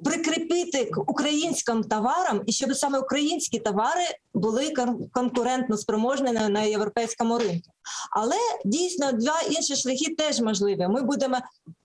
прикріпити 0.05 0.85
к 0.85 1.01
українським 1.07 1.85
товарам, 1.85 2.43
і 2.47 2.53
щоб 2.53 2.76
саме 2.76 2.99
українські 2.99 3.59
товари 3.59 4.05
були 4.35 4.72
конкурентно 5.12 5.76
спроможні 5.76 6.33
на 6.33 6.62
європейському 6.62 7.39
ринку. 7.39 7.70
Але 8.11 8.37
дійсно 8.64 9.12
два 9.12 9.41
інші 9.51 9.76
шляхи 9.76 10.14
теж 10.18 10.41
можливі. 10.41 10.89
Ми 10.89 11.03
будемо 11.03 11.37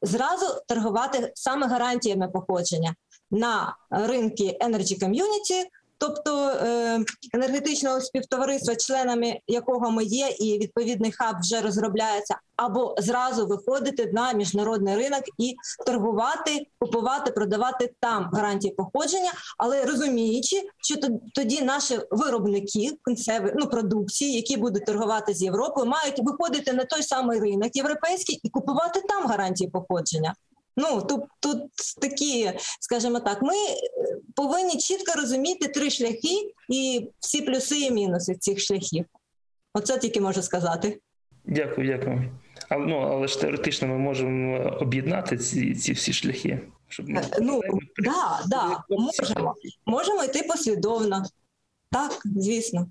зразу 0.01 0.45
торгувати 0.67 1.31
саме 1.35 1.67
гарантіями 1.67 2.27
походження 2.27 2.95
на 3.31 3.75
ринку 3.89 4.43
Energy 4.43 5.03
Community, 5.03 5.65
тобто 5.97 6.49
е, 6.49 6.99
енергетичного 7.33 8.01
співтовариства, 8.01 8.75
членами 8.75 9.39
якого 9.47 9.91
ми 9.91 10.03
є, 10.03 10.29
і 10.39 10.59
відповідний 10.59 11.11
хаб 11.11 11.35
вже 11.39 11.61
розробляється, 11.61 12.39
або 12.55 12.95
зразу 12.97 13.47
виходити 13.47 14.11
на 14.13 14.33
міжнародний 14.33 14.95
ринок 14.95 15.21
і 15.37 15.55
торгувати, 15.85 16.67
купувати, 16.79 17.31
продавати 17.31 17.93
там 17.99 18.29
гарантії 18.33 18.73
походження, 18.73 19.31
але 19.57 19.85
розуміючи, 19.85 20.61
що 20.77 20.95
тоді 21.33 21.61
наші 21.61 21.99
виробники 22.11 22.91
консерви, 23.01 23.53
ну 23.55 23.67
продукції, 23.67 24.35
які 24.35 24.57
будуть 24.57 24.85
торгувати 24.85 25.33
з 25.33 25.41
Європою, 25.41 25.87
мають 25.87 26.19
виходити 26.19 26.73
на 26.73 26.85
той 26.85 27.03
самий 27.03 27.39
ринок 27.39 27.75
європейський 27.75 28.39
і 28.43 28.49
купувати 28.49 29.01
там 29.01 29.27
гарантії 29.27 29.69
походження. 29.69 30.35
Ну 30.77 31.01
тут 31.01 31.23
тут 31.39 31.61
такі, 32.01 32.51
скажімо 32.79 33.19
так, 33.19 33.41
ми 33.41 33.53
е, 33.53 33.77
повинні 34.35 34.77
чітко 34.77 35.19
розуміти 35.19 35.67
три 35.67 35.89
шляхи 35.89 36.53
і 36.69 37.09
всі 37.19 37.41
плюси 37.41 37.79
і 37.79 37.91
мінуси 37.91 38.35
цих 38.35 38.59
шляхів. 38.59 39.05
Оце 39.73 39.97
тільки 39.97 40.21
можу 40.21 40.41
сказати. 40.41 40.99
Дякую, 41.45 41.87
дякую. 41.87 42.31
Але 42.69 42.85
ну 42.85 42.97
але 42.97 43.27
ж 43.27 43.41
теоретично 43.41 43.87
ми 43.87 43.97
можемо 43.97 44.77
об'єднати 44.81 45.37
ці 45.37 45.75
ці 45.75 45.93
всі 45.93 46.13
шляхи. 46.13 46.59
Щоб 46.87 47.09
ми... 47.09 47.19
Е, 47.19 47.37
ну 47.41 47.61
да, 47.97 48.41
да, 48.47 48.83
можемо. 48.89 49.55
Можемо 49.85 50.23
йти 50.23 50.43
послідовно. 50.43 51.23
Так, 51.91 52.21
звісно. 52.25 52.87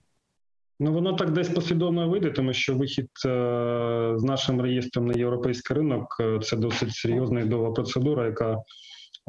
Ну, 0.80 0.92
воно 0.92 1.12
так 1.12 1.32
десь 1.32 1.48
послідовно 1.48 2.08
вийде, 2.08 2.30
тому 2.30 2.52
що 2.52 2.74
вихід 2.74 3.08
е, 3.26 4.12
з 4.16 4.22
нашим 4.22 4.60
реєстром 4.60 5.06
на 5.06 5.14
європейський 5.14 5.76
ринок 5.76 6.16
е, 6.20 6.38
це 6.42 6.56
досить 6.56 6.94
серйозна 6.94 7.40
і 7.40 7.44
довга 7.44 7.70
процедура, 7.70 8.26
яка 8.26 8.58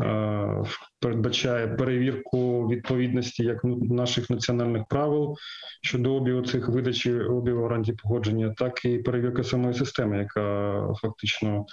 е, 0.03 0.63
передбачає 0.99 1.67
перевірку 1.67 2.67
відповідності 2.67 3.43
як 3.43 3.63
наших 3.63 4.29
національних 4.29 4.83
правил 4.89 5.35
щодо 5.81 6.15
обігу 6.15 6.41
цих 6.41 6.69
видачі 6.69 7.13
обігу 7.13 7.63
гарантій 7.63 7.93
погодження, 7.93 8.53
так 8.57 8.85
і 8.85 8.97
перевірка 8.97 9.43
самої 9.43 9.73
системи, 9.73 10.17
яка 10.17 10.93
фактично 11.01 11.65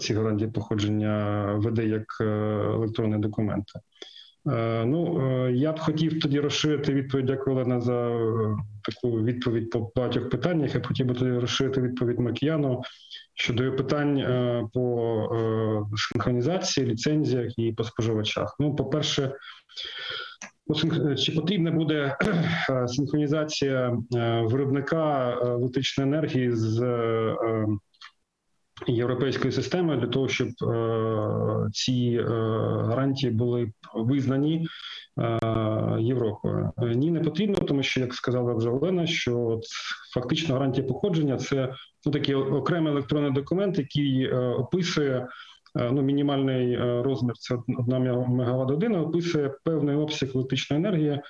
ці 0.00 0.14
гарантії 0.14 0.50
походження 0.50 1.44
веде 1.56 1.86
як 1.86 2.04
електронні 2.20 3.18
документи. 3.18 3.80
Е, 4.46 4.84
Ну, 4.84 5.20
е, 5.20 5.52
я 5.52 5.72
б 5.72 5.78
хотів 5.78 6.20
тоді 6.20 6.40
розширити 6.40 6.94
відповідь, 6.94 7.26
дякую, 7.26 7.56
Олена, 7.56 7.80
за 7.80 8.08
е, 8.08 8.56
таку 8.82 9.22
відповідь 9.22 9.70
по 9.70 9.92
багатьох 9.96 10.28
питаннях. 10.28 10.74
Я 10.74 10.80
б 10.80 10.86
хотів 10.86 11.06
би 11.06 11.14
тоді 11.14 11.30
розширити 11.30 11.80
відповідь 11.80 12.18
Макіяну 12.18 12.82
щодо 13.34 13.76
питань 13.76 14.24
по 14.72 15.88
синхронізації, 15.96 16.86
ліцензіях 16.86 17.58
і 17.58 17.72
по 17.72 17.84
споживачах. 17.84 18.56
Ну, 18.60 18.76
по 18.76 18.84
чи 21.18 21.32
потрібна 21.32 21.70
буде 21.70 22.16
синхронізація 22.86 23.98
виробника 24.44 25.32
електричної 25.42 26.10
енергії 26.10 26.50
з 26.52 26.80
європейською 28.86 29.52
системою 29.52 30.00
для 30.00 30.06
того, 30.06 30.28
щоб 30.28 30.48
е, 30.48 31.68
ці 31.72 32.20
е, 32.20 32.24
гарантії 32.86 33.32
були 33.32 33.72
визнані 33.94 34.66
е, 35.20 35.38
Європою. 36.00 36.72
Ні, 36.78 37.10
не 37.10 37.20
потрібно, 37.20 37.54
тому 37.54 37.82
що, 37.82 38.00
як 38.00 38.14
сказала 38.14 38.54
вже 38.54 38.70
Олена, 38.70 39.06
що 39.06 39.60
фактично 40.14 40.54
гарантія 40.54 40.86
походження 40.86 41.36
це 41.36 41.74
ну, 42.06 42.12
такий 42.12 42.34
окремий 42.34 42.92
електронний 42.92 43.32
документ, 43.32 43.78
який 43.78 44.24
е, 44.24 44.36
описує. 44.38 45.28
Ну, 45.74 46.02
мінімальний 46.02 46.76
розмір 47.02 47.34
це 47.38 47.54
1 47.54 48.02
мегаватт 48.28 48.70
година, 48.70 49.00
описує 49.00 49.54
певний 49.64 49.96
обсяг 49.96 50.28
електричної 50.34 50.82
енергії, 50.82 51.20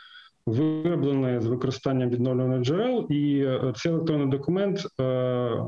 вироблений 0.46 1.40
з 1.40 1.46
використанням 1.46 2.10
відновлюваних 2.10 2.62
джерел, 2.62 3.06
і 3.10 3.44
е, 3.44 3.72
цей 3.76 3.92
електронний 3.92 4.28
документ 4.28 4.86
е, 5.00 5.02
е, 5.02 5.58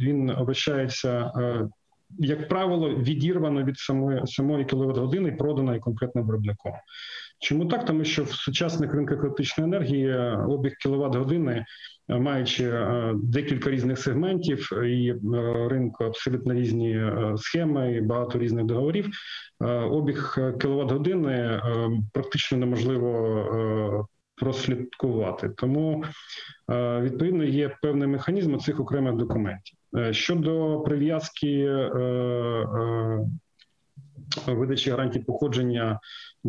він 0.00 0.30
обращається, 0.30 1.32
е, 1.36 1.68
як 2.18 2.48
правило, 2.48 2.90
відірвано 2.94 3.64
від 3.64 3.78
самої 3.78 4.26
самої 4.26 4.64
кіловат 4.64 4.96
години, 4.96 5.32
проданої 5.32 5.80
конкретним 5.80 6.26
виробником. 6.26 6.72
Чому 7.40 7.66
так? 7.66 7.84
Тому 7.84 8.04
що 8.04 8.24
в 8.24 8.30
сучасних 8.30 8.94
ринках 8.94 9.18
електричної 9.18 9.68
енергії 9.70 10.14
обіг 10.48 10.72
кіловат 10.82 11.14
години, 11.14 11.64
маючи 12.08 12.64
е, 12.64 13.12
декілька 13.14 13.70
різних 13.70 13.98
сегментів 13.98 14.70
і 14.84 15.08
е, 15.08 15.16
ринку 15.68 16.04
абсолютно 16.04 16.54
різні 16.54 16.90
е, 16.96 17.34
схеми, 17.36 17.92
і 17.92 18.00
багато 18.00 18.38
різних 18.38 18.64
договорів. 18.64 19.08
е, 19.62 19.66
Обіг 19.66 20.38
кіловат 20.60 20.92
години 20.92 21.32
е, 21.32 21.60
практично 22.12 22.58
неможливо 22.58 23.38
е, 23.38 24.04
прослідкувати. 24.36 25.48
Тому 25.48 26.04
е, 26.70 27.00
відповідно 27.00 27.44
є 27.44 27.76
певний 27.82 28.08
механізм 28.08 28.56
цих 28.58 28.80
окремих 28.80 29.14
документів. 29.14 29.78
Е, 29.96 30.12
Щодо 30.12 30.80
прив'язки 30.80 31.58
е, 31.58 31.70
е, 31.70 33.18
видачі 34.46 34.90
гарантій 34.90 35.18
походження 35.18 36.00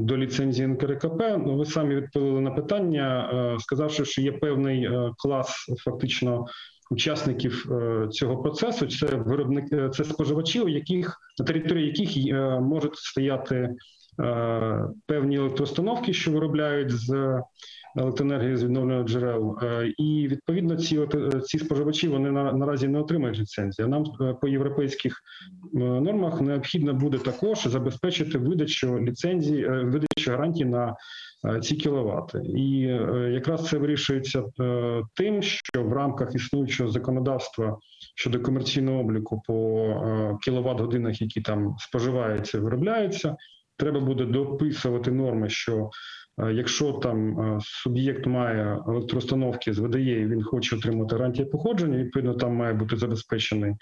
до 0.06 0.18
ліцензії 0.18 0.68
НКРКП, 0.68 1.22
ну 1.46 1.58
ви 1.58 1.66
самі 1.66 1.96
відповіли 1.96 2.42
на 2.42 2.52
питання, 2.52 3.30
е, 3.34 3.60
сказавши, 3.60 4.06
що 4.06 4.22
є 4.22 4.32
певний 4.32 4.84
е, 4.84 5.12
клас 5.18 5.66
фактично. 5.86 6.46
Учасників 6.92 7.72
е, 7.72 8.08
цього 8.08 8.38
процесу 8.38 8.88
це 8.88 9.08
виробники, 9.08 9.90
це 9.90 10.04
споживачі, 10.04 10.62
у 10.62 10.68
яких 10.68 11.18
на 11.40 11.46
території 11.46 11.92
яких 11.92 12.34
можуть 12.62 12.96
стояти 12.96 13.76
певні 15.06 15.36
електроустановки, 15.36 16.14
що 16.14 16.32
виробляють 16.32 16.92
з 16.92 17.42
електроенергії 17.96 18.58
з 18.58 18.64
відновлюваних 18.64 19.08
джерел, 19.08 19.58
Е, 19.64 19.94
і 19.98 20.28
відповідно 20.28 20.76
ці 20.76 21.08
ці 21.46 21.60
споживачі 21.60 22.08
вони 22.08 22.32
на, 22.32 22.54
наразі 22.54 22.88
не 22.88 23.00
отримають 23.00 23.40
ліцензії. 23.40 23.88
Нам 23.88 24.04
е, 24.22 24.34
по 24.42 24.48
європейських 24.48 25.22
е, 25.76 25.80
нормах 25.80 26.42
необхідно 26.42 26.94
буде 26.94 27.18
також 27.18 27.64
забезпечити 27.64 28.38
видачу 28.38 29.00
ліцензії, 29.00 29.64
е, 29.64 29.70
видачу 29.70 30.32
гарантій 30.32 30.66
на 30.66 30.96
е, 31.46 31.60
ці 31.60 31.76
кіловати. 31.76 32.42
І 32.46 32.84
е, 32.84 33.30
якраз 33.34 33.66
це 33.66 33.78
вирішується 33.78 34.44
е, 34.60 35.02
тим, 35.16 35.42
що 35.42 35.84
в 35.84 35.94
рамках 35.94 36.36
існуючого 36.36 36.92
законодавства 36.92 37.78
щодо 38.16 38.40
комерційного 38.40 39.00
обліку 39.00 39.42
по 39.48 39.54
е, 39.88 40.38
кіловат 40.44 40.80
годинах, 40.80 41.22
які 41.22 41.42
там 41.42 41.76
споживаються, 41.80 42.60
виробляються, 42.60 43.36
треба 43.78 44.00
буде 44.00 44.26
дописувати 44.26 45.12
норми, 45.12 45.50
що 45.50 45.76
е, 45.76 45.90
Якщо 46.38 46.94
там 46.94 47.40
е, 47.40 47.60
суб'єкт 47.62 48.26
має 48.26 48.80
електроустановки 48.88 49.74
з 49.74 49.80
ВДЄ, 49.80 50.28
він 50.28 50.44
хоче 50.44 50.76
отримати 50.76 51.16
гарантії 51.16 51.48
походження, 51.48 51.98
відповідно, 51.98 52.34
там 52.34 52.54
має 52.54 52.74
бути 52.74 52.98
забезпечений 52.98 53.76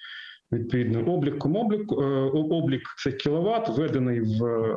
відповідно 0.52 1.14
обліком 1.14 1.56
облік, 1.56 1.92
е, 1.92 1.96
облік 2.32 2.82
цих 2.98 3.18
кіловат, 3.18 3.70
введений 3.70 4.22
в 4.22 4.46
е, 4.46 4.76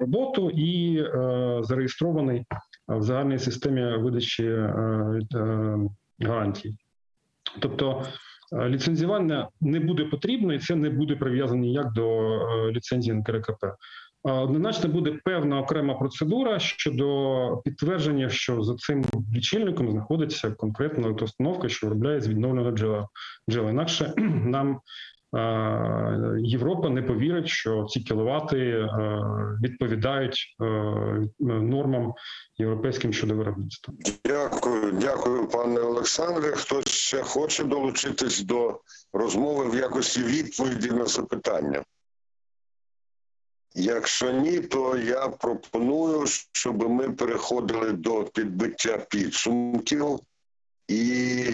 роботу 0.00 0.50
і 0.50 0.98
е, 0.98 1.58
зареєстрований 1.62 2.44
в 2.88 3.02
загальній 3.02 3.38
системі 3.38 3.96
видачі 3.96 4.44
е, 4.44 4.74
е, 5.34 5.78
гарантій. 6.20 6.74
Тобто 7.60 8.04
е, 8.52 8.68
ліцензування 8.68 9.48
не 9.60 9.80
буде 9.80 10.04
потрібно, 10.04 10.54
і 10.54 10.58
це 10.58 10.76
не 10.76 10.90
буде 10.90 11.16
прив'язано 11.16 11.60
ніяк 11.60 11.92
до 11.92 12.20
е, 12.20 12.72
ліцензії 12.72 13.16
НКРКП. 13.16 13.64
Однозначно 14.24 14.90
буде 14.90 15.18
певна 15.24 15.60
окрема 15.60 15.94
процедура 15.94 16.58
щодо 16.58 17.62
підтвердження, 17.64 18.28
що 18.28 18.62
за 18.62 18.74
цим 18.74 19.04
лічильником 19.34 19.90
знаходиться 19.90 20.50
конкретна 20.50 21.04
електроустановка, 21.04 21.68
що 21.68 21.86
виробляє 21.86 22.20
з 22.20 22.28
відновленого 22.28 22.70
джерела. 22.70 23.08
джерела. 23.50 23.70
Інакше 23.70 24.14
нам 24.44 24.80
Європа 26.38 26.88
не 26.88 27.02
повірить, 27.02 27.48
що 27.48 27.84
ці 27.84 28.00
кіловати 28.00 28.88
відповідають 29.62 30.56
нормам 31.40 32.14
європейським 32.58 33.12
щодо 33.12 33.34
виробництва. 33.34 33.94
Дякую, 34.24 34.92
дякую, 34.92 35.48
пане 35.48 35.80
Олександре. 35.80 36.50
Хтось 36.50 36.88
ще 36.88 37.22
хоче 37.22 37.64
долучитись 37.64 38.42
до 38.42 38.80
розмови 39.12 39.70
в 39.70 39.74
якості 39.74 40.22
відповіді 40.22 40.90
на 40.90 41.06
запитання? 41.06 41.82
Якщо 43.74 44.32
ні, 44.32 44.60
то 44.60 44.96
я 44.96 45.28
пропоную, 45.28 46.26
щоб 46.52 46.88
ми 46.90 47.10
переходили 47.10 47.92
до 47.92 48.24
підбиття 48.24 48.98
підсумків. 48.98 50.18
І 50.88 51.44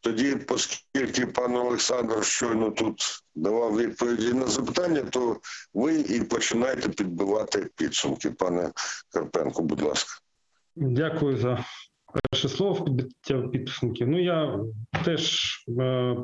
тоді, 0.00 0.36
оскільки 0.48 1.26
пан 1.26 1.56
Олександр 1.56 2.24
щойно 2.24 2.70
тут 2.70 3.24
давав 3.34 3.76
відповіді 3.76 4.32
на 4.32 4.46
запитання, 4.46 5.02
то 5.02 5.40
ви 5.74 6.00
і 6.00 6.20
починаєте 6.20 6.88
підбивати 6.88 7.68
підсумки, 7.76 8.30
пане 8.30 8.72
Карпенко, 9.08 9.62
будь 9.62 9.82
ласка. 9.82 10.12
Дякую 10.76 11.36
за 11.36 11.64
перше 12.30 12.48
слово 12.48 12.84
підбиття 12.84 13.48
підсумків. 13.48 14.08
Ну 14.08 14.22
я 14.22 14.58
теж 15.04 15.54
е, 15.80 16.16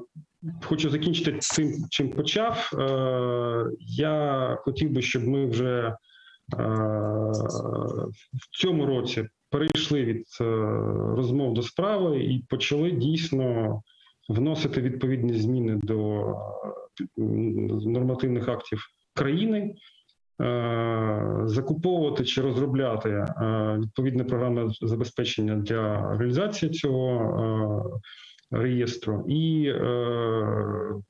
хочу 0.62 0.90
закінчити 0.90 1.38
цим, 1.38 1.72
чим 1.90 2.10
почав. 2.10 2.70
Е, 2.74 3.70
я 3.80 4.56
хотів 4.60 4.90
би, 4.90 5.02
щоб 5.02 5.26
ми 5.26 5.46
вже 5.46 5.86
е, 5.88 5.94
в 8.32 8.50
цьому 8.50 8.86
році 8.86 9.28
перейшли 9.50 10.04
від 10.04 10.24
е, 10.40 10.44
розмов 11.16 11.54
до 11.54 11.62
справи 11.62 12.18
і 12.18 12.44
почали 12.48 12.90
дійсно 12.90 13.80
вносити 14.28 14.80
відповідні 14.80 15.34
зміни 15.34 15.80
до 15.82 16.20
е, 16.30 17.22
нормативних 17.86 18.48
актів 18.48 18.84
країни. 19.14 19.74
Е, 20.40 21.42
закуповувати 21.44 22.24
чи 22.24 22.42
розробляти 22.42 23.08
е, 23.08 23.34
відповідне 23.82 24.24
програмне 24.24 24.70
забезпечення 24.80 25.56
для 25.56 26.16
реалізації 26.16 26.70
цього 26.70 28.00
е, 28.52 28.58
реєстру, 28.58 29.24
і 29.28 29.72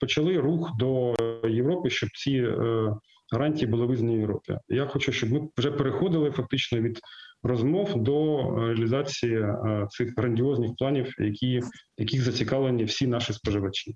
почали 0.00 0.38
рух 0.38 0.70
до 0.78 1.14
Європи, 1.48 1.90
щоб 1.90 2.10
ці 2.10 2.48
гарантії 3.32 3.66
були 3.66 3.86
визнані 3.86 4.16
в 4.16 4.20
Європі. 4.20 4.56
Я 4.68 4.86
хочу, 4.86 5.12
щоб 5.12 5.32
ми 5.32 5.48
вже 5.58 5.70
переходили 5.70 6.30
фактично 6.30 6.80
від 6.80 7.00
розмов 7.42 8.02
до 8.02 8.42
реалізації 8.56 9.46
цих 9.90 10.18
грандіозних 10.18 10.70
планів, 10.78 11.14
які 11.18 11.60
яких 11.98 12.22
зацікавлені 12.22 12.84
всі 12.84 13.06
наші 13.06 13.32
споживачі. 13.32 13.94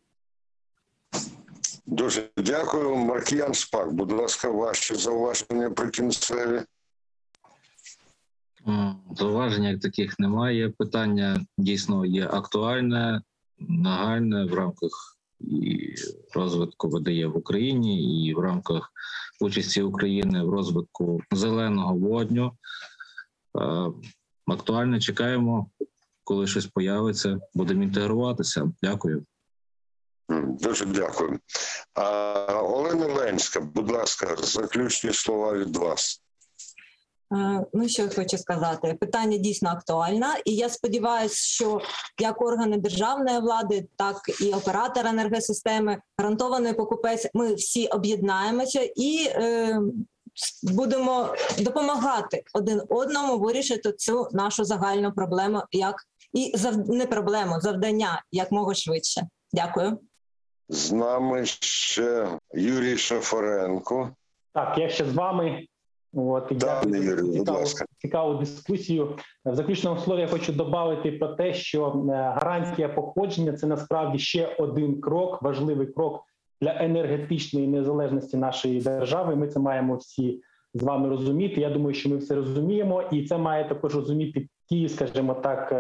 Дуже 1.87 2.29
дякую. 2.37 2.97
Маркіян 2.97 3.55
Спак, 3.55 3.93
будь 3.93 4.13
ласка, 4.13 4.51
ваші 4.51 4.95
зауваження 4.95 5.71
прикінцеві. 5.71 6.63
М, 8.69 8.97
Зауважень 9.17 9.65
як 9.65 9.81
таких 9.81 10.19
немає. 10.19 10.69
Питання 10.69 11.41
дійсно 11.59 12.05
є 12.07 12.27
актуальне, 12.27 13.23
нагальне 13.59 14.45
в 14.45 14.55
рамках 14.55 15.19
і 15.41 15.95
розвитку 16.35 16.89
ВДЄ 16.89 17.27
в 17.27 17.37
Україні, 17.37 18.25
і 18.27 18.35
в 18.35 18.39
рамках 18.39 18.93
участі 19.41 19.83
України 19.83 20.43
в 20.43 20.51
розвитку 20.51 21.21
зеленого 21.33 21.95
водню. 21.95 22.53
Е, 23.61 23.93
Актуальне 24.47 25.01
чекаємо, 25.01 25.71
коли 26.25 26.47
щось 26.47 26.67
появиться, 26.67 27.41
будемо 27.55 27.83
інтегруватися. 27.83 28.73
Дякую. 28.83 29.25
Дуже 30.29 30.85
дякую. 30.85 31.39
А, 31.95 32.63
Олена 32.63 33.07
Ленська, 33.07 33.61
будь 33.61 33.91
ласка, 33.91 34.37
заключні 34.43 35.13
слова 35.13 35.53
від 35.53 35.77
вас. 35.77 36.23
Е, 37.33 37.67
Ну, 37.73 37.89
що 37.89 38.03
я 38.03 38.09
хочу 38.09 38.39
сказати, 38.39 38.97
питання 39.01 39.37
дійсно 39.37 39.71
актуальне, 39.71 40.27
і 40.45 40.55
я 40.55 40.69
сподіваюся, 40.69 41.37
що 41.37 41.81
як 42.21 42.43
органи 42.43 42.77
державної 42.77 43.41
влади, 43.41 43.89
так 43.97 44.17
і 44.41 44.53
оператор 44.53 45.07
енергосистеми, 45.07 45.99
гарантований 46.19 46.73
покупець, 46.73 47.29
ми 47.35 47.55
всі 47.55 47.87
об'єднаємося 47.87 48.91
і 48.97 49.29
е, 49.29 49.81
будемо 50.63 51.35
допомагати 51.59 52.43
один 52.55 52.83
одному 52.89 53.39
вирішити 53.39 53.93
цю 53.93 54.29
нашу 54.33 54.65
загальну 54.65 55.13
проблему, 55.13 55.63
як 55.73 55.97
і 56.33 56.53
зав... 56.55 56.89
не 56.89 57.07
проблему, 57.07 57.61
завдання 57.61 58.25
якмога 58.33 58.75
швидше. 58.75 59.29
Дякую. 59.53 59.99
З 60.69 60.93
нами 60.93 61.47
ще 61.47 62.29
Юрій 62.55 62.97
Шафаренко. 62.97 64.11
Так, 64.55 64.79
я 64.79 64.89
ще 64.89 65.05
з 65.05 65.15
вами. 65.15 65.67
От 66.15 66.45
дякую 66.51 66.93
за 66.93 66.99
Юрій, 66.99 67.23
будь 67.23 67.35
цікаву, 67.35 67.59
ласка. 67.59 67.85
цікаву 67.99 68.35
дискусію. 68.35 69.17
В 69.45 69.55
заключному 69.55 70.01
слові 70.01 70.21
я 70.21 70.29
хочу 70.29 70.53
додати 70.53 71.13
про 71.13 71.29
те, 71.29 71.55
що 71.55 71.87
е, 71.87 72.13
гарантія 72.13 72.89
походження 72.89 73.53
це 73.53 73.67
насправді 73.67 74.19
ще 74.19 74.57
один 74.59 75.01
крок, 75.01 75.43
важливий 75.43 75.87
крок 75.87 76.25
для 76.61 76.77
енергетичної 76.81 77.67
незалежності 77.69 78.37
нашої 78.37 78.81
держави. 78.81 79.37
Ми 79.37 79.49
це 79.49 79.61
маємо 79.61 79.97
всі 79.97 80.43
з 80.75 80.83
вами 80.83 81.09
розуміти. 81.09 81.61
Я 81.61 81.71
думаю, 81.71 81.95
що 81.95 82.09
ми 82.09 82.17
все 82.17 82.35
розуміємо, 82.35 83.03
і 83.03 83.27
це 83.27 83.39
має 83.39 83.69
також 83.69 83.95
розуміти 83.95 84.49
ті, 84.69 84.89
скажімо 84.89 85.35
так. 85.35 85.73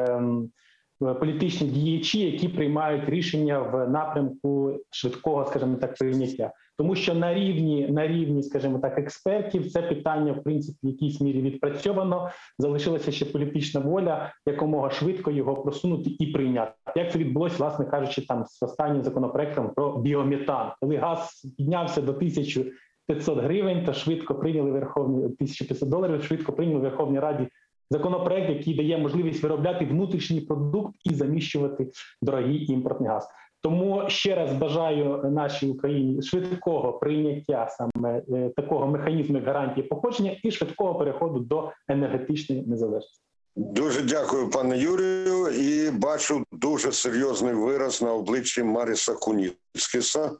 Ем, 1.09 1.17
Політичні 1.21 1.69
діячі, 1.69 2.21
які 2.21 2.49
приймають 2.49 3.09
рішення 3.09 3.59
в 3.59 3.89
напрямку 3.89 4.81
швидкого, 4.91 5.45
скажімо 5.45 5.77
так, 5.77 5.95
прийняття, 5.95 6.53
тому 6.79 6.95
що 6.95 7.15
на 7.15 7.35
рівні 7.35 7.89
на 7.89 8.07
рівні, 8.07 8.43
скажімо 8.43 8.79
так, 8.79 8.99
експертів, 8.99 9.71
це 9.71 9.83
питання 9.83 10.33
в 10.33 10.43
принципі 10.43 10.79
в 10.83 10.87
якійсь 10.87 11.21
мірі 11.21 11.43
відпрацьовано. 11.43 12.31
Залишилася 12.59 13.13
ще 13.13 13.25
політична 13.25 13.81
воля 13.81 14.33
якомога 14.47 14.91
швидко 14.91 15.31
його 15.31 15.55
просунути 15.55 16.11
і 16.19 16.27
прийняти. 16.27 16.73
Як 16.97 17.13
це 17.13 17.19
відбулося, 17.19 17.57
власне 17.59 17.85
кажучи, 17.85 18.27
там 18.27 18.45
з 18.47 18.63
останнім 18.63 19.03
законопроектом 19.03 19.71
про 19.77 19.99
біометан, 19.99 20.73
коли 20.81 20.97
газ 20.97 21.47
піднявся 21.59 22.03
до 22.03 22.13
1500 22.13 23.39
гривень, 23.39 23.85
то 23.85 23.93
швидко 23.93 24.35
прийняли 24.35 24.71
верховні 24.71 25.25
1500 25.25 25.89
доларів. 25.89 26.25
Швидко 26.25 26.53
прийняли 26.53 26.79
в 26.79 26.83
Верховній 26.83 27.21
Раді 27.21 27.49
законопроект, 27.93 28.49
який 28.49 28.75
дає 28.75 28.99
можливість 28.99 29.43
виробляти 29.43 29.85
внутрішній 29.85 30.41
продукт 30.41 30.95
і 31.05 31.15
заміщувати 31.15 31.91
дорогий 32.23 32.73
імпортний 32.73 33.11
газ. 33.11 33.29
Тому 33.63 34.05
ще 34.09 34.35
раз 34.35 34.53
бажаю 34.53 35.31
нашій 35.31 35.69
Україні 35.69 36.23
швидкого 36.23 36.93
прийняття 36.93 37.69
саме 37.71 38.23
е, 38.33 38.51
такого 38.57 38.87
механізму 38.87 39.41
гарантії 39.47 39.87
походження 39.87 40.37
і 40.43 40.51
швидкого 40.51 40.95
переходу 40.95 41.41
до 41.41 41.71
енергетичної 41.89 42.63
незалежності. 42.63 43.21
Дуже 43.57 44.03
дякую, 44.03 44.51
пане 44.51 44.79
Юрію. 44.79 45.49
І 45.49 45.91
бачу 45.91 46.45
дуже 46.53 46.93
серйозний 46.93 47.55
вираз 47.55 48.03
на 48.03 48.15
обличчі 48.15 48.63
Маріса 48.63 49.15
Куніцкіса. 49.15 50.31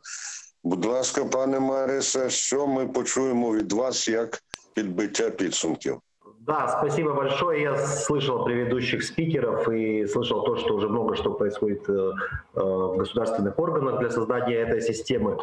Будь 0.65 0.85
ласка, 0.85 1.25
пане 1.25 1.61
Марисе, 1.61 2.31
що 2.31 2.67
ми 2.67 2.89
почуємо 2.89 3.53
від 3.55 3.73
вас 3.73 4.09
як 4.09 4.39
підбиття 4.75 5.31
підсумків? 5.31 6.01
Да, 6.47 6.67
спасибо 6.67 7.15
большое. 7.15 7.63
Я 7.63 7.77
слышал 7.77 8.45
предыдущих 8.45 9.05
спикеров 9.05 9.69
и 9.69 10.07
слышал 10.07 10.43
то, 10.43 10.57
что 10.57 10.75
уже 10.75 10.89
много 10.89 11.15
что 11.15 11.33
происходит 11.35 11.89
э, 11.89 11.93
э, 11.93 12.61
в 12.61 12.97
государственных 12.97 13.57
органах 13.61 14.01
для 14.01 14.11
создания 14.11 14.57
этой 14.57 14.81
системы. 14.81 15.39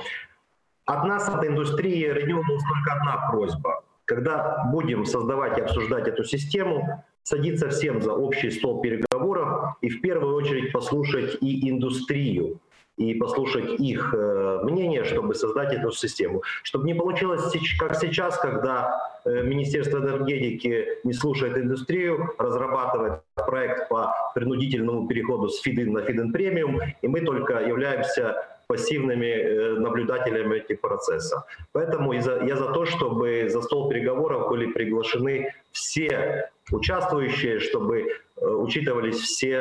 От 0.83 1.05
нас, 1.05 1.29
от 1.29 1.45
индустрии 1.45 2.05
Renewables 2.11 2.59
только 2.67 2.99
одна 2.99 3.29
просьба. 3.29 3.83
Когда 4.03 4.65
будем 4.73 5.05
создавать 5.05 5.57
и 5.57 5.61
обсуждать 5.61 6.09
эту 6.09 6.25
систему, 6.25 7.05
садиться 7.23 7.69
всем 7.69 8.01
за 8.01 8.11
общий 8.11 8.51
стол 8.51 8.81
переговоров 8.81 9.77
и 9.79 9.87
в 9.87 10.01
первую 10.01 10.35
очередь 10.35 10.73
послушать 10.73 11.37
и 11.39 11.69
индустрию, 11.69 12.59
и 12.99 13.13
послушать 13.13 13.79
их 13.79 14.13
э, 14.13 14.59
мнение, 14.63 15.05
чтобы 15.05 15.33
создать 15.33 15.73
эту 15.73 15.91
систему. 15.91 16.43
Чтобы 16.63 16.85
не 16.85 16.93
получилось 16.93 17.51
как 17.79 17.95
сейчас, 17.95 18.37
когда 18.37 19.01
э, 19.23 19.41
Министерство 19.41 19.99
энергетики 19.99 20.85
не 21.05 21.13
слушает 21.13 21.57
индустрию, 21.57 22.33
разрабатывает 22.37 23.21
проект 23.35 23.87
по 23.87 24.13
принудительному 24.35 25.07
переходу 25.07 25.47
с 25.47 25.61
фидин 25.61 25.93
на 25.93 26.01
фидин 26.01 26.33
премиум, 26.33 26.81
и 27.01 27.07
мы 27.07 27.21
только 27.21 27.61
являемся 27.61 28.35
пассивными 28.67 29.25
э, 29.27 29.79
наблюдателями 29.79 30.57
этих 30.57 30.81
процессов. 30.81 31.43
Поэтому 31.71 32.11
и 32.11 32.19
за- 32.19 32.43
я 32.43 32.57
за 32.57 32.67
то, 32.73 32.85
чтобы 32.85 33.47
за 33.49 33.61
стол 33.61 33.87
переговоров 33.89 34.49
были 34.49 34.73
приглашены 34.73 35.53
все 35.71 36.49
участвующие, 36.69 37.59
чтобы 37.59 38.07
учитывались 38.41 39.19
все 39.19 39.55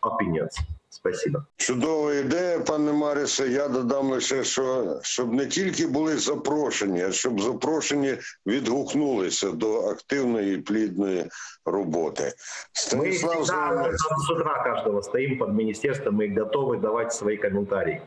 opinions. 0.00 0.54
Спасибо. 1.02 1.42
Чудова 1.56 2.14
ідея, 2.14 2.60
пане 2.60 2.92
Марісе. 2.92 3.48
Я 3.48 3.68
додам 3.68 4.10
лише, 4.10 4.44
що 4.44 4.96
щоб 5.02 5.34
не 5.34 5.46
тільки 5.46 5.86
були 5.86 6.16
запрошені, 6.16 7.02
а 7.02 7.12
щоб 7.12 7.40
запрошені 7.40 8.14
відгукнулися 8.46 9.50
до 9.50 9.80
активної 9.80 10.54
і 10.54 10.58
плідної 10.58 11.26
роботи. 11.64 12.32
Станіслав 12.72 13.46
там 13.46 13.94
с 13.94 14.30
утра 14.30 14.62
каждого 14.64 15.02
стоим 15.02 15.38
под 15.38 15.54
министерством 15.54 16.22
и 16.22 16.28
готовы 16.28 16.80
давать 16.80 17.12
свои 17.12 17.36
комментарии. 17.36 18.02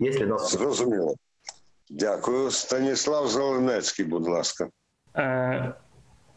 Если 0.00 0.26
нас 0.26 0.52
Зрозуміло. 0.52 1.14
Дякую. 1.90 2.50
Станіслав 2.50 3.28
Зеленецький, 3.28 4.04
будь 4.04 4.28
ласка. 4.28 4.68
Е, 5.16 5.74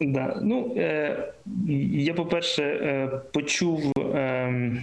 да. 0.00 0.38
ну, 0.42 0.74
е, 0.76 1.32
я, 1.92 2.14
по-перше, 2.14 2.62
е, 2.62 3.20
почув. 3.32 3.92
Е, 3.98 4.82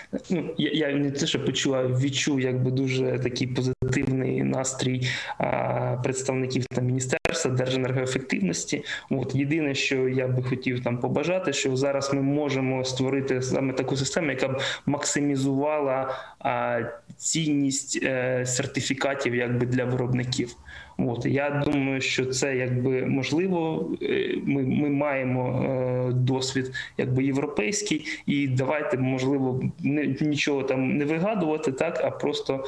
ну, 0.29 0.53
я, 0.57 0.87
я 0.87 0.95
не 0.95 1.11
те, 1.11 1.27
що 1.27 1.45
почув, 1.45 1.73
а 1.75 1.87
відчув 1.87 2.41
якби 2.41 2.71
дуже 2.71 3.19
такий 3.23 3.47
позитивний 3.47 4.43
настрій 4.43 5.07
а, 5.37 5.97
представників 6.03 6.65
там, 6.65 6.85
Міністерства 6.85 7.51
Держенергоефективності. 7.51 8.83
От 9.09 9.35
єдине, 9.35 9.75
що 9.75 10.09
я 10.09 10.27
би 10.27 10.43
хотів 10.43 10.83
там 10.83 10.97
побажати, 10.97 11.53
що 11.53 11.75
зараз 11.75 12.13
ми 12.13 12.21
можемо 12.21 12.83
створити 12.83 13.41
саме 13.41 13.73
таку 13.73 13.97
систему, 13.97 14.29
яка 14.29 14.47
б 14.47 14.61
максимізувала 14.85 16.15
а, 16.39 16.79
цінність 17.17 17.99
е, 18.03 18.45
сертифікатів 18.45 19.35
якби 19.35 19.65
для 19.65 19.85
виробників. 19.85 20.55
От 20.97 21.25
я 21.25 21.63
думаю, 21.65 22.01
що 22.01 22.25
це 22.25 22.55
якби 22.55 23.05
можливо. 23.05 23.89
Е, 24.01 24.37
Ми, 24.45 24.63
ми 24.63 24.89
маємо 24.89 25.63
е, 26.09 26.13
досвід 26.13 26.71
якби 26.97 27.23
європейський, 27.23 28.05
і 28.25 28.47
давайте 28.47 28.97
можливо 28.97 29.63
не 29.79 30.00
нічого 30.21 30.63
там 30.63 30.97
не 30.97 31.05
вигадувати, 31.05 31.71
так 31.71 32.01
а 32.03 32.11
просто. 32.11 32.65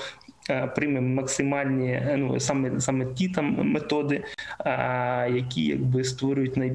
е, 0.49 0.67
Приймемо 0.67 1.15
максимальні 1.15 1.89
е, 1.89 2.15
ну 2.17 2.39
саме 2.39 2.79
саме 2.79 3.05
ті 3.05 3.29
там 3.29 3.71
методи, 3.71 4.23
які 5.29 5.65
якби 5.65 6.03
створюють 6.03 6.57
най... 6.57 6.73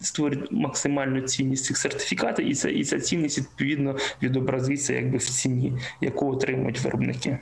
створюють 0.00 0.52
максимальну 0.52 1.20
цінність 1.20 1.64
цих 1.64 1.76
сертифікатів, 1.76 2.46
і 2.46 2.54
ця 2.54 2.70
і 2.70 2.84
ця 2.84 3.00
цінність 3.00 3.38
відповідно 3.38 3.96
відобразиться 4.22 4.94
якби 4.94 5.18
в 5.18 5.24
ціні, 5.24 5.72
яку 6.00 6.32
отримують 6.32 6.80
виробники. 6.80 7.38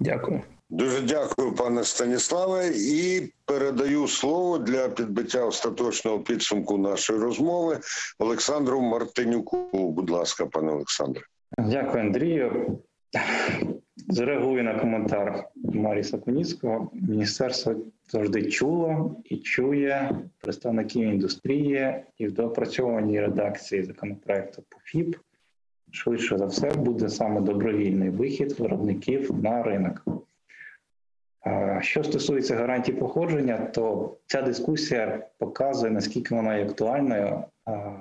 Дякую. 0.00 0.42
Дуже 0.70 1.00
дякую, 1.00 1.52
пане 1.54 1.84
Станіславе, 1.84 2.72
і 2.76 3.32
передаю 3.44 4.08
слово 4.08 4.58
для 4.58 4.88
підбиття 4.88 5.44
остаточного 5.44 6.20
підсумку 6.20 6.78
нашої 6.78 7.18
розмови 7.18 7.78
Олександру 8.18 8.80
Мартинюку. 8.80 9.68
Будь 9.72 10.10
ласка, 10.10 10.46
пане 10.46 10.72
Олександре. 10.72 11.22
Дякую, 11.58 12.02
Андрію. 12.02 12.78
Зреагую 13.96 14.64
на 14.64 14.78
коментар 14.78 15.44
Маріса 15.56 16.18
Куніцького. 16.18 16.90
Міністерство 16.92 17.74
завжди 18.08 18.50
чуло 18.50 19.16
і 19.24 19.36
чує 19.36 20.18
представників 20.40 21.08
індустрії 21.08 22.04
і 22.18 22.26
в 22.26 22.32
доопрацьованій 22.32 23.20
редакції 23.20 23.82
законопроекту 23.82 24.62
по 24.68 24.78
ФІП. 24.84 25.16
Швидше 25.90 26.38
за 26.38 26.46
все 26.46 26.70
буде 26.70 27.08
саме 27.08 27.40
добровільний 27.40 28.10
вихід 28.10 28.60
виробників 28.60 29.42
на 29.42 29.62
ринок. 29.62 30.04
Що 31.80 32.04
стосується 32.04 32.56
гарантій 32.56 32.92
походження, 32.92 33.58
то 33.58 34.16
ця 34.26 34.42
дискусія 34.42 35.26
показує, 35.38 35.92
наскільки 35.92 36.34
вона 36.34 36.56
є 36.56 36.64
актуальною, 36.64 37.44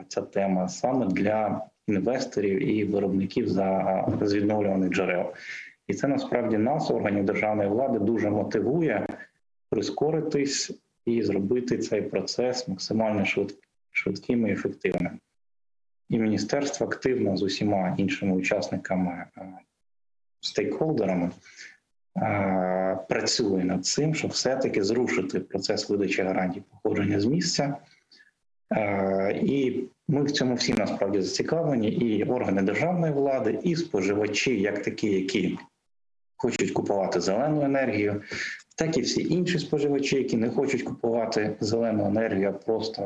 ця 0.07 0.21
тема 0.21 0.69
саме 0.69 1.05
для 1.05 1.61
інвесторів 1.87 2.63
і 2.69 2.85
виробників 2.85 3.49
за 3.49 4.07
з 4.21 4.33
відновлюваних 4.33 4.89
джерел. 4.91 5.33
І 5.87 5.93
це 5.93 6.07
насправді 6.07 6.57
нас, 6.57 6.91
органів 6.91 7.25
державної 7.25 7.69
влади, 7.69 7.99
дуже 7.99 8.29
мотивує 8.29 9.07
прискоритись 9.69 10.71
і 11.05 11.23
зробити 11.23 11.77
цей 11.77 12.01
процес 12.01 12.67
максимально 12.67 13.25
швидким 13.91 14.47
і 14.47 14.51
ефективним. 14.51 15.19
І 16.09 16.19
міністерство 16.19 16.87
активно 16.87 17.37
з 17.37 17.43
усіма 17.43 17.95
іншими 17.97 18.35
учасниками, 18.35 19.25
стейкхолдерами 20.41 21.31
працює 23.09 23.63
над 23.63 23.85
цим, 23.85 24.15
щоб 24.15 24.31
все-таки 24.31 24.83
зрушити 24.83 25.39
процес 25.39 25.89
видачі 25.89 26.21
гарантій 26.21 26.63
походження 26.71 27.19
з 27.19 27.25
місця. 27.25 27.77
І 29.33 29.83
ми 30.07 30.23
в 30.23 30.31
цьому 30.31 30.55
всі 30.55 30.73
насправді 30.73 31.21
зацікавлені, 31.21 31.89
і 31.89 32.23
органи 32.23 32.61
державної 32.61 33.13
влади, 33.13 33.59
і 33.63 33.75
споживачі, 33.75 34.61
як 34.61 34.83
такі, 34.83 35.07
які 35.07 35.57
хочуть 36.37 36.71
купувати 36.71 37.21
зелену 37.21 37.61
енергію, 37.61 38.21
так 38.77 38.97
і 38.97 39.01
всі 39.01 39.33
інші 39.33 39.59
споживачі, 39.59 40.15
які 40.15 40.37
не 40.37 40.49
хочуть 40.49 40.83
купувати 40.83 41.55
зелену 41.59 42.05
енергію, 42.05 42.49
а 42.49 42.51
просто 42.51 43.03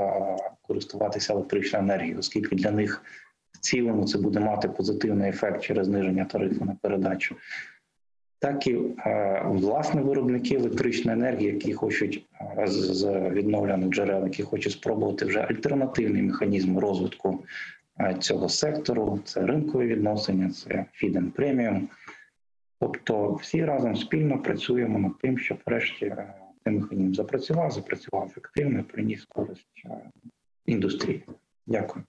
користуватися 0.61 1.33
електричною 1.33 1.83
енергією, 1.83 2.19
оскільки 2.19 2.55
для 2.55 2.71
них 2.71 3.03
в 3.51 3.57
цілому 3.59 4.05
це 4.05 4.17
буде 4.17 4.39
мати 4.39 4.69
позитивний 4.69 5.29
ефект 5.29 5.63
через 5.63 5.87
зниження 5.87 6.25
тарифу 6.25 6.65
на 6.65 6.75
передачу. 6.81 7.35
Так 8.39 8.67
і 8.67 8.73
е, 8.75 9.41
власне 9.45 10.01
виробники 10.01 10.55
електричної 10.55 11.17
енергії, 11.17 11.53
які 11.53 11.73
хочуть 11.73 12.25
е, 12.57 12.67
з 12.67 13.29
відновлених 13.29 13.89
джерел, 13.89 14.23
які 14.23 14.43
хочуть 14.43 14.73
спробувати 14.73 15.25
вже 15.25 15.39
альтернативний 15.39 16.21
механізм 16.21 16.77
розвитку 16.77 17.43
е, 17.99 18.15
цього 18.19 18.49
сектору. 18.49 19.19
Це 19.23 19.45
ринкові 19.45 19.87
відносини, 19.87 20.49
це 20.49 20.85
фіден 20.91 21.31
преміум. 21.31 21.89
Тобто, 22.79 23.33
всі 23.33 23.65
разом 23.65 23.95
спільно 23.95 24.41
працюємо 24.41 24.99
над 24.99 25.17
тим, 25.19 25.37
щоб 25.37 25.57
врешті 25.65 26.15
цей 26.63 26.73
механізм 26.73 27.13
запрацював, 27.13 27.71
запрацював 27.71 28.27
ефективно, 28.27 28.79
і 28.79 28.83
приніс 28.83 29.25
користь 29.25 29.83
індустрії. 30.65 31.23
Дякую. 31.67 32.05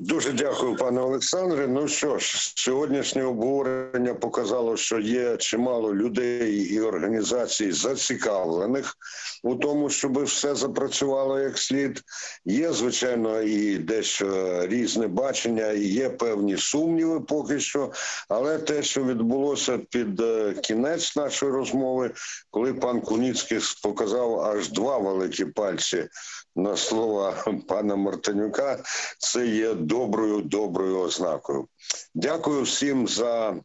Дуже 0.00 0.32
дякую, 0.32 0.76
пане 0.76 1.00
Олександре. 1.00 1.68
Ну 1.68 1.88
що 1.88 2.18
ж, 2.18 2.52
сьогоднішнє 2.56 3.24
обговорення 3.24 4.14
показало, 4.14 4.76
що 4.76 4.98
є 4.98 5.36
чимало 5.36 5.94
людей 5.94 6.52
і 6.62 6.80
організацій 6.80 7.72
зацікавлених 7.72 8.94
у 9.42 9.54
тому, 9.54 9.90
щоб 9.90 10.22
все 10.22 10.54
запрацювало 10.54 11.40
як 11.40 11.58
слід. 11.58 12.02
Є 12.44 12.72
звичайно 12.72 13.40
і 13.40 13.78
дещо 13.78 14.66
різне 14.66 15.06
бачення, 15.06 15.70
і 15.70 15.84
є 15.84 16.10
певні 16.10 16.56
сумніви 16.56 17.20
поки 17.20 17.60
що. 17.60 17.92
Але 18.28 18.58
те, 18.58 18.82
що 18.82 19.04
відбулося 19.04 19.78
під 19.78 20.20
е, 20.20 20.54
кінець 20.62 21.16
нашої 21.16 21.52
розмови, 21.52 22.10
коли 22.50 22.74
пан 22.74 23.00
Куніцький 23.00 23.58
показав 23.82 24.40
аж 24.40 24.68
два 24.68 24.98
великі 24.98 25.44
пальці 25.44 26.08
на 26.58 26.76
слова 26.76 27.44
пана 27.68 27.96
Мартинюка, 27.96 28.82
це 29.18 29.46
є 29.46 29.74
доброю 29.74 30.40
доброю 30.40 30.98
ознакою. 30.98 31.68
Дякую 32.14 32.62
всім 32.62 33.08
за 33.08 33.56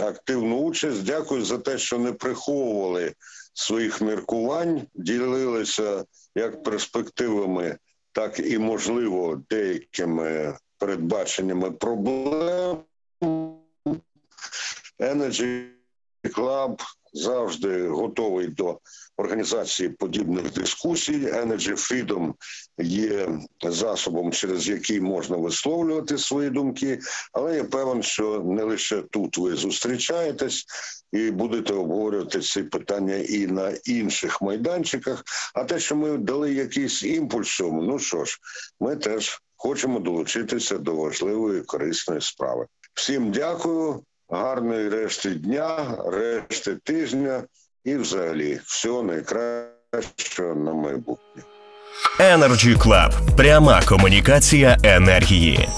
активну 0.00 0.56
участь. 0.56 1.04
Дякую 1.04 1.44
за 1.44 1.58
те, 1.58 1.78
що 1.78 1.98
не 1.98 2.12
приховували 2.12 3.14
своїх 3.54 4.00
міркувань, 4.00 4.82
ділилися 4.94 6.04
як 6.34 6.62
перспективами, 6.62 7.78
так 8.12 8.40
і 8.40 8.58
можливо 8.58 9.42
деякими 9.50 10.56
передбаченнями 10.78 11.70
проблем. 11.70 12.78
Energy 14.98 15.66
Club 16.24 16.80
завжди 17.12 17.88
готовий 17.88 18.46
до 18.46 18.78
організації 19.16 19.88
подібних 19.88 20.52
дискусій. 20.52 21.26
Energy 21.26 21.72
Freedom 21.72 22.34
є 22.78 23.40
засобом, 23.62 24.32
через 24.32 24.68
який 24.68 25.00
можна 25.00 25.36
висловлювати 25.36 26.18
свої 26.18 26.50
думки. 26.50 26.98
Але 27.32 27.56
я 27.56 27.64
певен, 27.64 28.02
що 28.02 28.42
не 28.44 28.62
лише 28.62 29.02
тут 29.02 29.38
ви 29.38 29.54
зустрічаєтесь 29.54 30.64
і 31.12 31.30
будете 31.30 31.74
обговорювати 31.74 32.40
ці 32.40 32.62
питання 32.62 33.14
і 33.14 33.46
на 33.46 33.70
інших 33.84 34.42
майданчиках. 34.42 35.24
А 35.54 35.64
те, 35.64 35.78
що 35.78 35.96
ми 35.96 36.18
дали 36.18 36.54
якийсь 36.54 37.02
імпульс, 37.02 37.56
цьому, 37.56 37.82
ну 37.82 37.98
що 37.98 38.24
ж, 38.24 38.38
ми 38.80 38.96
теж 38.96 39.42
хочемо 39.56 40.00
долучитися 40.00 40.78
до 40.78 40.94
важливої 40.94 41.62
корисної 41.62 42.20
справи. 42.20 42.66
Всім 42.94 43.32
дякую 43.32 44.02
гарної 44.32 44.88
решти 44.88 45.30
дня, 45.30 45.98
решти 46.06 46.76
тижня 46.84 47.42
і, 47.84 47.96
взагалі, 47.96 48.60
всього 48.66 49.02
найкращого 49.02 50.54
на 50.54 50.72
майбутнє. 50.72 51.42
Energy 52.20 52.78
Club. 52.78 53.36
пряма 53.36 53.82
комунікація 53.88 54.76
енергії. 54.82 55.68